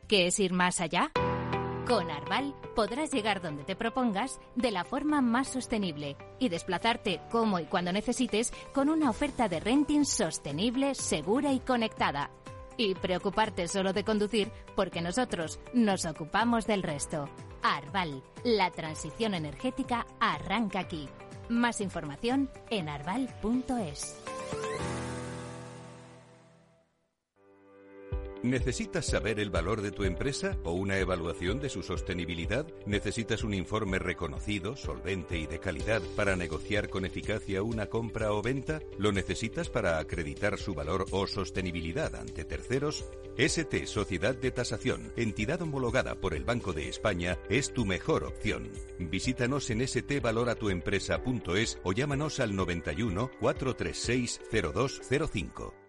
¿Qué 0.08 0.28
es 0.28 0.40
ir 0.40 0.52
más 0.52 0.82
allá? 0.82 1.12
Con 1.88 2.10
Arval 2.10 2.56
podrás 2.76 3.12
llegar 3.12 3.42
donde 3.42 3.64
te 3.64 3.76
propongas 3.76 4.40
de 4.56 4.72
la 4.72 4.84
forma 4.84 5.22
más 5.22 5.50
sostenible 5.50 6.18
y 6.40 6.50
desplazarte 6.50 7.22
como 7.32 7.60
y 7.60 7.66
cuando 7.66 7.94
necesites 7.94 8.52
con 8.74 8.90
una 8.90 9.10
oferta 9.10 9.48
de 9.48 9.60
renting 9.60 10.06
sostenible, 10.06 10.96
segura 10.96 11.54
y 11.54 11.60
conectada. 11.60 12.32
Y 12.78 12.96
preocuparte 12.96 13.68
solo 13.68 13.94
de 13.94 14.04
conducir 14.04 14.52
porque 14.76 15.02
nosotros 15.02 15.60
nos 15.74 16.06
ocupamos 16.06 16.66
del 16.66 16.82
resto. 16.82 17.30
Arval, 17.62 18.24
la 18.44 18.72
transición 18.72 19.36
energética 19.36 20.08
arranca 20.20 20.80
aquí. 20.80 21.08
Más 21.52 21.82
información 21.82 22.50
en 22.70 22.88
arval.es. 22.88 24.16
¿Necesitas 28.44 29.06
saber 29.06 29.40
el 29.40 29.52
valor 29.52 29.82
de 29.82 29.92
tu 29.92 30.04
empresa 30.04 30.58
o 30.64 30.72
una 30.72 30.98
evaluación 30.98 31.60
de 31.60 31.70
su 31.70 31.84
sostenibilidad? 31.84 32.66
¿Necesitas 32.88 33.44
un 33.44 33.54
informe 33.54 34.00
reconocido, 34.00 34.76
solvente 34.76 35.38
y 35.38 35.46
de 35.46 35.60
calidad 35.60 36.02
para 36.16 36.36
negociar 36.36 36.90
con 36.90 37.06
eficacia 37.06 37.62
una 37.62 37.86
compra 37.86 38.34
o 38.34 38.42
venta? 38.42 38.82
¿Lo 38.98 39.12
necesitas 39.12 39.70
para 39.70 40.00
acreditar 40.00 40.58
su 40.58 40.74
valor 40.74 41.06
o 41.12 41.28
sostenibilidad 41.28 42.16
ante 42.16 42.44
terceros? 42.44 43.06
ST 43.38 43.86
Sociedad 43.86 44.36
de 44.36 44.50
Tasación, 44.50 45.14
entidad 45.18 45.62
homologada 45.62 46.16
por 46.16 46.34
el 46.34 46.44
Banco 46.44 46.74
de 46.74 46.90
España, 46.90 47.38
es 47.48 47.72
tu 47.72 47.86
mejor 47.86 48.24
opción. 48.24 48.72
Visítanos 48.98 49.70
en 49.70 49.88
stvaloratuempresa.es 49.88 51.78
o 51.84 51.94
llámanos 51.94 52.40
al 52.40 52.56
91 52.56 53.30
436 53.40 54.42
0205. 54.74 55.81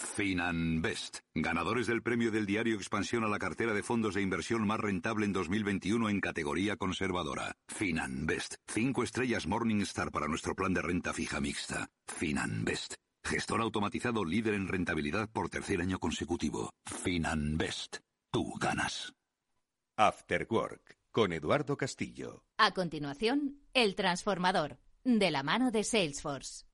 Finanbest, 0.00 1.18
ganadores 1.34 1.86
del 1.86 2.02
premio 2.02 2.30
del 2.30 2.46
diario 2.46 2.74
Expansión 2.74 3.22
a 3.24 3.28
la 3.28 3.38
cartera 3.38 3.74
de 3.74 3.82
fondos 3.82 4.14
de 4.14 4.22
inversión 4.22 4.66
más 4.66 4.80
rentable 4.80 5.26
en 5.26 5.32
2021 5.32 6.08
en 6.08 6.20
categoría 6.20 6.76
conservadora. 6.76 7.54
Finanbest, 7.68 8.54
cinco 8.66 9.02
estrellas 9.02 9.46
Morningstar 9.46 10.10
para 10.10 10.26
nuestro 10.26 10.54
plan 10.54 10.74
de 10.74 10.82
renta 10.82 11.12
fija 11.12 11.40
mixta. 11.40 11.88
Finanbest, 12.06 12.94
gestor 13.22 13.60
automatizado 13.60 14.24
líder 14.24 14.54
en 14.54 14.68
rentabilidad 14.68 15.28
por 15.30 15.48
tercer 15.48 15.80
año 15.80 15.98
consecutivo. 15.98 16.70
Finanbest, 16.86 17.98
tú 18.30 18.54
ganas. 18.58 19.12
After 19.96 20.46
Work, 20.50 20.96
con 21.12 21.32
Eduardo 21.32 21.76
Castillo. 21.76 22.42
A 22.56 22.72
continuación, 22.72 23.60
El 23.74 23.94
Transformador, 23.94 24.78
de 25.04 25.30
la 25.30 25.42
mano 25.42 25.70
de 25.70 25.84
Salesforce. 25.84 26.69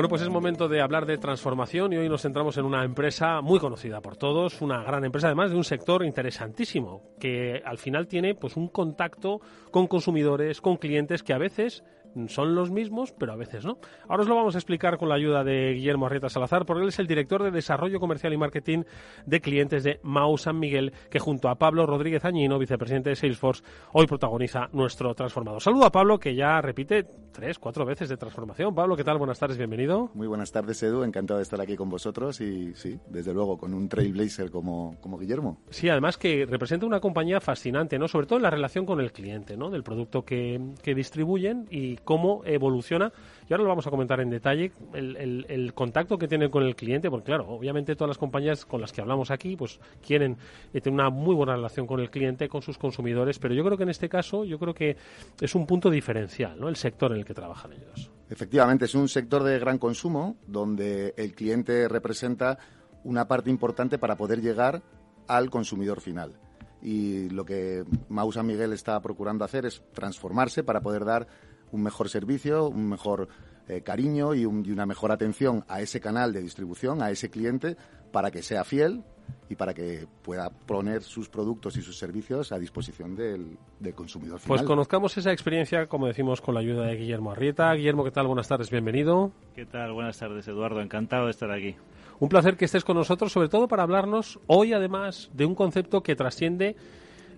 Bueno, 0.00 0.08
pues 0.08 0.22
es 0.22 0.30
momento 0.30 0.66
de 0.66 0.80
hablar 0.80 1.04
de 1.04 1.18
transformación 1.18 1.92
y 1.92 1.98
hoy 1.98 2.08
nos 2.08 2.22
centramos 2.22 2.56
en 2.56 2.64
una 2.64 2.84
empresa 2.84 3.42
muy 3.42 3.60
conocida 3.60 4.00
por 4.00 4.16
todos, 4.16 4.62
una 4.62 4.82
gran 4.82 5.04
empresa 5.04 5.26
además 5.26 5.50
de 5.50 5.58
un 5.58 5.64
sector 5.64 6.06
interesantísimo 6.06 7.02
que 7.20 7.60
al 7.62 7.76
final 7.76 8.08
tiene 8.08 8.34
pues 8.34 8.56
un 8.56 8.68
contacto 8.68 9.42
con 9.70 9.88
consumidores, 9.88 10.62
con 10.62 10.78
clientes 10.78 11.22
que 11.22 11.34
a 11.34 11.38
veces 11.38 11.84
son 12.28 12.54
los 12.54 12.70
mismos, 12.70 13.12
pero 13.12 13.32
a 13.32 13.36
veces 13.36 13.64
no. 13.64 13.78
Ahora 14.08 14.22
os 14.22 14.28
lo 14.28 14.36
vamos 14.36 14.54
a 14.54 14.58
explicar 14.58 14.98
con 14.98 15.08
la 15.08 15.14
ayuda 15.14 15.44
de 15.44 15.74
Guillermo 15.74 16.06
Arrieta 16.06 16.28
Salazar, 16.28 16.66
porque 16.66 16.82
él 16.82 16.88
es 16.88 16.98
el 16.98 17.06
director 17.06 17.42
de 17.42 17.50
Desarrollo 17.50 18.00
Comercial 18.00 18.32
y 18.32 18.36
Marketing 18.36 18.82
de 19.26 19.40
clientes 19.40 19.84
de 19.84 20.00
Mau 20.02 20.36
San 20.38 20.58
Miguel, 20.58 20.92
que 21.10 21.18
junto 21.18 21.48
a 21.48 21.56
Pablo 21.56 21.86
Rodríguez 21.86 22.24
Añino, 22.24 22.58
vicepresidente 22.58 23.10
de 23.10 23.16
Salesforce, 23.16 23.62
hoy 23.92 24.06
protagoniza 24.06 24.68
nuestro 24.72 25.14
transformado. 25.14 25.60
Saludo 25.60 25.86
a 25.86 25.92
Pablo, 25.92 26.18
que 26.18 26.34
ya 26.34 26.60
repite 26.60 27.06
tres, 27.32 27.58
cuatro 27.58 27.84
veces 27.84 28.08
de 28.08 28.16
transformación. 28.16 28.74
Pablo, 28.74 28.96
¿qué 28.96 29.04
tal? 29.04 29.18
Buenas 29.18 29.38
tardes, 29.38 29.56
bienvenido. 29.56 30.10
Muy 30.14 30.26
buenas 30.26 30.50
tardes, 30.52 30.82
Edu. 30.82 31.04
Encantado 31.04 31.38
de 31.38 31.42
estar 31.44 31.60
aquí 31.60 31.76
con 31.76 31.88
vosotros 31.88 32.40
y 32.40 32.74
sí, 32.74 32.98
desde 33.08 33.32
luego, 33.32 33.56
con 33.56 33.74
un 33.74 33.88
trailblazer 33.88 34.50
como, 34.50 34.96
como 35.00 35.18
Guillermo. 35.18 35.58
Sí, 35.70 35.88
además 35.88 36.18
que 36.18 36.46
representa 36.46 36.86
una 36.86 37.00
compañía 37.00 37.40
fascinante, 37.40 37.98
¿no? 37.98 38.08
Sobre 38.08 38.26
todo 38.26 38.38
en 38.38 38.42
la 38.42 38.50
relación 38.50 38.84
con 38.84 39.00
el 39.00 39.12
cliente, 39.12 39.56
¿no? 39.56 39.70
Del 39.70 39.82
producto 39.82 40.24
que, 40.24 40.60
que 40.82 40.94
distribuyen 40.94 41.66
y 41.70 41.96
cómo 42.04 42.42
evoluciona. 42.44 43.12
Y 43.48 43.52
ahora 43.52 43.64
lo 43.64 43.70
vamos 43.70 43.86
a 43.86 43.90
comentar 43.90 44.20
en 44.20 44.30
detalle, 44.30 44.72
el, 44.94 45.72
contacto 45.74 46.18
que 46.18 46.28
tiene 46.28 46.50
con 46.50 46.62
el 46.62 46.76
cliente, 46.76 47.10
porque 47.10 47.26
claro, 47.26 47.48
obviamente 47.48 47.96
todas 47.96 48.10
las 48.10 48.18
compañías 48.18 48.64
con 48.64 48.80
las 48.80 48.92
que 48.92 49.00
hablamos 49.00 49.30
aquí, 49.30 49.56
pues 49.56 49.80
quieren 50.06 50.36
eh, 50.72 50.80
tener 50.80 50.94
una 50.94 51.10
muy 51.10 51.34
buena 51.34 51.56
relación 51.56 51.86
con 51.86 51.98
el 51.98 52.10
cliente, 52.10 52.48
con 52.48 52.62
sus 52.62 52.78
consumidores, 52.78 53.40
pero 53.40 53.54
yo 53.54 53.64
creo 53.64 53.76
que 53.76 53.82
en 53.82 53.88
este 53.88 54.08
caso, 54.08 54.44
yo 54.44 54.58
creo 54.58 54.72
que 54.72 54.96
es 55.40 55.54
un 55.54 55.66
punto 55.66 55.90
diferencial, 55.90 56.60
¿no? 56.60 56.68
El 56.68 56.76
sector 56.76 57.10
en 57.12 57.18
el 57.18 57.24
que 57.24 57.34
trabajan 57.34 57.72
ellos. 57.72 58.10
Efectivamente, 58.28 58.84
es 58.84 58.94
un 58.94 59.08
sector 59.08 59.42
de 59.42 59.58
gran 59.58 59.78
consumo 59.78 60.36
donde 60.46 61.14
el 61.16 61.34
cliente 61.34 61.88
representa 61.88 62.58
una 63.02 63.26
parte 63.26 63.50
importante 63.50 63.98
para 63.98 64.16
poder 64.16 64.40
llegar 64.40 64.82
al 65.26 65.50
consumidor 65.50 66.00
final 66.00 66.34
y 66.82 67.28
lo 67.30 67.44
que 67.44 67.84
Mau 68.08 68.32
San 68.32 68.46
Miguel 68.46 68.72
está 68.72 69.00
procurando 69.00 69.44
hacer 69.44 69.66
es 69.66 69.82
transformarse 69.92 70.62
para 70.62 70.80
poder 70.80 71.04
dar 71.04 71.26
un 71.72 71.82
mejor 71.82 72.08
servicio, 72.08 72.68
un 72.68 72.88
mejor 72.88 73.28
eh, 73.68 73.82
cariño 73.82 74.34
y, 74.34 74.44
una 74.46 74.86
mejor 74.86 75.12
atención 75.12 75.64
a 75.68 75.80
ese 75.80 76.00
canal 76.00 76.32
de 76.32 76.42
distribución, 76.42 77.02
a 77.02 77.10
ese 77.10 77.30
cliente, 77.30 77.76
para 78.10 78.30
que 78.30 78.42
sea 78.42 78.64
fiel 78.64 79.04
y 79.48 79.54
para 79.54 79.74
que 79.74 80.08
pueda 80.22 80.50
poner 80.50 81.02
sus 81.02 81.28
productos 81.28 81.76
y 81.76 81.82
sus 81.82 81.96
servicios 81.96 82.50
a 82.50 82.58
disposición 82.58 83.14
del, 83.14 83.56
consumidor 83.94 84.40
final. 84.40 84.58
Pues 84.58 84.62
conozcamos 84.62 85.16
esa 85.16 85.30
experiencia, 85.30 85.86
como 85.86 86.08
decimos, 86.08 86.40
con 86.40 86.54
la 86.54 86.60
ayuda 86.60 86.86
de 86.86 86.96
Guillermo 86.96 87.30
Arrieta. 87.30 87.72
Guillermo, 87.74 88.02
¿qué 88.02 88.10
tal? 88.10 88.26
Buenas 88.26 88.48
tardes, 88.48 88.70
bienvenido. 88.70 89.30
¿Qué 89.54 89.66
tal? 89.66 89.92
Buenas 89.92 90.18
tardes, 90.18 90.48
Eduardo. 90.48 90.80
Encantado 90.80 91.26
de 91.26 91.30
estar 91.30 91.50
aquí. 91.52 91.76
Un 92.18 92.28
placer 92.28 92.56
que 92.56 92.64
estés 92.64 92.84
con 92.84 92.96
nosotros, 92.96 93.32
sobre 93.32 93.48
todo 93.48 93.68
para 93.68 93.82
hablarnos 93.84 94.40
hoy, 94.46 94.72
además, 94.72 95.30
de 95.32 95.46
un 95.46 95.54
concepto 95.54 96.02
que 96.02 96.16
trasciende 96.16 96.76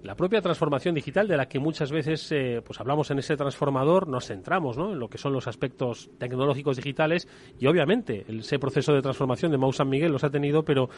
la 0.02 0.16
propia 0.16 0.40
transformación 0.40 0.94
digital 0.94 1.28
de 1.28 1.36
la 1.36 1.46
que 1.46 1.58
muchas 1.58 1.92
veces 1.92 2.30
eh, 2.32 2.60
pues 2.64 2.80
hablamos 2.80 3.10
en 3.10 3.18
ese 3.18 3.36
transformador, 3.36 4.08
nos 4.08 4.26
centramos 4.26 4.76
¿no? 4.76 4.92
en 4.92 4.98
lo 4.98 5.08
que 5.08 5.18
son 5.18 5.32
los 5.32 5.46
aspectos 5.46 6.10
tecnológicos 6.18 6.76
digitales 6.76 7.28
y 7.58 7.66
obviamente 7.66 8.24
ese 8.28 8.58
proceso 8.58 8.92
de 8.92 9.02
transformación 9.02 9.52
de 9.52 9.58
Mau 9.58 9.72
San 9.72 9.88
Miguel 9.88 10.12
los 10.12 10.24
ha 10.24 10.30
tenido, 10.30 10.64
pero 10.64 10.88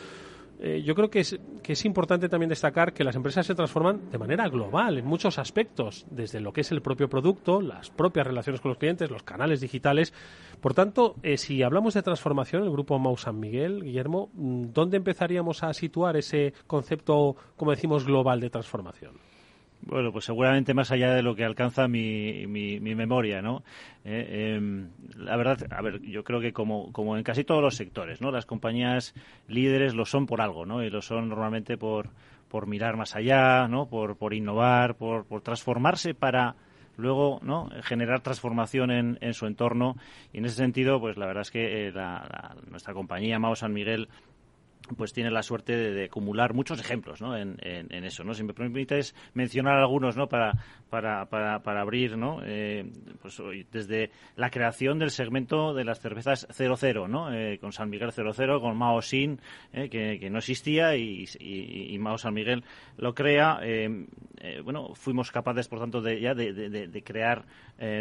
eh, 0.60 0.82
yo 0.84 0.94
creo 0.94 1.10
que 1.10 1.20
es, 1.20 1.84
importante 1.84 2.28
también 2.28 2.48
destacar 2.48 2.92
que 2.92 3.04
las 3.04 3.16
empresas 3.16 3.46
se 3.46 3.54
transforman 3.54 4.10
de 4.10 4.18
manera 4.18 4.48
global 4.48 4.98
en 4.98 5.04
muchos 5.04 5.38
aspectos, 5.38 6.06
desde 6.10 6.40
lo 6.40 6.52
que 6.52 6.62
es 6.62 6.72
el 6.72 6.82
propio 6.82 7.08
producto, 7.08 7.60
las 7.60 7.90
propias 7.90 8.26
relaciones 8.26 8.60
con 8.60 8.70
los 8.70 8.78
clientes, 8.78 9.10
los 9.10 9.22
canales 9.22 9.60
digitales. 9.60 10.12
Por 10.60 10.74
tanto, 10.74 11.16
eh, 11.22 11.36
si 11.36 11.62
hablamos 11.62 11.94
de 11.94 12.02
transformación, 12.02 12.62
el 12.62 12.70
grupo 12.70 12.98
Mau 12.98 13.16
San 13.16 13.40
Miguel, 13.40 13.82
Guillermo, 13.82 14.30
mm, 14.34 14.72
¿dónde 14.72 14.96
empezaríamos 14.96 15.62
a 15.62 15.74
situar 15.74 16.16
ese 16.16 16.54
concepto, 16.66 17.36
como 17.56 17.72
decimos, 17.72 18.04
global 18.04 18.40
de 18.40 18.50
transformación? 18.50 19.33
Bueno, 19.86 20.12
pues 20.12 20.24
seguramente 20.24 20.72
más 20.72 20.90
allá 20.90 21.12
de 21.14 21.22
lo 21.22 21.34
que 21.34 21.44
alcanza 21.44 21.88
mi, 21.88 22.46
mi, 22.46 22.78
memoria, 22.80 23.42
¿no? 23.42 23.62
Eh, 24.04 24.54
em, 24.56 24.88
la 25.16 25.36
verdad, 25.36 25.58
a 25.70 25.82
ver, 25.82 26.00
yo 26.00 26.24
creo 26.24 26.40
que 26.40 26.52
como, 26.54 26.90
como 26.92 27.18
en 27.18 27.22
casi 27.22 27.44
todos 27.44 27.62
los 27.62 27.76
sectores, 27.76 28.22
¿no? 28.22 28.30
Las 28.30 28.46
compañías 28.46 29.14
líderes 29.46 29.94
lo 29.94 30.06
son 30.06 30.26
por 30.26 30.40
algo, 30.40 30.64
¿no? 30.64 30.82
Y 30.82 30.88
lo 30.88 31.02
son 31.02 31.28
normalmente 31.28 31.76
por, 31.76 32.08
por 32.48 32.66
mirar 32.66 32.96
más 32.96 33.14
allá, 33.14 33.68
¿no? 33.68 33.86
Por, 33.86 34.16
por 34.16 34.32
innovar, 34.32 34.94
por, 34.96 35.26
por 35.26 35.42
transformarse 35.42 36.14
para 36.14 36.56
luego 36.96 37.40
no 37.42 37.68
generar 37.82 38.20
transformación 38.20 38.90
en, 38.90 39.18
en, 39.20 39.34
su 39.34 39.46
entorno 39.46 39.96
y 40.32 40.38
en 40.38 40.44
ese 40.44 40.54
sentido 40.54 41.00
pues 41.00 41.16
la 41.16 41.26
verdad 41.26 41.42
es 41.42 41.50
que 41.50 41.88
eh, 41.88 41.92
nuestra 42.70 42.94
compañía 42.94 43.40
Mao 43.40 43.56
San 43.56 43.72
Miguel 43.72 44.08
pues 44.96 45.12
tiene 45.12 45.30
la 45.30 45.42
suerte 45.42 45.76
de, 45.76 46.04
acumular 46.04 46.54
muchos 46.54 46.80
ejemplos 46.80 47.20
¿no? 47.20 47.36
en, 47.36 47.56
eso. 48.04 48.24
¿no? 48.24 48.34
Si 48.34 48.42
me 48.42 48.52
permites 48.52 49.14
mencionar 49.32 49.78
algunos 49.78 50.16
¿no? 50.16 50.28
para, 50.28 50.52
para, 50.90 51.26
para, 51.26 51.60
para 51.62 51.80
abrir, 51.80 52.16
¿no? 52.16 52.40
Eh, 52.44 52.90
pues 53.20 53.40
desde 53.70 54.10
la 54.36 54.50
creación 54.50 54.98
del 54.98 55.10
segmento 55.10 55.74
de 55.74 55.84
las 55.84 56.00
cervezas 56.00 56.46
00, 56.50 57.08
¿no? 57.08 57.32
Eh, 57.32 57.58
con 57.58 57.72
San 57.72 57.90
Miguel 57.90 58.12
00, 58.12 58.60
con 58.60 58.76
Mao 58.76 59.00
Sin, 59.02 59.40
eh, 59.72 59.88
que, 59.88 60.30
no 60.30 60.38
existía, 60.38 60.96
y, 60.96 61.24
y, 61.40 61.98
Mao 61.98 62.18
San 62.18 62.34
Miguel 62.34 62.64
lo 62.96 63.14
crea. 63.14 63.60
bueno, 64.62 64.94
fuimos 64.94 65.30
capaces, 65.30 65.68
por 65.68 65.80
tanto, 65.80 66.00
de, 66.00 66.20
ya 66.20 66.34
de, 66.34 66.52
de 66.52 67.02
crear 67.02 67.44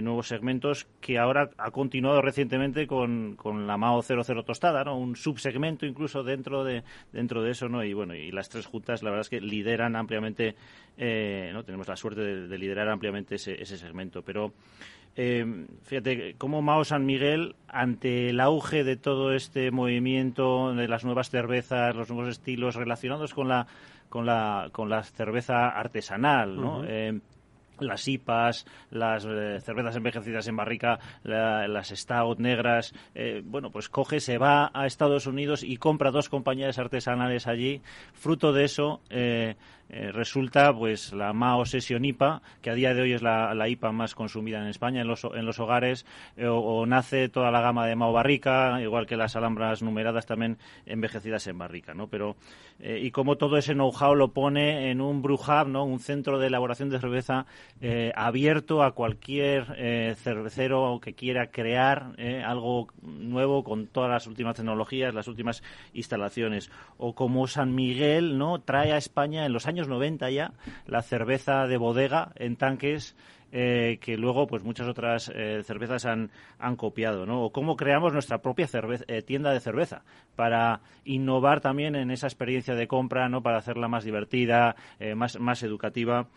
nuevos 0.02 0.28
segmentos 0.28 0.88
que 1.02 1.18
ahora 1.18 1.50
ha 1.58 1.72
continuado 1.72 2.22
recientemente 2.22 2.88
con, 2.88 3.36
con 3.36 3.68
la 3.68 3.78
Mao 3.78 4.02
00 4.02 4.44
tostada, 4.44 4.84
¿no? 4.84 4.98
Un 4.98 5.16
subsegmento 5.16 5.86
incluso 5.86 6.24
dentro 6.24 6.64
de 6.64 6.73
dentro 7.12 7.44
de 7.44 7.52
eso, 7.52 7.70
¿no? 7.70 7.84
Y 7.84 7.94
bueno, 7.94 8.16
y 8.16 8.32
las 8.32 8.50
tres 8.50 8.66
juntas, 8.66 9.04
la 9.04 9.10
verdad 9.10 9.22
es 9.22 9.30
que 9.30 9.42
lideran 9.42 9.96
ampliamente, 9.96 10.56
eh, 10.98 11.52
¿no? 11.54 11.64
Tenemos 11.64 11.88
la 11.88 11.96
suerte 11.96 12.22
de, 12.22 12.58
liderar 12.58 12.90
ampliamente 12.90 13.36
ese, 13.36 13.66
segmento, 13.66 14.22
pero 14.22 14.54
eh, 15.16 15.66
fíjate, 15.84 16.36
cómo 16.38 16.62
Mao 16.62 16.84
San 16.84 17.06
Miguel, 17.06 17.56
ante 17.68 18.30
el 18.30 18.40
auge 18.40 18.84
de 18.84 18.96
todo 18.96 19.34
este 19.34 19.72
movimiento 19.72 20.74
de 20.74 20.88
las 20.88 21.04
nuevas 21.04 21.30
cervezas, 21.30 21.96
los 21.96 22.10
nuevos 22.10 22.30
estilos 22.30 22.76
relacionados 22.76 23.34
con 23.34 23.48
la 23.48 23.68
con 24.10 24.26
la 24.26 24.70
con 24.72 24.90
la 24.90 25.04
cerveza 25.04 25.70
artesanal, 25.70 26.56
¿no? 26.56 26.84
Las 27.80 28.08
IPAs, 28.08 28.66
las 28.92 29.26
eh, 29.26 29.60
cervezas 29.62 29.96
envejecidas 29.96 30.48
en 30.48 30.56
barrica, 30.56 31.00
las 31.24 31.90
stout 31.90 32.40
negras, 32.40 32.94
eh, 33.16 33.42
bueno, 33.44 33.72
pues 33.72 33.90
coge, 33.90 34.20
se 34.20 34.38
va 34.38 34.72
a 34.74 34.86
Estados 34.86 35.28
Unidos 35.28 35.64
y 35.64 35.78
compra 35.78 36.12
dos 36.12 36.30
compañías 36.30 36.80
artesanales 36.80 37.48
allí. 37.48 37.82
Fruto 38.14 38.54
de 38.54 38.66
eso, 38.66 39.02
eh, 39.10 39.56
eh, 39.96 40.12
resulta 40.12 40.74
pues 40.74 41.14
la 41.14 41.34
Mao 41.34 41.66
Session 41.66 42.04
IPA, 42.04 42.42
que 42.64 42.72
a 42.72 42.74
día 42.74 42.96
de 42.96 43.04
hoy 43.04 43.14
es 43.14 43.22
la, 43.22 43.54
IPA 43.70 43.92
más 43.92 44.16
consumida 44.16 44.60
en 44.60 44.66
España 44.66 45.02
en 45.02 45.08
los, 45.08 45.24
en 45.24 45.46
los 45.46 45.60
hogares, 45.60 46.08
eh, 46.36 46.48
o, 46.48 46.84
nace 46.88 47.30
toda 47.30 47.52
la 47.52 47.62
gama 47.62 47.86
de 47.86 47.96
Mao 47.96 48.12
Barrica, 48.12 48.82
igual 48.82 49.06
que 49.06 49.16
las 49.18 49.36
alhambras 49.36 49.84
numeradas 49.84 50.26
también 50.26 50.58
envejecidas 50.88 51.46
en 51.46 51.60
barrica, 51.60 51.94
¿no? 51.94 52.08
Pero, 52.08 52.36
eh, 52.80 53.02
y 53.04 53.12
como 53.12 53.36
todo 53.36 53.56
ese 53.56 53.74
know-how 53.74 54.16
lo 54.16 54.34
pone 54.34 54.90
en 54.90 55.00
un 55.00 55.22
brewhub, 55.22 55.68
¿no? 55.68 55.86
Un 55.86 56.00
centro 56.00 56.40
de 56.40 56.48
elaboración 56.48 56.90
de 56.90 57.00
cerveza 57.00 57.46
abierto 58.16 58.82
a 58.82 58.94
cualquier 58.94 60.16
cervecero 60.16 61.00
que 61.02 61.14
quiera 61.14 61.48
crear 61.48 62.14
algo 62.46 62.88
nuevo 63.02 63.64
con 63.64 63.88
todas 63.88 64.10
las 64.10 64.26
últimas 64.26 64.56
tecnologías, 64.56 65.14
las 65.14 65.28
últimas 65.28 65.62
instalaciones. 65.94 66.72
O 66.98 67.14
como 67.14 67.46
San 67.48 67.76
Miguel, 67.76 68.38
¿no? 68.38 68.62
Trae 68.62 68.94
a 68.94 68.98
España 68.98 69.46
en 69.46 69.54
los 69.54 69.68
años 69.68 69.83
90 69.88 70.30
ya 70.32 70.54
la 70.88 71.02
cerveza 71.02 71.68
de 71.68 71.78
bodega 71.78 72.32
en 72.36 72.56
tanques 72.56 73.16
eh, 73.56 74.00
que 74.02 74.18
luego 74.18 74.48
pues 74.48 74.64
muchas 74.64 74.88
otras 74.88 75.32
eh, 75.32 75.62
cervezas 75.64 76.08
han, 76.08 76.32
han 76.58 76.76
copiado, 76.76 77.28
¿no? 77.28 77.44
O 77.44 77.52
cómo 77.52 77.76
creamos 77.76 78.12
nuestra 78.12 78.40
propia 78.40 78.68
eh, 79.08 79.22
tienda 79.22 79.52
de 79.52 79.60
cerveza 79.60 80.02
para 80.36 80.82
innovar 81.06 81.62
también 81.62 81.96
en 81.96 82.10
esa 82.10 82.26
experiencia 82.26 82.74
de 82.74 82.88
compra, 82.88 83.30
¿no? 83.30 83.44
Para 83.44 83.60
hacerla 83.60 83.88
más 83.88 84.06
divertida, 84.06 84.76
más, 85.16 85.40
más 85.40 85.62
educativa, 85.62 86.30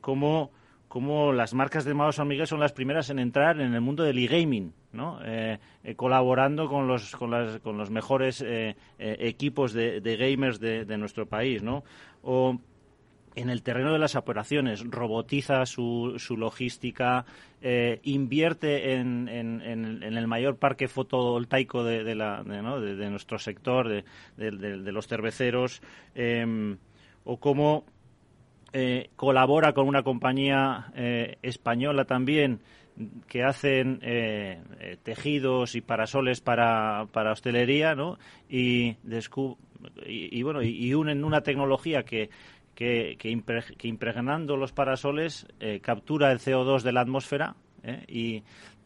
cómo 0.00 0.52
como 0.86 1.32
las 1.32 1.52
marcas 1.54 1.84
de 1.84 1.94
Mao 1.94 2.12
San 2.12 2.28
Miguel 2.28 2.46
son 2.46 2.60
las 2.60 2.72
primeras 2.72 3.10
en 3.10 3.18
entrar 3.18 3.60
en 3.60 3.74
el 3.74 3.80
mundo 3.80 4.04
del 4.04 4.18
e-gaming, 4.18 4.72
¿no? 4.92 5.18
colaborando 5.96 6.68
con 6.68 6.86
los, 6.86 7.16
con, 7.16 7.30
las, 7.30 7.58
con 7.60 7.78
los 7.78 7.90
mejores 7.90 8.44
equipos 8.98 9.72
de, 9.72 10.00
de 10.02 10.16
gamers 10.16 10.60
de, 10.60 10.84
de, 10.84 10.98
nuestro 10.98 11.26
país, 11.26 11.62
¿no? 11.62 11.82
o 12.22 12.58
en 13.34 13.50
el 13.50 13.62
terreno 13.62 13.92
de 13.92 13.98
las 13.98 14.14
operaciones, 14.14 14.84
robotiza 14.88 15.64
su, 15.66 16.14
su 16.18 16.36
logística, 16.36 17.24
eh, 17.60 18.00
invierte 18.02 18.94
en, 18.94 19.28
en, 19.28 20.02
el 20.02 20.26
mayor 20.26 20.56
parque 20.56 20.88
fotovoltaico 20.88 21.84
de, 21.84 22.04
de, 22.04 22.14
la, 22.14 22.42
de, 22.42 23.10
nuestro 23.10 23.38
sector, 23.38 23.88
de, 23.88 24.92
los 24.92 25.06
cerveceros, 25.06 25.80
em, 26.14 26.76
o 27.24 27.38
cómo 27.38 27.84
eh, 28.72 29.10
colabora 29.16 29.72
con 29.72 29.86
una 29.86 30.02
compañía 30.02 30.92
eh, 30.94 31.36
española 31.42 32.04
también 32.04 32.60
que 33.26 33.42
hacen 33.42 34.00
tejidos 35.02 35.74
y 35.76 35.80
parasoles 35.80 36.42
para, 36.42 37.06
para 37.10 37.32
hostelería, 37.32 37.94
¿no? 37.94 38.18
Y, 38.50 38.98
y, 40.04 40.42
bueno, 40.42 40.62
y, 40.62 40.92
unen 40.92 41.24
una 41.24 41.40
tecnología 41.40 42.02
que, 42.02 42.28
que, 42.74 43.16
impregnando 43.82 44.56
los 44.56 44.72
parasoles 44.72 45.46
eh, 45.60 45.80
captura 45.80 46.32
el 46.32 46.38
CO2 46.38 46.82
de 46.82 46.92
la 46.92 47.02
atmósfera 47.02 47.54
¿eh? 47.82 48.04
y, 48.08 48.42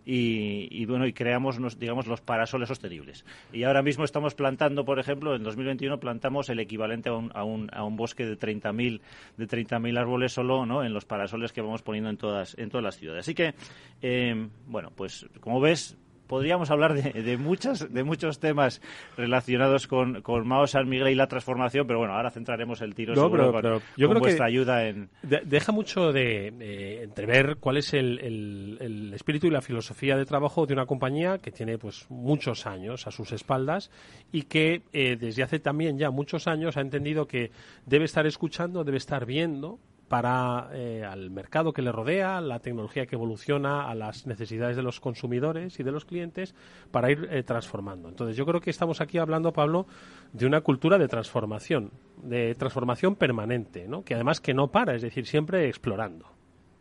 y, 0.09 0.87
bueno 0.87 1.07
y 1.07 1.13
creamos 1.13 1.59
digamos 1.79 2.07
los 2.07 2.21
parasoles 2.21 2.69
sostenibles 2.69 3.25
y 3.53 3.65
ahora 3.65 3.83
mismo 3.83 4.05
estamos 4.05 4.35
plantando 4.35 4.85
por 4.85 5.01
ejemplo 5.01 5.35
en 5.35 5.43
2021 5.43 5.99
plantamos 5.99 6.49
el 6.49 6.61
equivalente 6.61 7.09
a 7.09 7.15
un, 7.15 7.33
a 7.35 7.43
un, 7.43 7.69
a 7.73 7.85
un 7.85 7.97
bosque 7.97 8.25
de 8.25 8.39
30.000 8.39 9.01
de 9.37 9.49
30.000 9.49 9.99
árboles 9.99 10.33
solo 10.33 10.65
no 10.65 10.85
en 10.85 10.93
los 10.93 11.05
parasoles 11.05 11.53
que 11.53 11.61
vamos 11.61 11.83
poniendo 11.83 12.11
en 12.11 12.17
todas 12.17 12.57
en 12.57 12.71
todas 12.71 12.85
las 12.85 12.97
ciudades 12.97 13.23
así 13.23 13.35
que 13.35 13.55
eh, 14.01 14.49
bueno 14.67 14.93
pues 14.95 15.27
como 15.41 15.61
ves 15.61 15.97
podríamos 16.27 16.71
hablar 16.71 16.95
de, 16.95 17.23
de, 17.23 17.37
muchas, 17.37 17.93
de 17.93 18.05
muchos 18.05 18.39
temas 18.39 18.81
relacionados 19.17 19.87
con, 19.87 20.23
con 20.23 20.47
Mao 20.47 20.67
San 20.67 20.89
Miguel 20.89 21.09
y 21.09 21.15
la 21.15 21.27
transformación, 21.27 21.87
pero 21.87 21.99
bueno, 21.99 22.15
ahora 22.15 22.31
centraremos 22.31 22.81
el 22.81 22.95
tiro 22.95 23.15
no, 23.15 23.31
pero, 23.31 23.53
con, 23.53 23.83
yo 23.97 24.09
creo 24.09 24.21
vuestra 24.21 24.47
ayuda 24.47 24.87
en... 24.87 25.09
deja 25.23 25.73
mucho 25.73 26.13
de 26.13 27.03
entrever 27.03 27.57
cuál 27.57 27.77
es 27.79 27.95
el, 27.95 28.19
el, 28.19 29.13
espíritu 29.15 29.47
y 29.47 29.51
la 29.51 29.61
filosofía 29.61 30.17
de 30.17 30.25
trabajo 30.25 30.67
de 30.67 30.75
una 30.75 30.87
compañía 30.87 31.39
que 31.39 31.51
tiene 31.51 31.79
pues 31.79 32.07
muchos 32.09 32.67
años 32.67 33.07
a 33.07 33.11
sus 33.11 33.33
espaldas 33.33 33.91
y 34.33 34.43
que 34.43 34.83
eh, 34.93 35.17
desde 35.17 35.43
hace 35.43 35.59
también 35.59 35.99
ya 35.99 36.11
muchos 36.11 36.47
años 36.47 36.77
ha 36.77 36.81
entendido 36.81 37.27
que 37.27 37.51
debe 37.85 38.05
estar 38.05 38.27
escuchando, 38.27 38.85
debe 38.85 38.99
estar 38.99 39.27
viendo 39.27 39.79
para 40.09 40.71
eh, 40.73 41.05
al 41.05 41.31
mercado 41.31 41.73
que 41.73 41.83
le 41.83 41.91
rodea, 41.91 42.41
la 42.41 42.61
tecnología 42.61 43.07
que 43.07 43.17
evoluciona, 43.17 43.89
a 43.91 43.95
las 43.95 44.27
necesidades 44.27 44.77
de 44.77 44.83
los 44.83 45.01
consumidores 45.01 45.81
y 45.81 45.83
de 45.83 45.91
los 45.91 46.05
clientes 46.05 46.55
para 46.91 47.11
ir 47.11 47.29
eh, 47.31 47.43
transformando. 47.43 48.09
Entonces, 48.09 48.37
yo 48.37 48.47
creo 48.47 48.61
que 48.61 48.71
estamos 48.71 49.01
aquí 49.01 49.19
hablando, 49.19 49.53
Pablo, 49.53 49.87
de 50.33 50.47
una 50.47 50.61
cultura 50.61 50.99
de 50.99 51.09
transformación, 51.09 51.91
de 52.23 52.55
transformación 52.55 53.17
permanente, 53.17 53.89
¿no? 53.89 54.05
que 54.05 54.15
además 54.15 54.41
que 54.41 54.55
no 54.55 54.71
para, 54.71 54.95
es 54.95 55.03
decir, 55.03 55.27
siempre 55.27 55.69
explorando. 55.69 56.27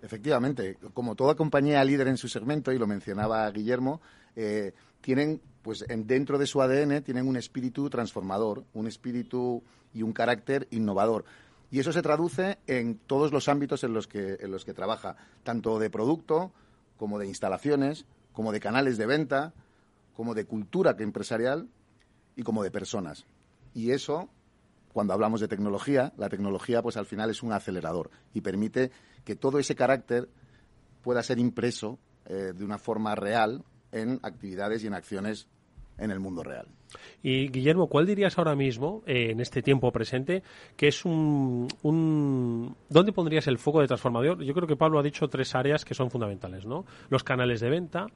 Efectivamente, 0.02 0.78
como 0.94 1.16
toda 1.16 1.34
compañía 1.34 1.84
líder 1.84 2.10
en 2.10 2.18
su 2.18 2.28
segmento, 2.28 2.72
y 2.72 2.78
lo 2.78 2.86
mencionaba 2.86 3.50
Guillermo, 3.50 4.02
eh, 4.36 4.74
tienen, 5.02 5.42
pues 5.64 5.84
dentro 5.88 6.38
de 6.38 6.46
su 6.46 6.62
ADN, 6.62 7.02
tienen 7.02 7.28
un 7.28 7.38
espíritu 7.38 7.90
transformador, 7.90 8.66
un 8.74 8.86
espíritu 8.86 9.64
y 9.96 10.04
un 10.04 10.14
carácter 10.14 10.68
innovador. 10.70 11.26
Y 11.72 11.80
eso 11.80 11.92
se 11.92 12.02
traduce 12.02 12.60
en 12.68 12.98
todos 12.98 13.32
los 13.32 13.50
ámbitos 13.50 13.84
en 13.84 13.94
los 13.94 14.08
que, 14.08 14.38
en 14.40 14.52
los 14.52 14.66
que 14.66 14.74
trabaja, 14.74 15.16
tanto 15.44 15.80
de 15.80 15.90
producto 15.90 16.52
como 16.98 17.20
de 17.20 17.28
instalaciones, 17.28 18.06
como 18.34 18.52
de 18.52 18.60
canales 18.60 18.98
de 18.98 19.06
venta, 19.06 19.54
como 20.16 20.34
de 20.34 20.46
cultura 20.46 20.96
empresarial 21.00 21.68
y 22.36 22.44
como 22.44 22.64
de 22.64 22.72
personas. 22.72 23.26
Y 23.74 23.92
eso 23.92 24.30
cuando 24.96 25.14
hablamos 25.14 25.42
de 25.42 25.50
tecnología, 25.50 26.14
la 26.16 26.30
tecnología 26.30 26.82
pues 26.82 26.96
al 26.96 27.06
final 27.06 27.30
es 27.30 27.44
un 27.44 27.52
acelerador 27.52 28.12
y 28.34 28.40
permite 28.40 28.92
que 29.26 29.36
todo 29.36 29.60
ese 29.60 29.76
carácter 29.76 30.30
pueda 31.02 31.22
ser 31.22 31.38
impreso 31.38 32.00
eh, 32.28 32.54
de 32.56 32.64
una 32.64 32.78
forma 32.78 33.14
real 33.14 33.66
en 33.92 34.22
actividades 34.24 34.84
y 34.84 34.88
en 34.88 34.94
acciones 34.94 35.50
en 35.98 36.12
el 36.12 36.20
mundo 36.20 36.44
real. 36.44 36.68
Y 37.22 37.50
Guillermo, 37.50 37.88
¿cuál 37.88 38.06
dirías 38.06 38.38
ahora 38.38 38.56
mismo, 38.56 39.04
eh, 39.06 39.32
en 39.32 39.40
este 39.40 39.62
tiempo 39.62 39.92
presente, 39.92 40.44
que 40.76 40.88
es 40.88 41.06
un, 41.06 41.68
¿Dónde 42.90 43.12
pondrías 43.12 43.48
el 43.48 43.58
foco 43.58 43.82
de 43.82 43.88
transformador? 43.88 44.44
Yo 44.44 44.54
creo 44.54 44.68
que 44.68 44.76
Pablo 44.76 45.00
ha 45.00 45.04
dicho 45.04 45.28
tres 45.28 45.56
áreas 45.56 45.86
que 45.86 45.94
son 45.94 46.12
fundamentales, 46.12 46.66
¿no? 46.66 46.86
Los 47.10 47.24
canales 47.24 47.60
de 47.60 47.70
venta, 47.70 48.08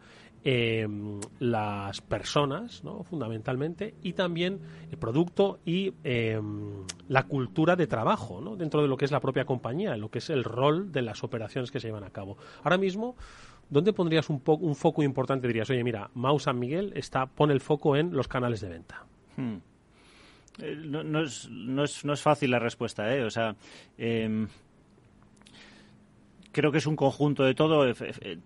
em, 0.43 1.19
las 1.39 2.01
personas, 2.01 2.83
¿no? 2.83 3.03
Fundamentalmente, 3.03 3.95
y 4.03 4.13
también 4.13 4.59
el 4.91 4.97
producto 4.97 5.59
y 5.65 5.93
em, 6.03 6.85
la 7.07 7.23
cultura 7.23 7.75
de 7.75 7.87
trabajo, 7.87 8.41
¿no? 8.41 8.55
Dentro 8.55 8.81
de 8.81 8.87
lo 8.87 8.97
que 8.97 9.05
es 9.05 9.11
la 9.11 9.19
propia 9.19 9.45
compañía, 9.45 9.97
lo 9.97 10.09
que 10.09 10.19
es 10.19 10.29
el 10.29 10.43
rol 10.43 10.91
de 10.91 11.01
las 11.01 11.23
operaciones 11.23 11.71
que 11.71 11.79
se 11.79 11.87
llevan 11.87 12.03
a 12.03 12.11
cabo. 12.11 12.37
Ahora 12.63 12.77
mismo, 12.77 13.15
¿dónde 13.69 13.93
pondrías 13.93 14.29
un, 14.29 14.41
un 14.45 14.75
foco 14.75 15.03
importante? 15.03 15.47
Dirías, 15.47 15.69
oye, 15.69 15.83
mira, 15.83 16.09
Mau 16.13 16.39
San 16.39 16.59
Miguel 16.59 16.91
está, 16.95 17.25
pone 17.25 17.53
el 17.53 17.61
foco 17.61 17.95
en 17.95 18.13
los 18.13 18.27
canales 18.27 18.61
de 18.61 18.69
venta. 18.69 19.05
Hmm. 19.37 19.57
Eh, 20.61 20.75
no, 20.75 21.21
es, 21.21 21.49
no, 21.49 21.83
es, 21.83 22.05
no, 22.05 22.13
es, 22.13 22.21
fácil 22.21 22.51
la 22.51 22.59
respuesta, 22.59 23.13
¿eh? 23.15 23.23
O 23.23 23.29
sea, 23.29 23.55
em, 23.97 24.47
creo 26.59 26.73
que 26.73 26.79
es 26.79 26.87
un 26.87 26.97
conjunto 26.97 27.45
de 27.45 27.55
todo. 27.55 27.85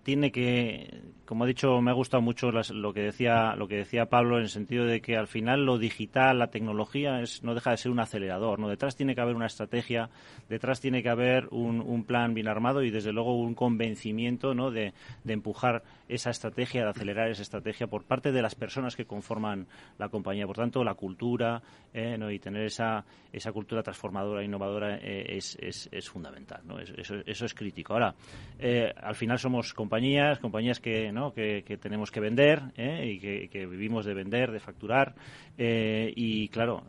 Tiene 0.04 0.30
que, 0.30 1.02
como 1.24 1.44
he 1.44 1.48
dicho, 1.48 1.80
me 1.80 1.90
ha 1.90 1.94
gustado 1.94 2.22
mucho 2.22 2.52
lo 2.52 2.94
que 2.94 3.00
decía 3.00 3.56
lo 3.56 3.66
que 3.66 3.78
decía 3.78 4.06
Pablo 4.06 4.36
en 4.36 4.44
el 4.44 4.50
sentido 4.50 4.84
de 4.84 5.00
que 5.00 5.16
al 5.16 5.26
final 5.26 5.66
lo 5.66 5.78
digital, 5.78 6.38
la 6.38 6.46
tecnología, 6.46 7.20
es, 7.20 7.42
no 7.42 7.54
deja 7.54 7.72
de 7.72 7.76
ser 7.76 7.90
un 7.90 7.98
acelerador. 7.98 8.60
No, 8.60 8.68
detrás 8.68 8.94
tiene 8.94 9.16
que 9.16 9.20
haber 9.20 9.34
una 9.34 9.46
estrategia, 9.46 10.10
detrás 10.48 10.80
tiene 10.80 11.02
que 11.02 11.08
haber 11.08 11.48
un, 11.50 11.80
un 11.80 12.04
plan 12.04 12.34
bien 12.34 12.46
armado 12.46 12.84
y 12.84 12.90
desde 12.90 13.12
luego 13.12 13.36
un 13.36 13.56
convencimiento, 13.56 14.54
¿no? 14.54 14.70
De, 14.70 14.92
de, 15.24 15.32
empujar 15.32 15.82
esa 16.08 16.30
estrategia, 16.30 16.84
de 16.84 16.90
acelerar 16.90 17.30
esa 17.30 17.42
estrategia 17.42 17.86
por 17.86 18.04
parte 18.04 18.32
de 18.32 18.42
las 18.42 18.54
personas 18.54 18.96
que 18.96 19.06
conforman 19.06 19.66
la 19.98 20.08
compañía. 20.08 20.46
Por 20.46 20.56
tanto, 20.56 20.84
la 20.84 20.94
cultura 20.94 21.62
¿eh? 21.92 22.16
¿no? 22.18 22.30
y 22.30 22.38
tener 22.38 22.64
esa 22.64 23.04
esa 23.34 23.50
cultura 23.50 23.82
transformadora, 23.82 24.42
e 24.42 24.44
innovadora 24.44 24.96
eh, 24.96 25.36
es, 25.36 25.58
es, 25.60 25.88
es, 25.90 26.08
fundamental. 26.08 26.62
¿no? 26.64 26.78
Eso, 26.78 27.16
eso 27.26 27.44
es 27.44 27.52
crítico. 27.52 27.94
Ahora, 27.94 28.14
eh, 28.60 28.92
al 28.96 29.16
final 29.16 29.38
somos 29.38 29.74
compañías, 29.74 30.38
compañías 30.38 30.78
que, 30.78 31.10
¿no? 31.10 31.34
que, 31.34 31.62
tenemos 31.80 32.12
que 32.12 32.20
vender 32.20 32.62
¿eh? 32.76 33.10
y 33.10 33.18
que, 33.48 33.66
vivimos 33.66 34.04
de 34.04 34.14
vender, 34.14 34.52
de 34.52 34.60
facturar. 34.60 35.14
y 35.58 36.48
claro, 36.48 36.84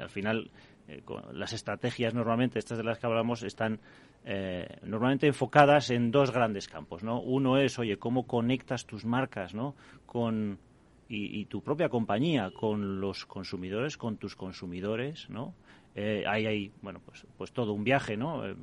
al 0.00 0.08
final 0.08 0.50
las 1.32 1.52
estrategias 1.52 2.14
normalmente, 2.14 2.58
estas 2.58 2.78
de 2.78 2.84
las 2.84 2.98
que 2.98 3.06
hablamos, 3.06 3.42
están 3.42 3.80
normalmente 4.82 5.28
enfocadas 5.28 5.90
en 5.90 6.10
dos 6.10 6.32
grandes 6.32 6.66
campos, 6.66 7.04
¿no? 7.04 7.20
Uno 7.20 7.58
es, 7.58 7.78
oye, 7.78 7.96
cómo 7.96 8.26
conectas 8.26 8.84
tus 8.84 9.04
marcas, 9.04 9.54
¿no? 9.54 9.76
Con 10.04 10.58
y, 11.08 11.44
tu 11.46 11.62
propia 11.62 11.88
compañía 11.88 12.50
con 12.50 13.00
los 13.00 13.26
consumidores, 13.26 13.96
con 13.96 14.16
tus 14.16 14.34
consumidores, 14.34 15.28
¿no? 15.30 15.54
Eh, 15.94 16.24
hay, 16.26 16.70
bueno, 16.82 17.00
pues, 17.04 17.26
pues 17.38 17.52
todo 17.52 17.72
un 17.72 17.84
viaje, 17.84 18.16
¿no? 18.16 18.46
Eh, 18.46 18.54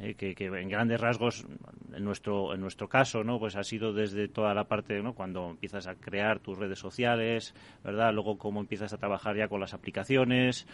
eh, 0.00 0.14
que, 0.14 0.46
en 0.46 0.68
grandes 0.68 1.00
rasgos, 1.00 1.46
en 1.92 2.04
nuestro, 2.04 2.54
en 2.54 2.60
nuestro 2.60 2.88
caso, 2.88 3.22
¿no? 3.22 3.38
Pues 3.38 3.54
ha 3.54 3.62
sido 3.62 3.92
desde 3.92 4.26
toda 4.28 4.52
la 4.54 4.64
parte, 4.64 5.00
¿no? 5.02 5.14
Cuando 5.14 5.50
empiezas 5.50 5.86
a 5.86 5.94
crear 5.94 6.40
tus 6.40 6.58
redes 6.58 6.78
sociales, 6.78 7.54
¿verdad? 7.84 8.12
Luego 8.12 8.38
cómo 8.38 8.60
empiezas 8.60 8.92
a 8.92 8.98
trabajar 8.98 9.36
ya 9.36 9.46
con 9.46 9.60
las 9.60 9.74
aplicaciones, 9.74 10.66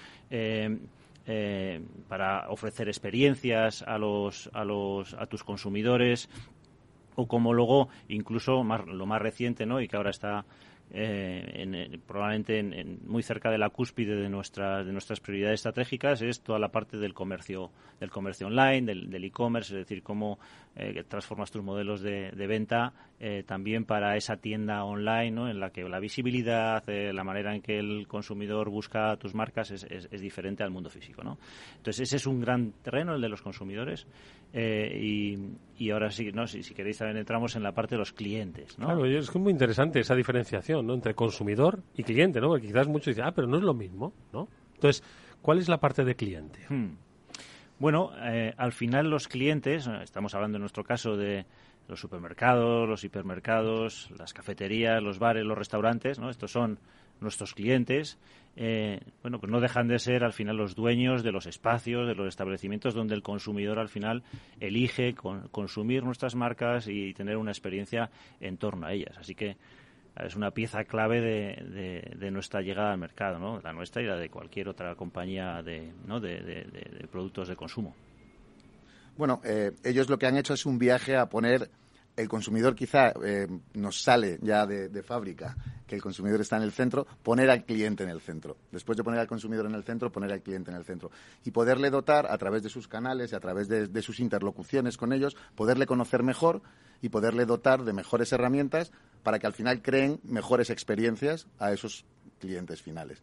para 2.09 2.49
ofrecer 2.49 2.89
experiencias 2.89 3.83
a 3.83 3.99
los, 3.99 4.49
a 4.55 4.65
los, 4.65 5.15
a 5.15 5.27
tus 5.27 5.45
consumidores, 5.45 6.29
o 7.17 7.27
como 7.27 7.53
luego, 7.53 7.89
incluso 8.09 8.63
lo 8.63 9.07
más 9.07 9.21
reciente, 9.21 9.67
¿no? 9.67 9.81
Y 9.81 9.89
que 9.89 9.97
ahora 9.97 10.11
está 10.11 10.47
eh, 10.91 11.53
en, 11.55 12.01
probablemente 12.07 12.59
en, 12.59 13.01
muy 13.07 13.23
cerca 13.23 13.51
de 13.51 13.59
la 13.59 13.69
cúspide 13.69 14.17
de, 14.17 14.31
nuestras 14.31 14.87
de 14.87 14.93
nuestras 14.93 15.21
prioridades 15.21 15.57
estratégicas 15.61 16.23
es 16.23 16.41
toda 16.41 16.59
la 16.59 16.69
parte 16.69 16.97
del 16.97 17.13
comercio 17.13 17.71
del 18.01 18.11
comercio 18.11 18.47
online, 18.47 18.95
del 18.95 19.25
e-commerce, 19.25 19.75
es 19.75 19.81
decir, 19.81 20.03
cómo 20.03 20.39
eh, 20.77 21.05
transformas 21.07 21.51
tus 21.51 21.63
modelos 21.63 22.01
de, 22.01 22.31
venta 22.47 22.95
eh, 23.21 23.43
también 23.47 23.85
para 23.85 24.17
esa 24.17 24.37
tienda 24.37 24.85
online, 24.85 25.31
¿no? 25.31 25.49
en 25.49 25.61
la 25.61 25.71
que 25.71 25.83
la 25.83 26.01
visibilidad, 26.01 26.85
la 26.87 27.25
manera 27.25 27.55
en 27.55 27.63
que 27.63 27.79
el 27.79 28.07
consumidor 28.07 28.71
busca 28.71 29.17
tus 29.17 29.35
marcas 29.35 29.71
es, 29.71 29.85
es, 29.85 30.21
diferente 30.21 30.63
al 30.63 30.71
mundo 30.71 30.91
físico. 30.91 31.23
¿no? 31.23 31.39
Entonces, 31.77 32.03
ese 32.03 32.17
es 32.17 32.27
un 32.27 32.41
gran 32.41 32.73
terreno, 32.83 33.15
el 33.15 33.21
de 33.21 33.29
los 33.29 33.43
consumidores. 33.43 34.07
Y, 34.55 35.37
y, 35.79 35.91
ahora 35.91 36.11
sí, 36.11 36.31
¿no? 36.33 36.47
si, 36.47 36.63
si 36.63 36.75
queréis 36.75 36.99
también 36.99 37.19
entramos 37.19 37.55
en 37.57 37.63
la 37.63 37.73
parte 37.73 37.97
de 37.97 37.99
los 37.99 38.13
clientes. 38.13 38.79
¿no? 38.79 38.87
Claro, 38.87 39.05
es 39.05 39.35
muy 39.37 39.53
interesante 39.53 40.01
esa 40.01 40.15
diferenciación 40.15 40.91
entre 40.91 41.15
consumidor 41.15 41.83
y 41.95 42.03
cliente, 42.03 42.41
¿no? 42.41 42.49
Porque 42.49 42.67
quizás 42.67 42.89
muchos 42.89 43.15
dicen, 43.15 43.25
ah, 43.25 43.33
pero 43.33 43.47
no 43.47 43.57
es 43.57 43.63
lo 43.63 43.75
mismo, 43.75 44.13
¿no? 44.33 44.49
Entonces, 44.75 45.03
¿cuál 45.43 45.59
es 45.59 45.69
la 45.69 45.79
parte 45.79 46.05
de 46.05 46.15
cliente? 46.15 46.61
Hmm. 46.69 46.97
Bueno, 47.79 48.11
eh, 48.23 48.53
al 48.57 48.73
final 48.73 49.09
los 49.09 49.29
clientes, 49.29 49.87
eh, 49.87 50.01
estamos 50.03 50.35
hablando 50.35 50.57
en 50.57 50.63
nuestro 50.63 50.85
caso 50.85 51.17
de 51.17 51.47
los 51.89 52.01
supermercados, 52.01 52.89
los 52.89 53.03
hipermercados, 53.05 54.11
las 54.17 54.33
cafeterías, 54.33 55.03
los 55.03 55.19
bares, 55.19 55.45
los 55.45 55.59
restaurantes, 55.59 56.19
¿no? 56.19 56.31
Estos 56.31 56.53
son 56.53 56.79
nuestros 57.21 57.55
clientes, 57.55 58.19
eh, 58.61 59.01
bueno, 59.23 59.39
pues 59.39 59.53
no 59.53 59.61
dejan 59.61 59.87
de 59.87 59.99
ser 59.99 60.25
al 60.25 60.33
final 60.33 60.57
los 60.57 60.75
dueños 60.75 61.23
de 61.23 61.33
los 61.33 61.47
espacios, 61.47 62.09
de 62.09 62.15
los 62.15 62.27
establecimientos 62.27 62.93
donde 62.93 63.15
el 63.15 63.23
consumidor 63.23 63.79
al 63.79 63.89
final 63.89 64.25
elige 64.59 65.15
consumir 65.15 66.03
nuestras 66.03 66.35
marcas 66.35 66.89
y 66.89 67.15
tener 67.15 67.37
una 67.37 67.53
experiencia 67.53 68.11
en 68.41 68.57
torno 68.57 68.87
a 68.87 68.93
ellas. 68.93 69.17
Así 69.17 69.35
que 69.35 69.57
es 70.17 70.35
una 70.35 70.51
pieza 70.51 70.83
clave 70.85 71.21
de, 71.21 72.17
de, 72.17 72.31
nuestra 72.33 72.61
llegada 72.61 72.93
al 72.93 72.99
mercado, 72.99 73.39
¿no? 73.39 73.61
la 73.61 73.73
nuestra 73.73 74.03
y 74.03 74.07
la 74.07 74.17
de 74.17 74.29
cualquier 74.29 74.69
otra 74.69 74.97
compañía 74.97 75.63
de, 75.63 75.93
¿no? 76.07 76.19
de, 76.19 76.67
productos 77.13 77.47
de 77.47 77.55
consumo. 77.55 77.95
Bueno, 79.19 79.41
eh, 79.43 79.73
ellos 79.83 80.09
lo 80.09 80.17
que 80.17 80.27
han 80.27 80.37
hecho 80.37 80.55
es 80.55 80.65
un 80.65 80.79
viaje 80.79 81.17
a 81.17 81.29
poner 81.29 81.69
el 82.15 82.29
consumidor 82.29 82.77
quizá 82.77 83.13
eh, 83.25 83.49
nos 83.75 84.01
sale 84.01 84.39
ya 84.43 84.65
de, 84.65 85.03
fábrica 85.03 85.57
que 85.87 85.97
el 85.97 86.03
consumidor 86.03 86.41
está 86.41 86.57
en 86.57 86.63
el 86.63 86.73
centro, 86.73 87.05
poner 87.23 87.51
al 87.51 87.65
cliente 87.65 88.05
en 88.05 88.11
el 88.11 88.21
centro. 88.21 88.57
Después 88.71 88.97
de 88.97 89.03
poner 89.03 89.19
al 89.19 89.27
consumidor 89.27 89.67
en 89.67 89.75
el 89.75 89.83
centro, 89.83 90.13
poner 90.13 90.33
al 90.33 90.43
cliente 90.43 90.71
en 90.71 90.77
el 90.77 90.85
centro. 90.85 91.11
Y 91.45 91.51
poderle 91.51 91.91
dotar 91.91 92.31
a 92.31 92.39
través 92.39 92.63
de 92.63 92.69
sus 92.69 92.87
canales 92.87 93.33
y 93.33 93.35
a 93.35 93.41
través 93.41 93.69
de 93.69 94.03
sus 94.03 94.21
interlocuciones 94.21 94.97
con 94.97 95.13
ellos, 95.13 95.37
poderle 95.55 95.87
conocer 95.87 96.23
mejor 96.23 96.61
y 97.01 97.09
poderle 97.09 97.45
dotar 97.47 97.85
de 97.85 97.93
mejores 97.93 98.33
herramientas 98.33 98.93
para 99.23 99.39
que 99.39 99.47
al 99.47 99.53
final 99.53 99.83
creen 99.83 100.21
mejores 100.25 100.71
experiencias 100.71 101.47
a 101.59 101.73
esos 101.73 102.05
clientes 102.39 102.83
finales. 102.83 103.23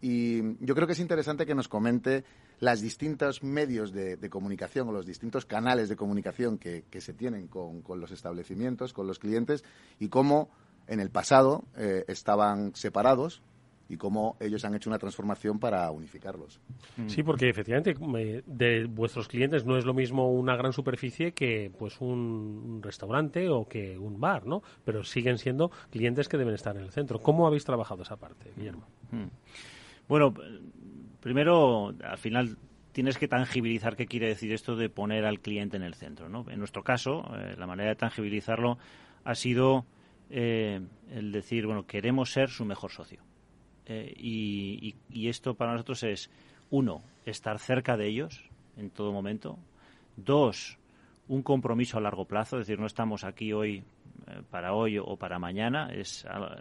Y 0.00 0.64
yo 0.64 0.74
creo 0.74 0.86
que 0.86 0.92
es 0.92 1.00
interesante 1.00 1.46
que 1.46 1.54
nos 1.54 1.68
comente 1.68 2.24
los 2.60 2.80
distintos 2.80 3.42
medios 3.42 3.92
de, 3.92 4.18
comunicación 4.30 4.88
o 4.88 4.92
los 4.92 5.06
distintos 5.06 5.46
canales 5.46 5.88
de 5.88 5.96
comunicación 5.96 6.58
que, 6.58 6.84
se 7.00 7.12
tienen 7.12 7.48
con, 7.48 7.82
los 8.00 8.10
establecimientos, 8.10 8.92
con 8.92 9.06
los 9.06 9.18
clientes 9.18 9.64
y 9.98 10.08
cómo 10.08 10.50
en 10.86 11.00
el 11.00 11.10
pasado 11.10 11.64
eh, 11.76 12.04
estaban 12.08 12.74
separados 12.74 13.42
y 13.88 13.96
cómo 13.96 14.36
ellos 14.40 14.64
han 14.64 14.74
hecho 14.74 14.90
una 14.90 14.98
transformación 14.98 15.58
para 15.58 15.90
unificarlos. 15.90 16.60
Mm. 16.96 17.08
Sí, 17.08 17.22
porque 17.22 17.48
efectivamente 17.48 17.94
de 18.46 18.86
vuestros 18.86 19.28
clientes 19.28 19.64
no 19.64 19.76
es 19.76 19.84
lo 19.84 19.94
mismo 19.94 20.30
una 20.32 20.56
gran 20.56 20.72
superficie 20.72 21.32
que 21.32 21.70
pues 21.78 22.00
un 22.00 22.80
restaurante 22.82 23.48
o 23.48 23.68
que 23.68 23.96
un 23.98 24.20
bar, 24.20 24.46
¿no? 24.46 24.62
Pero 24.84 25.04
siguen 25.04 25.38
siendo 25.38 25.70
clientes 25.90 26.28
que 26.28 26.36
deben 26.36 26.54
estar 26.54 26.76
en 26.76 26.82
el 26.82 26.90
centro. 26.90 27.20
¿Cómo 27.20 27.46
habéis 27.46 27.64
trabajado 27.64 28.02
esa 28.02 28.16
parte, 28.16 28.52
Guillermo? 28.56 28.86
Mm. 29.12 29.26
Bueno, 30.08 30.34
primero, 31.20 31.94
al 32.04 32.18
final 32.18 32.56
tienes 32.92 33.18
que 33.18 33.28
tangibilizar 33.28 33.96
qué 33.96 34.06
quiere 34.06 34.28
decir 34.28 34.52
esto 34.52 34.76
de 34.76 34.88
poner 34.88 35.24
al 35.24 35.40
cliente 35.40 35.76
en 35.76 35.82
el 35.82 35.94
centro, 35.94 36.28
¿no? 36.28 36.46
En 36.48 36.58
nuestro 36.58 36.82
caso, 36.82 37.24
eh, 37.36 37.54
la 37.58 37.66
manera 37.66 37.90
de 37.90 37.96
tangibilizarlo 37.96 38.78
ha 39.24 39.34
sido 39.34 39.84
eh, 40.30 40.80
el 41.10 41.32
decir, 41.32 41.66
bueno, 41.66 41.86
queremos 41.86 42.32
ser 42.32 42.48
su 42.48 42.64
mejor 42.64 42.92
socio. 42.92 43.20
Eh, 43.86 44.14
y, 44.16 44.94
esto 45.28 45.54
para 45.54 45.72
nosotros 45.72 46.02
es, 46.04 46.30
uno, 46.70 47.02
estar 47.24 47.58
cerca 47.58 47.96
de 47.96 48.08
ellos 48.08 48.48
en 48.76 48.90
todo 48.90 49.12
momento. 49.12 49.58
Dos, 50.16 50.78
un 51.28 51.42
compromiso 51.42 51.98
a 51.98 52.00
largo 52.00 52.24
plazo, 52.24 52.56
es 52.56 52.66
decir, 52.66 52.80
no 52.80 52.86
estamos 52.86 53.24
aquí 53.24 53.52
hoy 53.52 53.84
para 54.50 54.74
hoy 54.74 54.98
o 54.98 55.16
para 55.16 55.38
mañana. 55.38 55.88
Es 55.92 56.24
ah, 56.28 56.56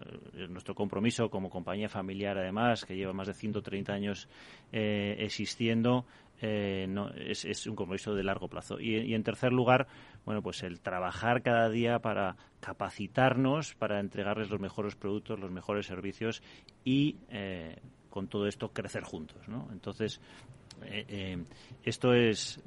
nuestro 0.50 0.76
compromiso 0.76 1.30
como 1.30 1.50
compañía 1.50 1.90
familiar, 1.90 2.38
además, 2.38 2.86
que 2.86 2.96
lleva 2.96 3.14
más 3.14 3.28
de 3.28 3.34
130 3.34 3.94
años 3.94 4.30
eh, 4.72 5.16
existiendo, 5.20 6.06
eh, 6.42 6.86
no, 6.88 7.10
es, 7.10 7.66
un 7.66 7.76
compromiso 7.76 8.14
de 8.14 8.24
largo 8.24 8.48
plazo. 8.48 8.80
Y, 8.80 9.14
en 9.14 9.24
tercer 9.24 9.52
lugar, 9.52 9.88
bueno, 10.26 10.42
pues 10.42 10.64
el 10.64 10.80
trabajar 10.82 11.42
cada 11.42 11.70
día 11.70 12.00
para 12.00 12.36
capacitarnos, 12.60 13.74
para 13.76 14.00
entregarles 14.00 14.50
los 14.50 14.60
mejores 14.60 14.96
productos, 14.96 15.40
los 15.40 15.52
mejores 15.52 15.86
servicios 15.86 16.44
y 16.84 17.18
con 18.10 18.28
todo 18.28 18.48
esto 18.48 18.72
crecer 18.72 19.04
juntos, 19.04 19.48
¿no? 19.48 19.68
Entonces, 19.72 20.22
esto 21.84 22.14
es 22.14 22.62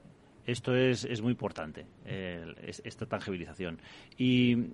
esto 0.48 0.74
es, 0.74 1.04
es 1.04 1.20
muy 1.20 1.32
importante, 1.32 1.84
esta 2.06 3.04
tangibilización. 3.04 3.78
Y 4.16 4.72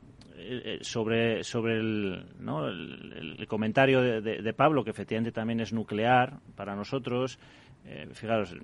sobre, 0.80 1.44
sobre 1.44 1.78
el, 1.78 2.26
¿no? 2.40 2.68
el, 2.68 3.46
comentario 3.48 4.00
de, 4.00 4.52
Pablo, 4.54 4.84
que 4.84 4.90
efectivamente 4.90 5.32
también 5.32 5.60
es 5.60 5.72
nuclear 5.72 6.40
para 6.56 6.74
nosotros, 6.74 7.38
fijaros, 8.12 8.56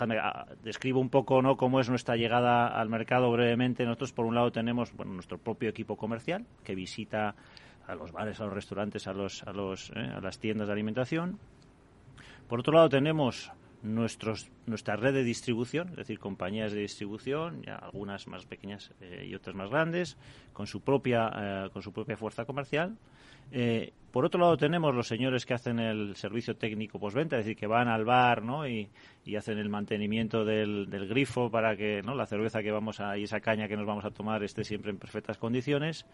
Ah, 0.00 0.46
describo 0.62 1.00
un 1.00 1.10
poco 1.10 1.42
¿no? 1.42 1.56
cómo 1.56 1.80
es 1.80 1.88
nuestra 1.88 2.16
llegada 2.16 2.68
al 2.68 2.88
mercado 2.88 3.30
brevemente. 3.32 3.84
Nosotros, 3.84 4.12
por 4.12 4.26
un 4.26 4.34
lado, 4.34 4.52
tenemos 4.52 4.94
bueno, 4.94 5.12
nuestro 5.14 5.38
propio 5.38 5.68
equipo 5.68 5.96
comercial 5.96 6.46
que 6.62 6.74
visita 6.74 7.34
a 7.86 7.94
los 7.94 8.12
bares, 8.12 8.40
a 8.40 8.44
los 8.44 8.52
restaurantes, 8.52 9.06
a, 9.06 9.12
los, 9.12 9.42
a, 9.42 9.52
los, 9.52 9.90
¿eh? 9.90 10.12
a 10.16 10.20
las 10.20 10.38
tiendas 10.38 10.68
de 10.68 10.72
alimentación. 10.72 11.38
Por 12.48 12.60
otro 12.60 12.74
lado, 12.74 12.88
tenemos 12.88 13.50
nuestros, 13.82 14.50
nuestra 14.66 14.96
red 14.96 15.14
de 15.14 15.24
distribución, 15.24 15.88
es 15.90 15.96
decir, 15.96 16.18
compañías 16.18 16.72
de 16.72 16.80
distribución, 16.80 17.62
ya 17.62 17.76
algunas 17.76 18.26
más 18.26 18.46
pequeñas 18.46 18.92
eh, 19.00 19.26
y 19.28 19.34
otras 19.34 19.54
más 19.54 19.70
grandes, 19.70 20.16
con 20.52 20.66
su 20.66 20.80
propia, 20.80 21.30
eh, 21.34 21.70
con 21.72 21.82
su 21.82 21.92
propia 21.92 22.16
fuerza 22.16 22.44
comercial. 22.44 22.96
Eh, 23.50 23.92
por 24.10 24.24
otro 24.24 24.40
lado, 24.40 24.56
tenemos 24.56 24.94
los 24.94 25.08
señores 25.08 25.46
que 25.46 25.54
hacen 25.54 25.78
el 25.78 26.16
servicio 26.16 26.56
técnico 26.56 26.98
postventa, 26.98 27.38
es 27.38 27.44
decir, 27.44 27.56
que 27.56 27.66
van 27.66 27.88
al 27.88 28.04
bar 28.04 28.42
¿no? 28.42 28.66
y, 28.66 28.88
hacen 29.36 29.58
el 29.58 29.68
mantenimiento 29.68 30.44
del, 30.44 30.86
grifo 31.08 31.50
para 31.50 31.76
que 31.76 32.02
¿no? 32.02 32.14
la 32.14 32.26
cerveza 32.26 32.62
que 32.62 32.70
vamos 32.70 33.00
a, 33.00 33.16
y 33.16 33.24
esa 33.24 33.40
caña 33.40 33.68
que 33.68 33.76
nos 33.76 33.86
vamos 33.86 34.04
a 34.04 34.10
tomar 34.10 34.42
esté 34.42 34.64
siempre 34.64 34.90
en 34.90 34.98
perfectas 34.98 35.38
condiciones. 35.38 36.06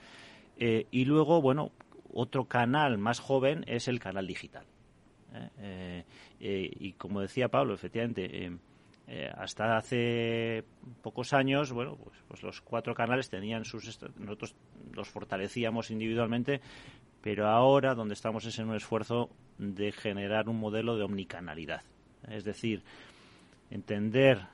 Eh, 0.59 0.87
y 0.91 1.05
luego, 1.05 1.41
bueno, 1.43 1.73
otro 2.13 2.45
canal 2.45 2.99
más 2.99 3.19
joven 3.21 3.65
es 3.67 3.89
el 3.89 3.99
canal 3.99 4.27
digital. 4.27 4.65
¿Eh? 5.61 6.05
y 6.41 6.93
como 6.93 7.21
decía 7.21 7.49
Pablo, 7.49 7.75
efectivamente, 7.75 8.53
hasta 9.37 9.77
hace 9.77 10.65
pocos 11.03 11.33
años, 11.33 11.73
bueno, 11.73 11.97
pues, 11.97 12.17
pues, 12.29 12.43
los 12.43 12.61
cuatro 12.61 12.95
canales 12.95 13.31
tenían 13.31 13.65
sus... 13.65 13.99
Nosotros 14.19 14.55
los 14.93 15.09
fortalecíamos 15.09 15.91
individualmente, 15.91 16.61
pero 17.23 17.49
ahora 17.49 17.95
donde 17.95 18.15
estamos 18.15 18.45
es 18.45 18.59
en 18.59 18.69
un 18.69 18.77
esfuerzo 18.77 19.31
de 19.59 19.93
generar 19.93 20.49
un 20.49 20.59
modelo 20.59 20.97
de 20.97 21.05
omnicanalidad. 21.05 21.83
Es 22.29 22.45
decir, 22.45 22.83
entender 23.71 24.47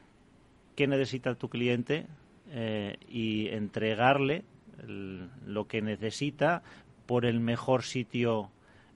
qué 0.76 0.86
necesita 0.86 1.34
tu 1.34 1.48
cliente 1.48 2.06
eh, 2.50 2.96
y 3.08 3.48
entregarle 3.48 4.44
lo 4.86 5.66
que 5.66 5.80
necesita 5.80 6.62
por 7.06 7.26
el 7.26 7.40
mejor 7.40 7.84
sitio 7.84 8.50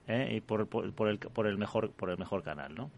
eh, 0.08 0.36
y 0.36 0.40
por, 0.40 0.66
por, 0.66 0.84
el, 1.08 1.18
por, 1.18 1.46
el, 1.46 1.58
mejor, 1.58 1.92
por 1.92 2.10
el 2.10 2.18
mejor 2.18 2.42
canal, 2.42 2.74
¿no? 2.74 2.90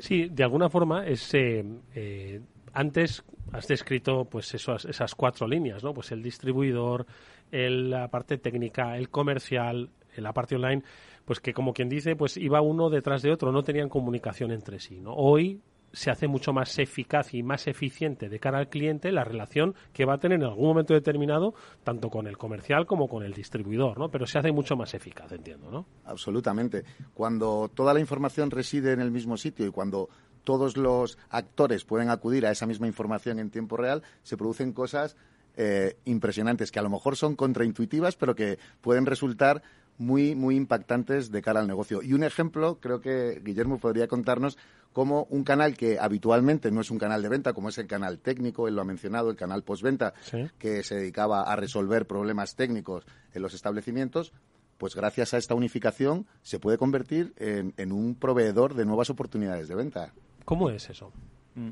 Sí, 0.00 0.28
de 0.28 0.42
alguna 0.42 0.68
forma 0.68 1.06
es 1.06 1.32
eh, 1.34 2.40
antes 2.72 3.24
has 3.52 3.68
descrito 3.68 4.24
pues 4.24 4.52
esas, 4.54 4.84
esas 4.86 5.14
cuatro 5.14 5.46
líneas, 5.46 5.84
¿no? 5.84 5.94
Pues 5.94 6.10
el 6.12 6.22
distribuidor, 6.22 7.06
la 7.50 8.08
parte 8.08 8.38
técnica, 8.38 8.96
el 8.96 9.10
comercial, 9.10 9.90
la 10.16 10.32
parte 10.32 10.56
online, 10.56 10.82
pues 11.24 11.40
que 11.40 11.52
como 11.52 11.72
quien 11.72 11.88
dice, 11.88 12.16
pues 12.16 12.36
iba 12.36 12.60
uno 12.60 12.90
detrás 12.90 13.22
de 13.22 13.30
otro, 13.30 13.52
no 13.52 13.62
tenían 13.62 13.88
comunicación 13.88 14.50
entre 14.50 14.80
sí, 14.80 15.00
¿no? 15.00 15.12
Hoy 15.14 15.60
se 15.92 16.10
hace 16.10 16.26
mucho 16.26 16.52
más 16.52 16.78
eficaz 16.78 17.34
y 17.34 17.42
más 17.42 17.66
eficiente 17.66 18.28
de 18.28 18.38
cara 18.38 18.58
al 18.58 18.68
cliente 18.68 19.12
la 19.12 19.24
relación 19.24 19.74
que 19.92 20.04
va 20.04 20.14
a 20.14 20.18
tener 20.18 20.40
en 20.40 20.44
algún 20.44 20.68
momento 20.68 20.94
determinado 20.94 21.54
tanto 21.84 22.10
con 22.10 22.26
el 22.26 22.38
comercial 22.38 22.86
como 22.86 23.08
con 23.08 23.22
el 23.22 23.34
distribuidor, 23.34 23.98
¿no? 23.98 24.10
Pero 24.10 24.26
se 24.26 24.38
hace 24.38 24.52
mucho 24.52 24.76
más 24.76 24.94
eficaz, 24.94 25.32
entiendo, 25.32 25.70
¿no? 25.70 25.86
Absolutamente. 26.04 26.84
Cuando 27.14 27.70
toda 27.74 27.94
la 27.94 28.00
información 28.00 28.50
reside 28.50 28.92
en 28.92 29.00
el 29.00 29.10
mismo 29.10 29.36
sitio 29.36 29.66
y 29.66 29.70
cuando 29.70 30.08
todos 30.44 30.76
los 30.76 31.18
actores 31.30 31.84
pueden 31.84 32.10
acudir 32.10 32.46
a 32.46 32.50
esa 32.50 32.66
misma 32.66 32.86
información 32.86 33.38
en 33.38 33.50
tiempo 33.50 33.76
real, 33.76 34.02
se 34.22 34.36
producen 34.36 34.72
cosas 34.72 35.16
eh, 35.56 35.96
impresionantes 36.06 36.72
que 36.72 36.78
a 36.78 36.82
lo 36.82 36.90
mejor 36.90 37.16
son 37.16 37.36
contraintuitivas, 37.36 38.16
pero 38.16 38.34
que 38.34 38.58
pueden 38.80 39.06
resultar 39.06 39.62
muy, 40.02 40.34
muy 40.34 40.56
impactantes 40.56 41.30
de 41.30 41.42
cara 41.42 41.60
al 41.60 41.68
negocio. 41.68 42.02
Y 42.02 42.12
un 42.12 42.24
ejemplo, 42.24 42.78
creo 42.80 43.00
que 43.00 43.40
Guillermo 43.42 43.78
podría 43.78 44.08
contarnos 44.08 44.58
cómo 44.92 45.26
un 45.30 45.44
canal 45.44 45.76
que 45.76 45.98
habitualmente 45.98 46.70
no 46.70 46.80
es 46.80 46.90
un 46.90 46.98
canal 46.98 47.22
de 47.22 47.28
venta, 47.28 47.52
como 47.52 47.68
es 47.68 47.78
el 47.78 47.86
canal 47.86 48.18
técnico, 48.18 48.68
él 48.68 48.74
lo 48.74 48.82
ha 48.82 48.84
mencionado, 48.84 49.30
el 49.30 49.36
canal 49.36 49.62
postventa, 49.62 50.12
que 50.58 50.82
se 50.82 50.96
dedicaba 50.96 51.42
a 51.42 51.56
resolver 51.56 52.06
problemas 52.06 52.56
técnicos 52.56 53.06
en 53.32 53.42
los 53.42 53.54
establecimientos, 53.54 54.32
pues 54.76 54.94
gracias 54.94 55.32
a 55.32 55.38
esta 55.38 55.54
unificación 55.54 56.26
se 56.42 56.58
puede 56.58 56.76
convertir 56.76 57.32
en 57.38 57.92
un 57.92 58.14
proveedor 58.14 58.74
de 58.74 58.84
nuevas 58.84 59.08
oportunidades 59.10 59.68
de 59.68 59.74
venta. 59.74 60.12
¿Cómo 60.44 60.70
es 60.70 60.90
eso? 60.90 61.12
Mm. 61.54 61.70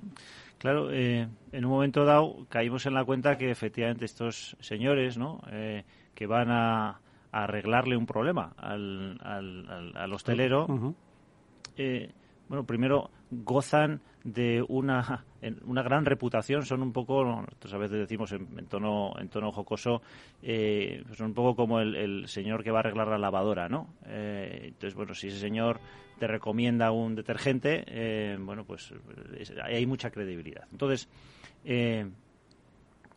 Claro, 0.59 0.93
eh, 0.93 1.26
en 1.53 1.64
un 1.64 1.70
momento 1.70 2.05
dado 2.05 2.47
caímos 2.51 2.85
en 2.85 2.93
la 2.93 3.05
cuenta 3.05 3.39
que 3.39 3.51
efectivamente 3.51 4.05
estos 4.05 4.57
señores, 4.61 5.16
¿no? 5.16 5.43
Eh, 5.51 5.85
que 6.14 6.26
van 6.26 6.51
a, 6.51 7.01
arreglarle 7.33 7.97
un 7.97 8.07
problema 8.07 8.53
al, 8.57 9.18
al, 9.22 10.12
hostelero, 10.12 10.95
eh, 11.76 12.11
bueno, 12.49 12.64
primero 12.64 13.11
gozan 13.31 14.01
de 14.24 14.64
una, 14.68 15.24
una 15.64 15.83
gran 15.83 16.05
reputación, 16.05 16.64
son 16.66 16.83
un 16.83 16.93
poco, 16.93 17.24
nosotros 17.24 17.72
a 17.72 17.78
veces 17.78 17.99
decimos 17.99 18.33
en, 18.33 18.66
tono, 18.66 19.12
en 19.18 19.28
tono 19.28 19.53
jocoso, 19.53 20.03
eh, 20.43 21.05
son 21.14 21.28
un 21.28 21.35
poco 21.35 21.57
como 21.57 21.81
el, 21.81 22.26
señor 22.28 22.62
que 22.62 22.70
va 22.70 22.78
a 22.78 22.81
arreglar 22.81 23.09
la 23.09 23.18
lavadora, 23.18 23.68
¿no? 23.68 23.95
Eh, 24.07 24.62
entonces, 24.64 24.95
bueno, 24.95 25.14
si 25.14 25.28
ese 25.28 25.39
señor 25.39 25.81
te 26.18 26.26
recomienda 26.26 26.91
un 26.91 27.14
detergente, 27.14 27.85
eh, 27.87 28.37
bueno, 28.39 28.64
pues 28.64 28.93
hay 29.62 29.87
mucha 29.87 30.11
credibilidad. 30.11 30.66
Entonces, 30.70 31.09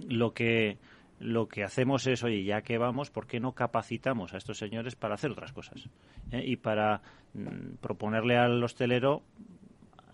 lo 0.07 0.33
que 0.33 0.77
lo 1.23 1.47
que 1.47 1.63
hacemos 1.63 2.05
es, 2.05 2.23
oye, 2.23 2.43
ya 2.43 2.61
que 2.61 2.77
vamos, 2.77 3.09
¿por 3.09 3.27
qué 3.27 3.39
no 3.39 3.53
capacitamos 3.53 4.33
a 4.33 4.37
estos 4.37 4.57
señores 4.57 4.95
para 4.95 5.15
hacer 5.15 5.31
otras 5.31 5.53
cosas? 5.53 5.89
Y 6.31 6.57
para 6.57 7.01
mm, 7.33 7.75
proponerle 7.79 8.37
al 8.37 8.61
hostelero 8.61 9.23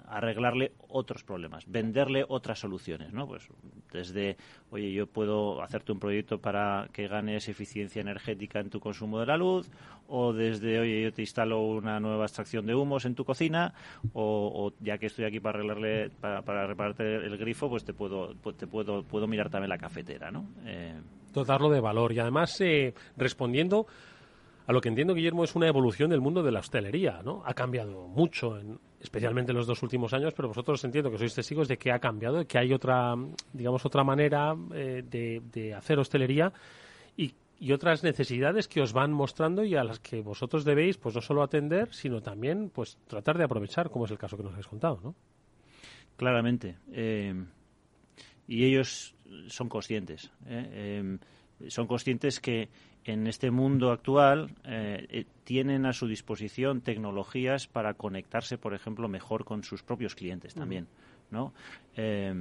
arreglarle 0.09 0.73
otros 0.87 1.23
problemas, 1.23 1.65
venderle 1.67 2.25
otras 2.27 2.59
soluciones, 2.59 3.13
¿no? 3.13 3.27
Pues 3.27 3.47
desde, 3.91 4.37
oye, 4.71 4.91
yo 4.91 5.07
puedo 5.07 5.61
hacerte 5.61 5.91
un 5.91 5.99
proyecto 5.99 6.39
para 6.39 6.89
que 6.91 7.07
ganes 7.07 7.47
eficiencia 7.47 8.01
energética 8.01 8.59
en 8.59 8.69
tu 8.69 8.79
consumo 8.79 9.19
de 9.19 9.27
la 9.27 9.37
luz, 9.37 9.69
o 10.07 10.33
desde, 10.33 10.79
oye, 10.79 11.03
yo 11.03 11.13
te 11.13 11.21
instalo 11.21 11.61
una 11.61 11.99
nueva 11.99 12.25
extracción 12.25 12.65
de 12.65 12.75
humos 12.75 13.05
en 13.05 13.15
tu 13.15 13.23
cocina, 13.23 13.73
o, 14.13 14.73
ya 14.79 14.97
que 14.97 15.05
estoy 15.05 15.25
aquí 15.25 15.39
para 15.39 15.59
arreglarle, 15.59 16.09
para, 16.09 16.41
para 16.41 16.65
repararte 16.65 17.15
el 17.15 17.37
grifo, 17.37 17.69
pues 17.69 17.85
te 17.85 17.93
puedo, 17.93 18.33
pues 18.41 18.57
te 18.57 18.67
puedo, 18.67 19.03
puedo 19.03 19.27
mirar 19.27 19.49
también 19.49 19.69
la 19.69 19.77
cafetera, 19.77 20.31
¿no? 20.31 20.47
Eh... 20.65 20.99
Dotarlo 21.31 21.69
de 21.69 21.79
valor 21.79 22.11
y 22.11 22.19
además 22.19 22.59
eh, 22.61 22.95
respondiendo 23.15 23.85
a 24.69 24.71
lo 24.71 24.81
que 24.81 24.89
entiendo, 24.89 25.15
Guillermo, 25.15 25.43
es 25.43 25.55
una 25.55 25.67
evolución 25.67 26.11
del 26.11 26.21
mundo 26.21 26.43
de 26.43 26.51
la 26.51 26.59
hostelería, 26.59 27.21
¿no? 27.23 27.41
Ha 27.43 27.55
cambiado 27.55 28.07
mucho, 28.07 28.59
especialmente 28.99 29.51
en 29.51 29.57
los 29.57 29.67
dos 29.67 29.81
últimos 29.83 30.13
años, 30.13 30.33
pero 30.33 30.49
vosotros 30.49 30.83
entiendo 30.83 31.09
que 31.09 31.17
sois 31.17 31.33
testigos 31.33 31.67
de 31.67 31.77
que 31.77 31.91
ha 31.91 31.99
cambiado, 31.99 32.39
de 32.39 32.45
que 32.45 32.57
hay 32.57 32.73
otra, 32.73 33.15
digamos, 33.53 33.85
otra 33.85 34.03
manera 34.03 34.55
eh, 34.73 35.03
de, 35.03 35.73
hacer 35.73 35.99
hostelería 35.99 36.51
y, 37.15 37.33
otras 37.73 38.03
necesidades 38.03 38.69
que 38.69 38.81
os 38.81 38.93
van 38.93 39.11
mostrando 39.11 39.65
y 39.65 39.75
a 39.75 39.83
las 39.83 39.99
que 39.99 40.21
vosotros 40.21 40.63
debéis, 40.63 40.97
pues 40.97 41.13
no 41.15 41.21
solo 41.21 41.43
atender, 41.43 41.93
sino 41.93 42.21
también, 42.21 42.71
pues 42.73 42.97
tratar 43.05 43.37
de 43.37 43.43
aprovechar, 43.43 43.89
como 43.89 44.05
es 44.05 44.11
el 44.11 44.17
caso 44.17 44.37
que 44.37 44.43
nos 44.43 44.53
habéis 44.53 44.67
contado, 44.67 44.99
¿no? 45.03 45.13
Claramente. 46.15 46.77
Eh, 46.93 47.35
y 48.47 48.63
ellos 48.63 49.13
son 49.47 49.67
conscientes. 49.67 50.31
¿eh? 50.47 51.19
Son 51.67 51.87
conscientes 51.87 52.39
que 52.39 52.69
en 53.05 53.27
este 53.27 53.51
mundo 53.51 53.91
actual 53.91 54.51
eh, 54.63 55.05
eh, 55.09 55.25
tienen 55.43 55.85
a 55.85 55.93
su 55.93 56.07
disposición 56.07 56.81
tecnologías 56.81 57.67
para 57.67 57.93
conectarse, 57.93 58.57
por 58.57 58.73
ejemplo, 58.73 59.07
mejor 59.07 59.45
con 59.45 59.63
sus 59.63 59.83
propios 59.83 60.15
clientes 60.15 60.53
también, 60.53 60.87
¿no? 61.31 61.53
Eh, 61.95 62.33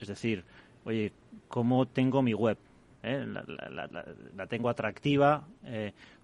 es 0.00 0.08
decir, 0.08 0.44
oye, 0.84 1.12
¿cómo 1.48 1.86
tengo 1.86 2.22
mi 2.22 2.34
web? 2.34 2.58
La, 3.02 4.46
tengo 4.48 4.68
atractiva. 4.68 5.46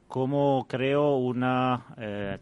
¿Cómo 0.07 0.67
creo 0.69 1.17
una 1.17 1.87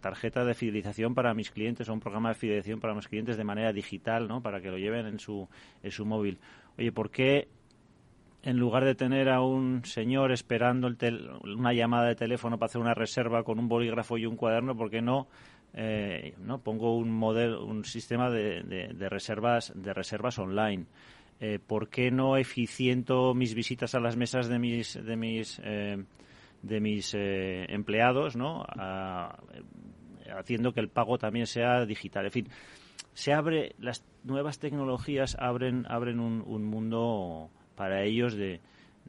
tarjeta 0.00 0.44
de 0.44 0.54
fidelización 0.54 1.14
para 1.14 1.32
mis 1.32 1.50
clientes 1.50 1.88
o 1.88 1.92
un 1.92 2.00
programa 2.00 2.30
de 2.30 2.34
fidelización 2.34 2.80
para 2.80 2.94
mis 2.94 3.08
clientes 3.08 3.36
de 3.36 3.44
manera 3.44 3.72
digital, 3.72 4.28
¿no? 4.28 4.42
Para 4.42 4.60
que 4.60 4.70
lo 4.70 4.78
lleven 4.78 5.06
en 5.06 5.18
su, 5.20 5.48
en 5.82 5.90
su 5.90 6.04
móvil. 6.04 6.38
Oye, 6.76 6.92
¿por 6.92 7.10
qué 7.10 7.48
en 8.42 8.58
lugar 8.58 8.84
de 8.84 8.94
tener 8.94 9.28
a 9.28 9.40
un 9.40 9.84
señor 9.84 10.32
esperando 10.32 10.88
una 11.44 11.72
llamada 11.72 12.08
de 12.08 12.16
teléfono 12.16 12.58
para 12.58 12.66
hacer 12.66 12.80
una 12.80 12.94
reserva 12.94 13.44
con 13.44 13.58
un 13.58 13.68
bolígrafo 13.68 14.18
y 14.18 14.26
un 14.26 14.36
cuaderno, 14.36 14.76
¿por 14.76 14.90
qué 14.90 15.00
no, 15.00 15.28
eh, 15.74 16.34
no 16.38 16.58
pongo 16.58 16.96
un 16.96 17.10
modelo, 17.12 17.64
un 17.64 17.84
sistema 17.84 18.30
de, 18.30 19.08
reservas 19.08 19.72
de 19.74 19.94
reservas 19.94 20.38
online? 20.38 20.86
Eh, 21.40 21.58
¿Por 21.64 21.88
qué 21.88 22.10
no 22.10 22.36
eficiento 22.36 23.34
mis 23.34 23.54
visitas 23.54 23.94
a 23.94 24.00
las 24.00 24.16
mesas 24.16 24.48
de 24.48 24.58
mis 24.58 24.94
de 24.94 25.16
mis 25.16 25.60
eh, 25.64 26.04
de 26.62 26.80
mis 26.80 27.14
eh, 27.14 27.66
empleados, 27.68 28.36
¿no? 28.36 28.64
haciendo 30.36 30.72
que 30.72 30.80
el 30.80 30.88
pago 30.88 31.18
también 31.18 31.46
sea 31.46 31.84
digital. 31.84 32.26
En 32.26 32.30
fin, 32.30 32.48
se 33.14 33.32
abre, 33.32 33.74
las 33.78 34.04
nuevas 34.24 34.58
tecnologías 34.58 35.36
abren, 35.38 35.84
abren 35.88 36.20
un, 36.20 36.64
mundo 36.64 37.50
para 37.82 38.04
ellos 38.04 38.34
de, 38.36 38.60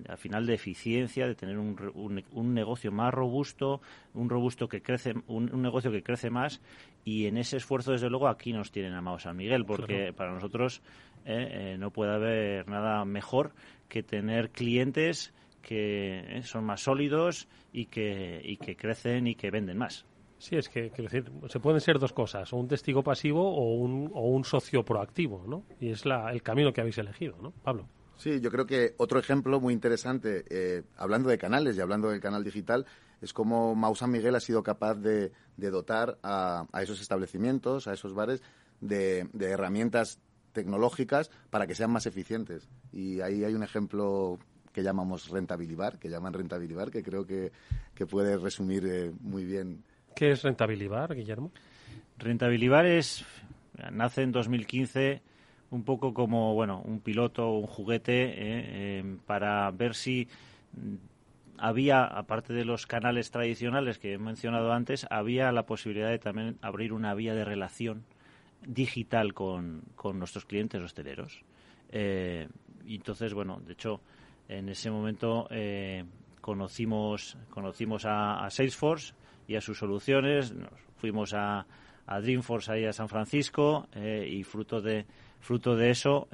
al 0.10 0.18
final 0.18 0.48
de 0.48 0.56
eficiencia, 0.56 1.28
de 1.28 1.36
tener 1.36 1.60
un, 1.60 1.78
un, 2.32 2.54
negocio 2.56 2.92
más 2.92 3.14
robusto, 3.14 3.82
un 4.16 4.32
robusto 4.32 4.68
que 4.68 4.82
crece, 4.82 5.14
un, 5.28 5.62
negocio 5.62 5.92
que 5.92 6.02
crece 6.02 6.32
más 6.32 6.60
y 7.06 7.28
en 7.28 7.38
ese 7.38 7.58
esfuerzo 7.58 7.92
desde 7.92 8.10
luego 8.10 8.28
aquí 8.28 8.52
nos 8.52 8.72
tienen 8.72 8.96
amados 8.96 9.22
San 9.22 9.38
Miguel 9.38 9.64
porque 9.64 10.12
para 10.12 10.34
nosotros 10.34 10.82
eh, 11.24 11.74
eh, 11.74 11.78
no 11.78 11.92
puede 11.92 12.16
haber 12.16 12.68
nada 12.68 13.06
mejor 13.06 13.54
que 13.90 14.02
tener 14.02 14.50
clientes 14.50 15.36
que 15.62 16.38
eh, 16.40 16.42
son 16.42 16.64
más 16.64 16.82
sólidos 16.82 17.48
y 17.72 17.86
que, 17.86 18.42
y 18.44 18.58
que 18.58 18.76
crecen 18.76 19.28
y 19.28 19.36
que 19.36 19.52
venden 19.52 19.78
más. 19.78 20.08
Sí, 20.40 20.56
es 20.56 20.68
que, 20.68 20.90
quiero 20.90 21.12
decir, 21.12 21.32
se 21.48 21.60
pueden 21.60 21.80
ser 21.80 22.00
dos 22.00 22.12
cosas, 22.12 22.52
o 22.52 22.58
un 22.58 22.68
testigo 22.68 23.04
pasivo 23.04 23.48
o 23.56 23.76
un, 23.76 24.10
o 24.16 24.30
un 24.30 24.44
socio 24.44 24.84
proactivo, 24.84 25.46
¿no? 25.48 25.64
Y 25.80 25.92
es 25.92 26.08
la, 26.08 26.32
el 26.32 26.42
camino 26.42 26.74
que 26.74 26.82
habéis 26.82 26.98
elegido, 26.98 27.38
¿no? 27.40 27.52
Pablo. 27.52 27.88
Sí, 28.24 28.40
yo 28.40 28.52
creo 28.52 28.66
que 28.66 28.94
otro 29.00 29.20
ejemplo 29.20 29.60
muy 29.60 29.74
interesante, 29.74 30.46
eh, 30.50 30.84
hablando 30.96 31.28
de 31.28 31.38
canales 31.38 31.76
y 31.76 31.82
hablando 31.82 32.10
del 32.10 32.22
canal 32.22 32.42
digital, 32.42 32.86
es 33.20 33.34
cómo 33.34 33.76
Mau 33.76 33.94
San 33.96 34.12
Miguel 34.12 34.34
ha 34.36 34.40
sido 34.40 34.64
capaz 34.64 34.96
de, 34.96 35.34
dotar 35.58 36.20
a, 36.24 36.66
esos 36.82 37.02
establecimientos, 37.02 37.86
a 37.86 37.92
esos 37.92 38.14
bares, 38.14 38.42
de, 38.80 39.28
de 39.34 39.50
herramientas 39.50 40.22
tecnológicas 40.54 41.32
para 41.50 41.68
que 41.68 41.76
sean 41.76 41.92
más 41.92 42.06
eficientes. 42.06 42.70
Y 42.94 43.20
ahí 43.20 43.44
hay 43.44 43.56
un 43.56 43.64
ejemplo 43.64 44.40
que 44.72 44.84
llamamos 44.84 45.28
rentabilibar, 45.28 46.00
que 46.00 46.08
llaman 46.08 46.32
rentabilibar, 46.32 46.92
que 46.92 47.04
creo 47.04 47.26
que, 47.28 47.52
puede 48.10 48.38
resumir 48.38 48.86
eh, 48.86 49.12
muy 49.20 49.44
bien. 49.44 49.84
¿Qué 50.16 50.32
es 50.32 50.44
rentabilibar, 50.44 51.14
Guillermo? 51.14 51.52
Rentabilibar 52.20 52.86
es, 52.86 53.26
nace 53.92 54.22
en 54.22 54.32
2015 54.32 55.33
un 55.74 55.84
poco 55.84 56.14
como, 56.14 56.54
bueno, 56.54 56.82
un 56.86 57.00
piloto, 57.00 57.52
un 57.52 57.68
juguete 57.68 58.24
eh, 58.24 59.00
em, 59.00 59.18
para 59.18 59.70
ver 59.72 59.96
si 59.96 60.28
había, 61.58 62.04
aparte 62.04 62.54
de 62.54 62.66
los 62.66 62.86
canales 62.86 63.32
tradicionales 63.32 63.98
que 63.98 64.14
he 64.14 64.18
mencionado 64.18 64.72
antes, 64.72 65.08
había 65.10 65.52
la 65.52 65.66
posibilidad 65.66 66.10
de 66.10 66.20
también 66.20 66.58
abrir 66.62 66.94
una 66.94 67.14
vía 67.16 67.34
de 67.34 67.44
relación 67.44 68.04
digital 68.66 69.34
con, 69.34 69.84
con 69.96 70.20
nuestros 70.20 70.46
clientes 70.46 70.82
hosteleros. 70.82 71.44
Eh, 71.92 72.48
y 72.86 72.96
entonces, 72.96 73.34
bueno, 73.34 73.60
de 73.66 73.74
hecho, 73.74 74.02
en 74.48 74.70
ese 74.70 74.92
momento 74.92 75.48
eh, 75.50 76.06
conocimos, 76.42 77.38
conocimos 77.50 78.06
a, 78.06 78.48
Salesforce 78.50 79.14
y 79.48 79.56
a 79.56 79.62
sus 79.62 79.78
soluciones, 79.78 80.54
nos 80.54 80.70
fuimos 80.98 81.34
a, 81.34 81.66
a 82.06 82.22
Dreamforce 82.22 82.72
ahí 82.72 82.86
a 82.86 82.94
San 82.94 83.10
Francisco 83.10 83.88
eh, 83.94 84.28
y 84.30 84.44
fruto 84.44 84.82
de, 84.82 85.06
fruto 85.44 85.76
de 85.76 85.92
eso 85.92 86.28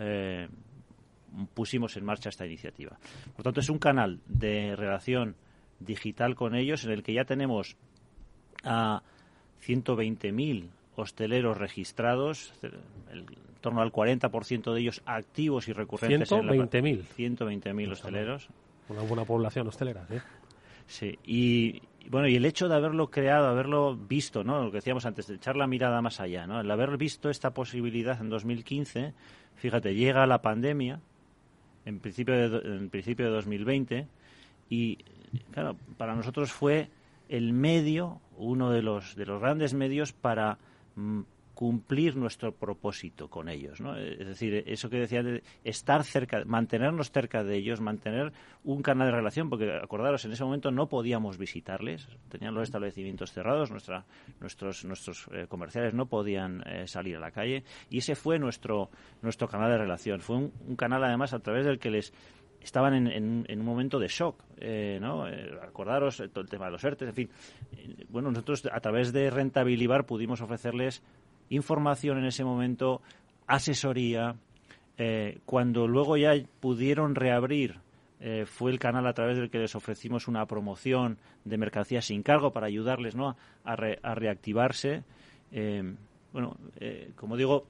pusimos 1.53 1.97
en 1.97 2.05
marcha 2.05 2.29
esta 2.29 2.45
iniciativa. 2.45 2.97
Por 3.35 3.43
tanto, 3.43 3.59
es 3.59 3.69
un 3.69 3.79
canal 3.79 4.19
de 4.27 4.75
relación 4.75 5.35
digital 5.79 6.35
con 6.35 6.55
ellos 6.55 6.85
en 6.85 6.91
el 6.91 7.03
que 7.03 7.13
ya 7.13 7.25
tenemos 7.25 7.75
a 8.63 9.01
120.000 9.65 10.69
hosteleros 10.95 11.57
registrados, 11.57 12.53
en 12.61 13.25
torno 13.61 13.81
al 13.81 13.91
40% 13.91 14.73
de 14.73 14.79
ellos 14.79 15.01
activos 15.05 15.67
y 15.67 15.73
recurrentes. 15.73 16.31
120.000. 16.31 17.03
120.000 17.17 17.91
hosteleros. 17.91 18.49
Una 18.89 19.01
buena 19.01 19.25
población 19.25 19.67
hostelera, 19.67 20.05
¿eh? 20.09 20.21
Sí, 20.87 21.17
y 21.23 21.81
bueno, 22.09 22.27
y 22.27 22.35
el 22.35 22.45
hecho 22.45 22.67
de 22.67 22.75
haberlo 22.75 23.09
creado, 23.09 23.47
haberlo 23.47 23.95
visto, 23.95 24.43
¿no? 24.43 24.63
Lo 24.63 24.71
que 24.71 24.77
decíamos 24.77 25.05
antes, 25.05 25.27
de 25.27 25.35
echar 25.35 25.55
la 25.55 25.67
mirada 25.67 26.01
más 26.01 26.19
allá, 26.19 26.47
¿no? 26.47 26.59
El 26.59 26.71
haber 26.71 26.97
visto 26.97 27.29
esta 27.29 27.53
posibilidad 27.53 28.19
en 28.21 28.29
2015, 28.29 29.13
fíjate, 29.55 29.95
llega 29.95 30.25
la 30.25 30.41
pandemia, 30.41 30.99
en 31.85 31.99
principio 31.99 32.35
de, 32.35 32.77
en 32.77 32.89
principio 32.89 33.25
de 33.25 33.31
2020, 33.31 34.07
y 34.69 34.97
claro, 35.51 35.75
para 35.97 36.15
nosotros 36.15 36.51
fue 36.51 36.89
el 37.27 37.53
medio, 37.53 38.21
uno 38.37 38.71
de 38.71 38.81
los, 38.81 39.15
de 39.15 39.25
los 39.25 39.41
grandes 39.41 39.73
medios 39.73 40.13
para 40.13 40.57
Mm, 40.99 41.21
cumplir 41.59 42.15
nuestro 42.15 42.53
propósito 42.53 43.29
con 43.29 43.49
ellos, 43.49 43.81
¿no? 43.81 43.97
Es 43.97 44.25
decir, 44.25 44.63
eso 44.65 44.89
que 44.89 44.97
decía 44.97 45.21
de 45.21 45.43
estar 45.65 46.05
cerca, 46.05 46.41
mantenernos 46.45 47.11
cerca 47.11 47.43
de 47.43 47.57
ellos, 47.57 47.81
mantener 47.81 48.31
un 48.63 48.81
canal 48.81 49.07
de 49.07 49.17
relación, 49.17 49.49
porque 49.49 49.69
acordaros, 49.69 50.23
en 50.23 50.31
ese 50.31 50.45
momento 50.45 50.71
no 50.71 50.87
podíamos 50.87 51.37
visitarles, 51.37 52.07
tenían 52.29 52.53
los 52.53 52.63
establecimientos 52.63 53.33
cerrados, 53.33 53.71
nuestra, 53.71 54.05
nuestros, 54.39 54.85
nuestros 54.85 55.27
eh, 55.33 55.47
comerciales 55.49 55.93
no 55.93 56.05
podían 56.05 56.63
eh, 56.65 56.87
salir 56.87 57.17
a 57.17 57.19
la 57.19 57.31
calle, 57.31 57.65
y 57.89 57.97
ese 57.97 58.15
fue 58.15 58.39
nuestro, 58.39 58.89
nuestro 59.21 59.49
canal 59.49 59.69
de 59.69 59.79
relación. 59.79 60.21
Fue 60.21 60.37
un 60.37 60.75
canal, 60.77 61.03
además, 61.03 61.33
a 61.33 61.39
través 61.39 61.65
del 61.65 61.77
que 61.77 61.91
les 61.91 62.13
estaban 62.61 63.07
en, 63.07 63.45
un 63.47 63.65
momento 63.65 63.99
de 63.99 64.07
shock, 64.07 64.43
eh, 64.57 64.97
¿no? 65.01 65.27
Eh, 65.27 65.57
acordaros 65.61 66.17
todo 66.31 66.41
el 66.41 66.49
tema 66.49 66.65
de 66.65 66.71
los 66.71 66.83
ERTES, 66.83 67.09
en 67.09 67.15
fin. 67.15 67.29
Bueno, 68.09 68.31
nosotros 68.31 68.67
a 68.71 68.79
través 68.79 69.13
de 69.13 69.29
Rentabilibar 69.29 70.05
pudimos 70.05 70.41
ofrecerles 70.41 71.03
información 71.49 72.17
en 72.17 72.25
ese 72.25 72.43
momento, 72.43 73.01
asesoría. 73.47 74.35
cuando 75.45 75.87
luego 75.87 76.17
ya 76.17 76.33
pudieron 76.59 77.15
reabrir, 77.15 77.79
fue 78.45 78.71
el 78.71 78.79
canal 78.79 79.07
a 79.07 79.13
través 79.13 79.37
del 79.37 79.49
que 79.49 79.59
les 79.59 79.73
ofrecimos 79.75 80.27
una 80.27 80.45
promoción 80.45 81.17
de 81.45 81.57
mercancías 81.57 82.05
sin 82.05 82.21
cargo 82.21 82.51
para 82.51 82.67
ayudarles, 82.67 83.15
¿no? 83.15 83.37
A, 83.63 83.73
a 83.73 84.15
reactivarse. 84.15 85.03
bueno, 86.33 86.57
como 87.15 87.37
digo, 87.37 87.65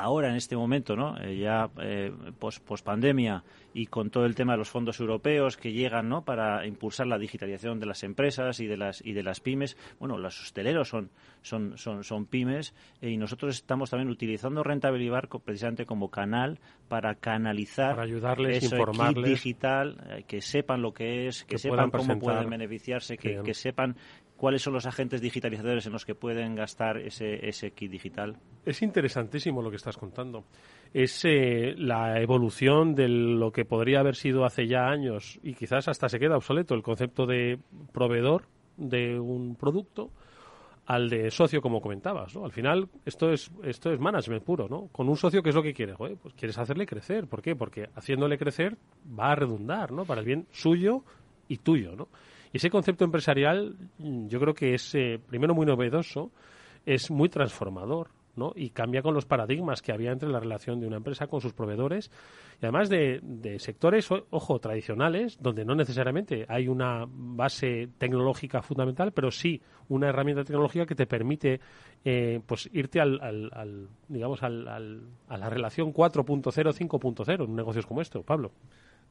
ahora 0.00 0.30
en 0.30 0.36
este 0.36 0.56
momento, 0.56 0.96
¿no? 0.96 1.16
Eh, 1.20 1.38
ya 1.38 1.70
eh, 1.80 2.12
post, 2.38 2.62
pandemia 2.82 3.44
y 3.72 3.86
con 3.86 4.10
todo 4.10 4.24
el 4.26 4.34
tema 4.34 4.52
de 4.52 4.58
los 4.58 4.68
fondos 4.68 4.98
europeos 4.98 5.56
que 5.56 5.72
llegan, 5.72 6.08
¿no? 6.08 6.24
Para 6.24 6.66
impulsar 6.66 7.06
la 7.06 7.18
digitalización 7.18 7.78
de 7.78 7.86
las 7.86 8.02
empresas 8.02 8.60
y 8.60 8.66
de 8.66 8.76
las 8.76 9.04
y 9.04 9.12
de 9.12 9.22
las 9.22 9.40
pymes. 9.40 9.76
Bueno, 9.98 10.18
los 10.18 10.40
hosteleros 10.40 10.88
son 10.88 11.10
son 11.42 11.76
son, 11.78 12.02
son 12.04 12.26
pymes 12.26 12.74
eh, 13.00 13.10
y 13.10 13.16
nosotros 13.16 13.54
estamos 13.54 13.90
también 13.90 14.10
utilizando 14.10 14.62
Rentabilibar 14.62 15.28
precisamente 15.28 15.86
como 15.86 16.10
canal 16.10 16.58
para 16.88 17.14
canalizar 17.14 17.90
para 17.90 18.02
ayudarles, 18.04 18.64
informarles 18.64 19.30
digital, 19.30 20.24
que 20.26 20.40
sepan 20.40 20.82
lo 20.82 20.92
que 20.92 21.28
es, 21.28 21.44
que, 21.44 21.58
sepan 21.58 21.90
cómo 21.90 22.18
pueden 22.18 22.50
beneficiarse, 22.50 23.16
que, 23.16 23.42
que 23.42 23.54
sepan 23.54 23.96
cuáles 24.40 24.62
son 24.62 24.72
los 24.72 24.86
agentes 24.86 25.20
digitalizadores 25.20 25.84
en 25.84 25.92
los 25.92 26.06
que 26.06 26.14
pueden 26.14 26.54
gastar 26.54 26.96
ese, 26.96 27.46
ese 27.46 27.72
kit 27.72 27.90
digital. 27.90 28.38
Es 28.64 28.80
interesantísimo 28.80 29.60
lo 29.60 29.68
que 29.68 29.76
estás 29.76 29.98
contando. 29.98 30.44
Es 30.94 31.26
eh, 31.26 31.74
la 31.76 32.18
evolución 32.22 32.94
de 32.94 33.06
lo 33.06 33.52
que 33.52 33.66
podría 33.66 34.00
haber 34.00 34.16
sido 34.16 34.46
hace 34.46 34.66
ya 34.66 34.88
años 34.88 35.38
y 35.42 35.52
quizás 35.52 35.88
hasta 35.88 36.08
se 36.08 36.18
queda 36.18 36.38
obsoleto 36.38 36.74
el 36.74 36.82
concepto 36.82 37.26
de 37.26 37.58
proveedor 37.92 38.46
de 38.78 39.20
un 39.20 39.56
producto 39.56 40.10
al 40.86 41.10
de 41.10 41.30
socio, 41.30 41.60
como 41.60 41.82
comentabas, 41.82 42.34
¿no? 42.34 42.46
Al 42.46 42.52
final, 42.52 42.88
esto 43.04 43.30
es, 43.30 43.50
esto 43.62 43.92
es 43.92 44.00
management 44.00 44.42
puro, 44.42 44.68
¿no? 44.70 44.88
Con 44.90 45.10
un 45.10 45.18
socio, 45.18 45.42
¿qué 45.42 45.50
es 45.50 45.54
lo 45.54 45.62
que 45.62 45.74
quieres? 45.74 45.96
pues 45.98 46.32
quieres 46.34 46.56
hacerle 46.56 46.86
crecer. 46.86 47.26
¿Por 47.26 47.42
qué? 47.42 47.54
Porque 47.54 47.90
haciéndole 47.94 48.38
crecer 48.38 48.78
va 49.06 49.32
a 49.32 49.34
redundar, 49.34 49.92
¿no? 49.92 50.06
Para 50.06 50.20
el 50.20 50.26
bien 50.26 50.46
suyo 50.50 51.04
y 51.46 51.58
tuyo, 51.58 51.94
¿no? 51.94 52.08
Y 52.52 52.56
ese 52.56 52.70
concepto 52.70 53.04
empresarial 53.04 53.76
mm, 53.98 54.28
yo 54.28 54.40
creo 54.40 54.54
que 54.54 54.74
es, 54.74 54.94
eh, 54.94 55.20
primero, 55.26 55.54
muy 55.54 55.66
novedoso, 55.66 56.30
es 56.84 57.10
muy 57.10 57.28
transformador. 57.28 58.08
¿no? 58.36 58.52
y 58.54 58.70
cambia 58.70 59.02
con 59.02 59.12
los 59.12 59.26
paradigmas 59.26 59.82
que 59.82 59.92
había 59.92 60.12
entre 60.12 60.28
la 60.28 60.38
relación 60.40 60.80
de 60.80 60.86
una 60.86 60.98
empresa 60.98 61.26
con 61.26 61.40
sus 61.40 61.52
proveedores 61.52 62.10
y 62.62 62.64
además 62.64 62.88
de, 62.88 63.56
sectores, 63.58 64.08
ojo, 64.30 64.58
tradicionales, 64.60 65.36
donde 65.40 65.64
no 65.64 65.74
necesariamente 65.74 66.46
hay 66.48 66.68
una 66.68 67.06
base 67.08 67.88
tecnológica 67.98 68.62
fundamental, 68.62 69.12
pero 69.12 69.30
sí 69.30 69.60
una 69.88 70.08
herramienta 70.08 70.44
tecnológica 70.44 70.86
que 70.86 70.94
te 70.94 71.06
permite 71.06 71.60
eh, 72.04 72.40
pues 72.46 72.70
irte 72.72 73.00
al, 73.00 73.20
al, 73.20 73.88
digamos 74.08 74.42
al, 74.42 74.68
a 74.68 75.36
la 75.36 75.50
relación 75.50 75.92
4.0, 75.92 76.42
5.0 76.52 77.44
en 77.44 77.56
negocios 77.56 77.84
como 77.84 78.00
esto, 78.00 78.22
Pablo. 78.22 78.52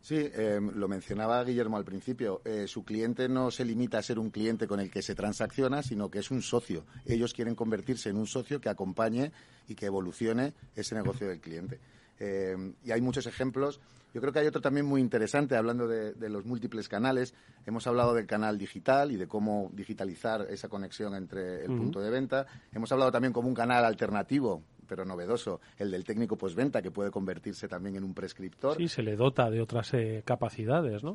Sí, 0.01 0.29
em, 0.33 0.71
lo 0.75 0.87
mencionaba 0.87 1.43
Guillermo 1.43 1.77
al 1.77 1.83
principio. 1.83 2.41
Eh, 2.45 2.67
su 2.67 2.83
cliente 2.83 3.27
no 3.27 3.51
se 3.51 3.65
limita 3.65 3.97
a 3.97 4.03
ser 4.03 4.17
un 4.17 4.29
cliente 4.29 4.67
con 4.67 4.79
el 4.79 4.89
que 4.89 5.01
se 5.01 5.13
transacciona, 5.13 5.83
sino 5.83 6.09
que 6.09 6.19
es 6.19 6.31
un 6.31 6.41
socio. 6.41 6.85
Ellos 7.05 7.33
quieren 7.33 7.55
convertirse 7.55 8.09
en 8.09 8.17
un 8.17 8.25
socio 8.25 8.61
que 8.61 8.69
acompañe 8.69 9.31
y 9.67 9.75
que 9.75 9.87
evolucione 9.87 10.53
ese 10.75 10.95
negocio 10.95 11.27
del 11.27 11.41
cliente. 11.41 11.79
Em, 12.17 12.73
y 12.83 12.91
hay 12.91 13.01
muchos 13.01 13.27
ejemplos. 13.27 13.79
Yo 14.13 14.21
creo 14.21 14.33
que 14.33 14.39
hay 14.39 14.47
otro 14.47 14.61
también 14.61 14.85
muy 14.85 15.01
interesante, 15.01 15.55
hablando 15.55 15.87
de, 15.87 16.29
los 16.29 16.45
múltiples 16.45 16.89
canales. 16.89 17.33
Hemos 17.65 17.85
hablado 17.85 18.13
del 18.15 18.25
canal 18.25 18.57
digital 18.57 19.11
y 19.11 19.17
de 19.17 19.27
cómo 19.27 19.69
digitalizar 19.73 20.47
esa 20.49 20.67
conexión 20.67 21.13
entre 21.13 21.65
el 21.65 21.67
punto 21.67 21.99
de 21.99 22.09
venta. 22.09 22.47
Hemos 22.73 22.91
hablado 22.91 23.11
también 23.11 23.33
como 23.33 23.47
un 23.47 23.53
canal 23.53 23.85
alternativo 23.85 24.63
pero 24.89 25.05
novedoso, 25.05 25.61
el 25.77 25.91
del 25.91 26.03
técnico 26.03 26.35
postventa, 26.35 26.81
que 26.81 26.89
puede 26.89 27.11
convertirse 27.11 27.67
también 27.67 27.95
en 27.95 28.03
un 28.03 28.15
prescriptor. 28.15 28.75
Sí, 28.75 28.87
se 28.87 29.03
le 29.03 29.15
dota 29.15 29.49
de 29.51 29.61
otras 29.61 29.93
eh, 29.93 30.23
capacidades, 30.25 31.03
¿no? 31.03 31.13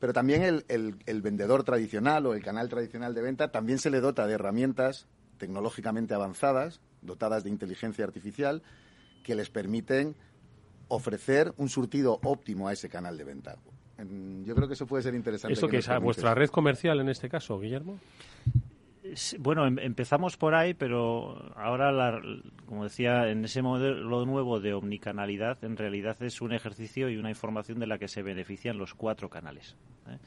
Pero 0.00 0.14
también 0.14 0.42
el, 0.42 0.64
el, 0.68 1.22
vendedor 1.22 1.62
tradicional 1.62 2.24
o 2.24 2.32
el 2.32 2.42
canal 2.42 2.70
tradicional 2.70 3.14
de 3.14 3.20
venta 3.20 3.52
también 3.52 3.78
se 3.78 3.90
le 3.90 4.00
dota 4.00 4.26
de 4.26 4.32
herramientas 4.32 5.06
tecnológicamente 5.36 6.14
avanzadas, 6.14 6.80
dotadas 7.02 7.44
de 7.44 7.50
inteligencia 7.50 8.04
artificial, 8.04 8.62
que 9.22 9.34
les 9.34 9.50
permiten 9.50 10.16
ofrecer 10.88 11.52
un 11.58 11.68
surtido 11.68 12.18
óptimo 12.24 12.68
a 12.68 12.72
ese 12.72 12.88
canal 12.88 13.18
de 13.18 13.24
venta. 13.24 13.56
Yo 14.44 14.54
creo 14.54 14.66
que 14.66 14.74
eso 14.74 14.86
puede 14.86 15.02
ser 15.02 15.14
interesante. 15.14 15.52
¿Eso 15.52 15.68
que, 15.68 15.78
es 15.78 15.88
vuestra 16.00 16.34
red 16.34 16.48
comercial 16.48 17.00
en 17.00 17.10
este 17.10 17.28
caso, 17.28 17.58
Guillermo? 17.58 17.98
Bueno, 19.38 19.66
em, 19.66 19.78
empezamos 19.78 20.36
por 20.36 20.54
ahí, 20.54 20.74
pero 20.74 21.52
ahora, 21.56 22.20
como 22.66 22.84
decía, 22.84 23.28
en 23.28 23.44
ese 23.44 23.62
modelo 23.62 24.24
nuevo 24.26 24.60
de 24.60 24.74
omnicanalidad, 24.74 25.62
en 25.64 25.76
realidad 25.76 26.20
es 26.22 26.40
un 26.40 26.52
ejercicio 26.52 27.08
y 27.08 27.16
una 27.16 27.30
información 27.30 27.78
de 27.78 27.86
la 27.86 27.98
que 27.98 28.08
se 28.08 28.22
benefician 28.22 28.78
los 28.78 28.94
cuatro 28.94 29.28
canales. 29.28 29.76
¿eh? 30.08 30.18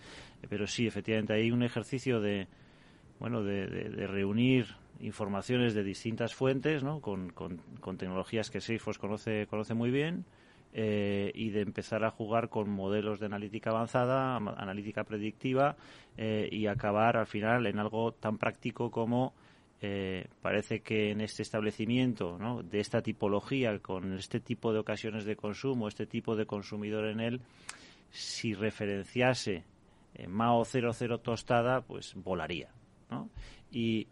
Pero 0.50 0.68
sí, 0.68 0.88
efectivamente, 0.88 1.34
hay 1.34 1.52
un 1.52 1.64
ejercicio 1.64 2.20
de, 2.20 2.48
bueno, 3.20 3.44
de, 3.44 4.08
reunir 4.08 4.68
informaciones 5.00 5.74
de 5.74 5.84
distintas 5.84 6.34
fuentes, 6.34 6.84
¿no? 6.84 7.00
con, 7.02 7.30
con, 7.32 7.98
tecnologías 7.98 8.50
que 8.50 8.62
Salesforce 8.62 9.00
conoce, 9.00 9.48
conoce 9.48 9.74
muy 9.74 9.92
bien, 9.92 10.26
eh, 10.76 11.32
y 11.36 11.52
de 11.52 11.62
empezar 11.62 12.04
a 12.04 12.10
jugar 12.10 12.50
con 12.50 12.68
modelos 12.68 13.20
de 13.20 13.28
analítica 13.28 13.70
avanzada, 13.70 14.38
analítica 14.38 15.04
predictiva 15.04 15.76
eh, 16.18 16.50
y 16.52 16.66
acabar 16.66 17.16
al 17.16 17.28
final 17.28 17.68
en 17.68 17.78
algo 17.78 18.14
tan 18.14 18.40
práctico 18.40 18.90
como 18.90 19.36
eh, 19.82 20.26
parece 20.42 20.80
que 20.80 21.12
en 21.12 21.22
este 21.22 21.44
establecimiento 21.44 22.40
de 22.64 22.80
esta 22.80 23.04
tipología, 23.04 23.78
con 23.80 24.14
este 24.14 24.40
tipo 24.40 24.74
de 24.74 24.80
ocasiones 24.80 25.26
de 25.26 25.36
consumo, 25.36 25.88
este 25.88 26.08
tipo 26.08 26.36
de 26.36 26.48
consumidor 26.48 27.06
en 27.06 27.20
él, 27.20 27.42
si 28.10 28.56
referenciase 28.56 29.66
Mao 30.28 30.66
00 30.66 31.20
tostada, 31.20 31.82
pues 31.82 32.16
volaría. 32.16 32.70
¿no? 33.12 33.30
Y 33.72 34.08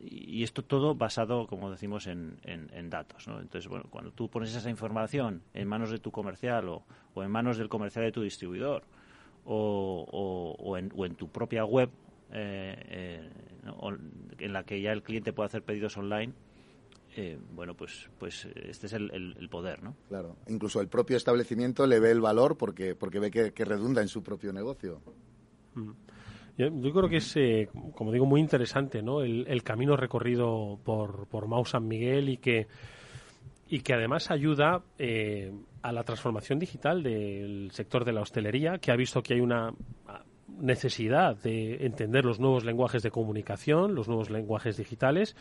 y 0.00 0.42
esto 0.42 0.64
todo 0.64 0.94
basado, 0.94 1.46
como 1.46 1.70
decimos, 1.70 2.06
en, 2.06 2.38
en, 2.44 2.90
datos. 2.90 3.28
¿no? 3.28 3.40
Entonces, 3.40 3.68
bueno, 3.68 3.86
cuando 3.90 4.10
tú 4.12 4.28
pones 4.28 4.54
esa 4.54 4.70
información 4.70 5.42
en 5.54 5.68
manos 5.68 5.90
de 5.90 5.98
tu 5.98 6.10
comercial 6.10 6.68
o, 6.68 6.84
o 7.14 7.22
en 7.22 7.30
manos 7.30 7.58
del 7.58 7.68
comercial 7.68 8.04
de 8.04 8.12
tu 8.12 8.22
distribuidor 8.22 8.84
o, 9.44 10.06
o, 10.58 10.76
en, 10.76 10.92
o 10.94 11.06
en, 11.06 11.14
tu 11.14 11.28
propia 11.28 11.64
web 11.64 11.90
eh, 12.32 12.76
eh, 12.88 13.30
en 14.38 14.52
la 14.52 14.64
que 14.64 14.80
ya 14.80 14.92
el 14.92 15.02
cliente 15.02 15.32
puede 15.32 15.46
hacer 15.46 15.62
pedidos 15.62 15.96
online, 15.96 16.32
eh, 17.14 17.38
bueno, 17.54 17.74
pues, 17.74 18.08
pues 18.18 18.46
este 18.54 18.86
es 18.86 18.92
el, 18.94 19.10
el, 19.38 19.48
poder, 19.50 19.82
¿no? 19.82 19.94
Claro. 20.08 20.36
Incluso 20.48 20.80
el 20.80 20.88
propio 20.88 21.16
establecimiento 21.16 21.86
le 21.86 22.00
ve 22.00 22.10
el 22.10 22.20
valor 22.20 22.56
porque, 22.56 22.94
porque 22.94 23.18
ve 23.18 23.30
que, 23.30 23.52
que 23.52 23.64
redunda 23.64 24.00
en 24.00 24.08
su 24.08 24.22
propio 24.22 24.52
negocio. 24.52 25.02
Mm. 25.74 25.90
Yo, 26.58 26.70
creo 26.92 27.08
que 27.08 27.16
es, 27.16 27.36
eh, 27.36 27.68
como 27.94 28.12
digo, 28.12 28.26
muy 28.26 28.40
interesante 28.40 29.02
¿no? 29.02 29.22
el, 29.22 29.62
camino 29.62 29.96
recorrido 29.96 30.78
por, 30.84 31.26
por 31.28 31.48
Mau 31.48 31.64
San 31.64 31.88
Miguel 31.88 32.28
y 32.28 32.36
que, 32.36 32.66
y 33.68 33.80
que 33.80 33.94
además 33.94 34.30
ayuda 34.30 34.82
eh, 34.98 35.52
a 35.80 35.92
la 35.92 36.04
transformación 36.04 36.58
digital 36.58 37.02
del 37.02 37.70
sector 37.72 38.04
de 38.04 38.12
la 38.12 38.20
hostelería, 38.20 38.78
que 38.78 38.92
ha 38.92 38.96
visto 38.96 39.22
que 39.22 39.34
hay 39.34 39.40
una 39.40 39.72
necesidad 40.48 41.36
de 41.42 41.86
entender 41.86 42.24
los 42.24 42.38
nuevos 42.38 42.64
lenguajes 42.64 43.02
de 43.02 43.10
comunicación, 43.10 43.94
los 43.94 44.06
nuevos 44.06 44.30
lenguajes 44.30 44.76
digitales 44.76 45.34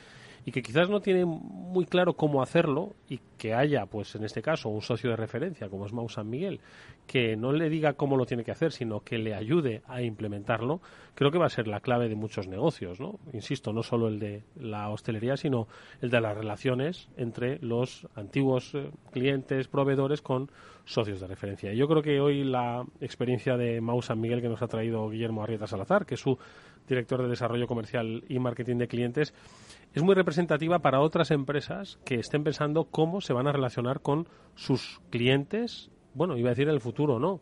y 0.46 0.52
que 0.52 0.62
quizás 0.62 0.90
no 0.90 1.02
tiene 1.02 1.26
muy 1.26 1.86
claro 1.86 2.14
cómo 2.14 2.42
hacerlo 2.42 2.96
y 3.08 3.20
que 3.38 3.54
haya, 3.54 3.86
pues 3.86 4.16
en 4.16 4.24
este 4.24 4.42
caso, 4.42 4.70
un 4.70 4.82
socio 4.82 5.10
de 5.10 5.16
referencia 5.16 5.70
como 5.70 5.86
es 5.86 5.94
Mau 5.94 6.10
San 6.10 6.30
Miguel, 6.30 6.60
que 7.08 7.36
no 7.36 7.52
le 7.52 7.70
diga 7.70 7.94
cómo 7.94 8.18
lo 8.18 8.26
tiene 8.26 8.44
que 8.44 8.52
hacer, 8.52 8.72
sino 8.72 9.02
que 9.02 9.18
le 9.18 9.36
ayude 9.36 9.82
a 9.88 10.02
implementarlo, 10.02 10.82
creo 11.16 11.32
que 11.32 11.38
va 11.38 11.46
a 11.46 11.50
ser 11.50 11.68
la 11.68 11.80
clave 11.80 12.10
de 12.10 12.16
muchos 12.16 12.48
negocios, 12.48 13.00
¿no? 13.00 13.20
Insisto, 13.34 13.74
no 13.74 13.84
solo 13.84 14.08
el 14.08 14.20
de 14.20 14.44
la 14.56 14.90
hostelería, 14.90 15.38
sino 15.38 15.68
el 16.02 16.10
de 16.10 16.22
las 16.22 16.38
relaciones 16.38 17.10
entre 17.18 17.60
los 17.60 18.08
antiguos 18.16 18.74
eh, 18.76 18.90
clientes, 19.12 19.68
proveedores 19.68 20.22
con 20.22 20.52
socios 20.86 21.20
de 21.20 21.28
referencia. 21.28 21.74
Yo 21.74 21.88
creo 21.88 22.02
que 22.02 22.20
hoy 22.20 22.44
la 22.44 22.86
experiencia 23.00 23.58
de 23.58 23.82
Mau 23.82 24.02
San 24.02 24.20
Miguel 24.20 24.42
que 24.42 24.50
nos 24.50 24.62
ha 24.62 24.68
traído 24.68 25.10
Guillermo 25.10 25.44
Arrieta 25.44 25.68
Salazar, 25.68 26.06
que 26.06 26.16
es 26.16 26.22
su 26.22 26.38
director 26.88 27.22
de 27.22 27.30
Desarrollo 27.30 27.68
Comercial 27.68 28.24
y 28.28 28.40
Marketing 28.40 28.78
de 28.78 28.88
Clientes, 28.88 29.34
es 29.94 30.04
muy 30.04 30.16
representativa 30.16 30.80
para 30.80 31.02
otras 31.02 31.32
empresas 31.32 32.00
que 32.06 32.16
estén 32.16 32.44
pensando 32.44 32.86
cómo 32.86 33.22
se 33.22 33.34
van 33.34 33.48
a 33.48 33.52
relacionar 33.52 34.02
con 34.02 34.28
sus 34.56 35.02
clientes, 35.10 35.92
bueno, 36.14 36.38
iba 36.38 36.50
a 36.50 36.52
decir 36.52 36.68
en 36.68 36.74
el 36.74 36.82
futuro, 36.82 37.20
no, 37.20 37.42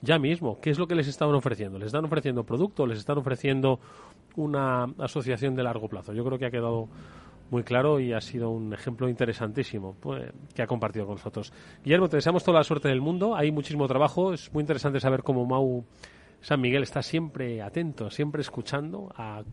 ya 0.00 0.18
mismo, 0.18 0.60
¿qué 0.60 0.70
es 0.70 0.78
lo 0.78 0.86
que 0.86 0.94
les 0.94 1.06
están 1.06 1.32
ofreciendo? 1.34 1.78
¿Les 1.78 1.86
están 1.86 2.04
ofreciendo 2.04 2.44
producto? 2.44 2.86
¿Les 2.86 2.98
están 2.98 3.18
ofreciendo 3.18 3.78
una 4.36 4.84
asociación 4.98 5.54
de 5.54 5.62
largo 5.62 5.88
plazo? 5.88 6.12
Yo 6.12 6.24
creo 6.24 6.38
que 6.38 6.46
ha 6.46 6.50
quedado 6.50 6.88
muy 7.50 7.62
claro 7.62 8.00
y 8.00 8.12
ha 8.12 8.20
sido 8.20 8.50
un 8.50 8.72
ejemplo 8.72 9.08
interesantísimo 9.08 9.94
pues, 10.00 10.32
que 10.54 10.62
ha 10.62 10.66
compartido 10.66 11.06
con 11.06 11.16
nosotros. 11.16 11.52
Guillermo, 11.84 12.08
te 12.08 12.16
deseamos 12.16 12.42
toda 12.42 12.58
la 12.58 12.64
suerte 12.64 12.88
del 12.88 13.00
mundo. 13.00 13.36
Hay 13.36 13.52
muchísimo 13.52 13.86
trabajo. 13.86 14.32
Es 14.32 14.52
muy 14.52 14.62
interesante 14.62 14.98
saber 14.98 15.22
cómo 15.22 15.44
Mau 15.44 15.84
San 16.40 16.60
Miguel 16.60 16.82
está 16.82 17.02
siempre 17.02 17.62
atento, 17.62 18.10
siempre 18.10 18.40
escuchando 18.40 19.12
a 19.16 19.44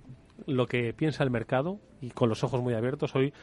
lo 0.45 0.67
que 0.67 0.93
piensa 0.93 1.23
el 1.23 1.31
mercado 1.31 1.79
y 2.01 2.11
con 2.11 2.29
los 2.29 2.43
ojos 2.43 2.61
muy 2.61 2.73
abiertos. 2.73 3.15
Hoy 3.15 3.33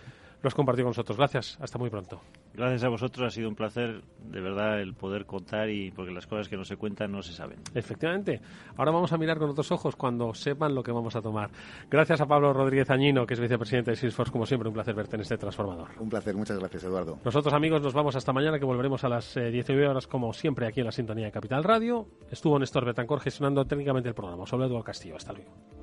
lo 0.43 0.49
has 0.49 0.55
compartido 0.55 0.85
con 0.85 0.91
nosotros. 0.91 1.17
Gracias. 1.17 1.59
Hasta 1.61 1.79
muy 1.79 1.91
pronto. 1.91 2.21
Gracias 2.55 2.85
a 2.85 2.89
vosotros. 2.89 3.27
Ha 3.27 3.31
sido 3.31 3.49
un 3.49 3.55
placer, 3.55 4.03
de 4.31 4.41
verdad, 4.41 4.81
el 4.81 4.95
poder 4.95 5.27
contar 5.27 5.69
y 5.71 5.91
porque 5.91 6.13
las 6.13 6.27
cosas 6.27 6.49
que 6.49 6.57
no 6.57 6.65
se 6.65 6.77
cuentan 6.77 7.13
no 7.13 7.23
se 7.23 7.33
saben. 7.33 7.59
Efectivamente. 7.75 8.41
Ahora 8.77 8.93
vamos 8.93 9.13
a 9.13 9.19
mirar 9.19 9.39
con 9.39 9.51
otros 9.51 9.71
ojos 9.73 9.97
cuando 9.97 10.33
sepan 10.35 10.75
lo 10.75 10.83
que 10.83 10.93
vamos 10.93 11.17
a 11.17 11.23
tomar. 11.23 11.51
Gracias 11.91 12.21
a 12.21 12.27
Pablo 12.27 12.53
Rodríguez 12.53 12.89
Añino, 12.91 13.27
que 13.27 13.35
es 13.35 13.41
vicepresidente 13.41 13.91
de 13.91 13.97
Salesforce. 13.97 14.33
Como 14.33 14.47
siempre, 14.47 14.69
un 14.69 14.75
placer 14.75 14.95
verte 14.95 15.17
en 15.17 15.23
este 15.23 15.37
transformador. 15.37 15.89
Un 15.99 16.09
placer. 16.09 16.35
Muchas 16.37 16.59
gracias, 16.59 16.85
Eduardo. 16.85 17.19
Nosotros, 17.25 17.53
amigos, 17.53 17.83
nos 17.83 17.93
vamos 17.93 18.17
hasta 18.17 18.33
mañana, 18.33 18.59
que 18.59 18.65
volveremos 18.65 19.05
a 19.05 19.09
las 19.09 19.35
19 19.35 19.83
eh, 19.83 19.89
horas, 19.89 20.07
como 20.07 20.33
siempre, 20.33 20.67
aquí 20.67 20.81
en 20.81 20.87
la 20.87 20.93
sintonía 20.93 21.27
de 21.27 21.33
Capital 21.33 21.65
Radio. 21.65 22.07
Estuvo 22.31 22.59
Néstor 22.59 22.85
Betancor 22.85 23.21
gestionando 23.21 23.65
técnicamente 23.65 24.09
el 24.09 24.15
programa. 24.15 24.47
Sobre 24.47 24.67
Eduardo 24.67 24.85
Castillo. 24.85 25.17
Hasta 25.17 25.33
luego. 25.33 25.76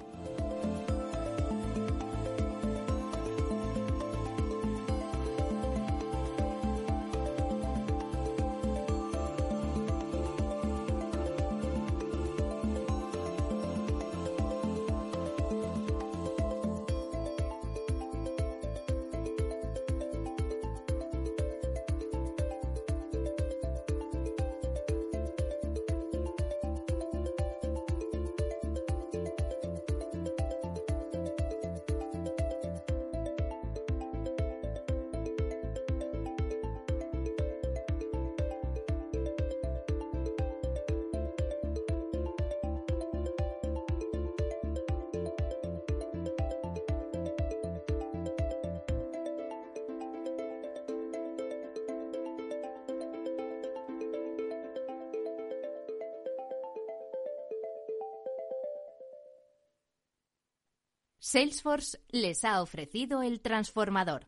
Salesforce 61.34 61.98
les 62.12 62.46
ha 62.46 62.62
ofrecido 62.62 63.24
el 63.24 63.42
transformador. 63.42 64.28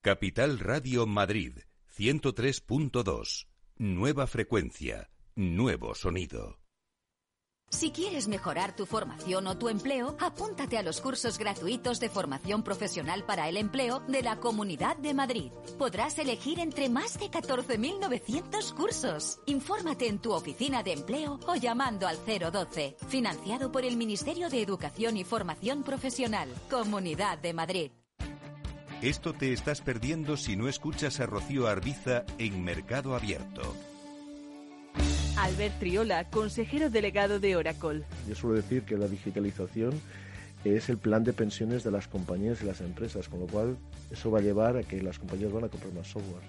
Capital 0.00 0.60
Radio 0.60 1.08
Madrid 1.08 1.58
103.2. 1.92 3.48
Nueva 3.76 4.28
frecuencia, 4.28 5.10
nuevo 5.34 5.96
sonido. 5.96 6.59
Si 7.70 7.92
quieres 7.92 8.26
mejorar 8.26 8.74
tu 8.74 8.84
formación 8.84 9.46
o 9.46 9.56
tu 9.56 9.68
empleo, 9.68 10.16
apúntate 10.18 10.76
a 10.76 10.82
los 10.82 11.00
cursos 11.00 11.38
gratuitos 11.38 12.00
de 12.00 12.08
formación 12.08 12.64
profesional 12.64 13.24
para 13.24 13.48
el 13.48 13.56
empleo 13.56 14.00
de 14.00 14.22
la 14.22 14.40
Comunidad 14.40 14.96
de 14.96 15.14
Madrid. 15.14 15.52
Podrás 15.78 16.18
elegir 16.18 16.58
entre 16.58 16.88
más 16.88 17.18
de 17.18 17.30
14.900 17.30 18.74
cursos. 18.74 19.38
Infórmate 19.46 20.08
en 20.08 20.18
tu 20.18 20.32
oficina 20.32 20.82
de 20.82 20.94
empleo 20.94 21.38
o 21.46 21.54
llamando 21.54 22.08
al 22.08 22.18
012. 22.26 22.96
Financiado 23.08 23.70
por 23.70 23.84
el 23.84 23.96
Ministerio 23.96 24.50
de 24.50 24.62
Educación 24.62 25.16
y 25.16 25.22
Formación 25.24 25.84
Profesional, 25.84 26.48
Comunidad 26.68 27.38
de 27.38 27.54
Madrid. 27.54 27.90
Esto 29.00 29.32
te 29.32 29.52
estás 29.52 29.80
perdiendo 29.80 30.36
si 30.36 30.56
no 30.56 30.68
escuchas 30.68 31.20
a 31.20 31.26
Rocío 31.26 31.68
Arbiza 31.68 32.24
en 32.36 32.62
Mercado 32.62 33.14
Abierto. 33.14 33.69
Albert 35.40 35.78
Triola, 35.78 36.24
consejero 36.28 36.90
delegado 36.90 37.40
de 37.40 37.56
Oracle. 37.56 38.02
Yo 38.28 38.34
suelo 38.34 38.56
decir 38.56 38.82
que 38.82 38.98
la 38.98 39.08
digitalización 39.08 39.98
es 40.64 40.90
el 40.90 40.98
plan 40.98 41.24
de 41.24 41.32
pensiones 41.32 41.82
de 41.82 41.90
las 41.90 42.08
compañías 42.08 42.60
y 42.62 42.66
las 42.66 42.82
empresas, 42.82 43.26
con 43.28 43.40
lo 43.40 43.46
cual 43.46 43.78
eso 44.10 44.30
va 44.30 44.40
a 44.40 44.42
llevar 44.42 44.76
a 44.76 44.82
que 44.82 45.02
las 45.02 45.18
compañías 45.18 45.50
van 45.50 45.64
a 45.64 45.68
comprar 45.68 45.94
más 45.94 46.08
software. 46.08 46.42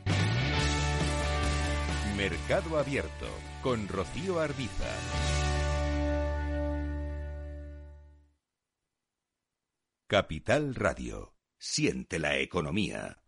Mercado 2.17 2.77
Abierto 2.77 3.27
con 3.63 3.87
Rocío 3.87 4.41
Arbiza. 4.41 4.85
Capital 10.07 10.75
Radio. 10.75 11.33
Siente 11.57 12.19
la 12.19 12.37
economía. 12.39 13.20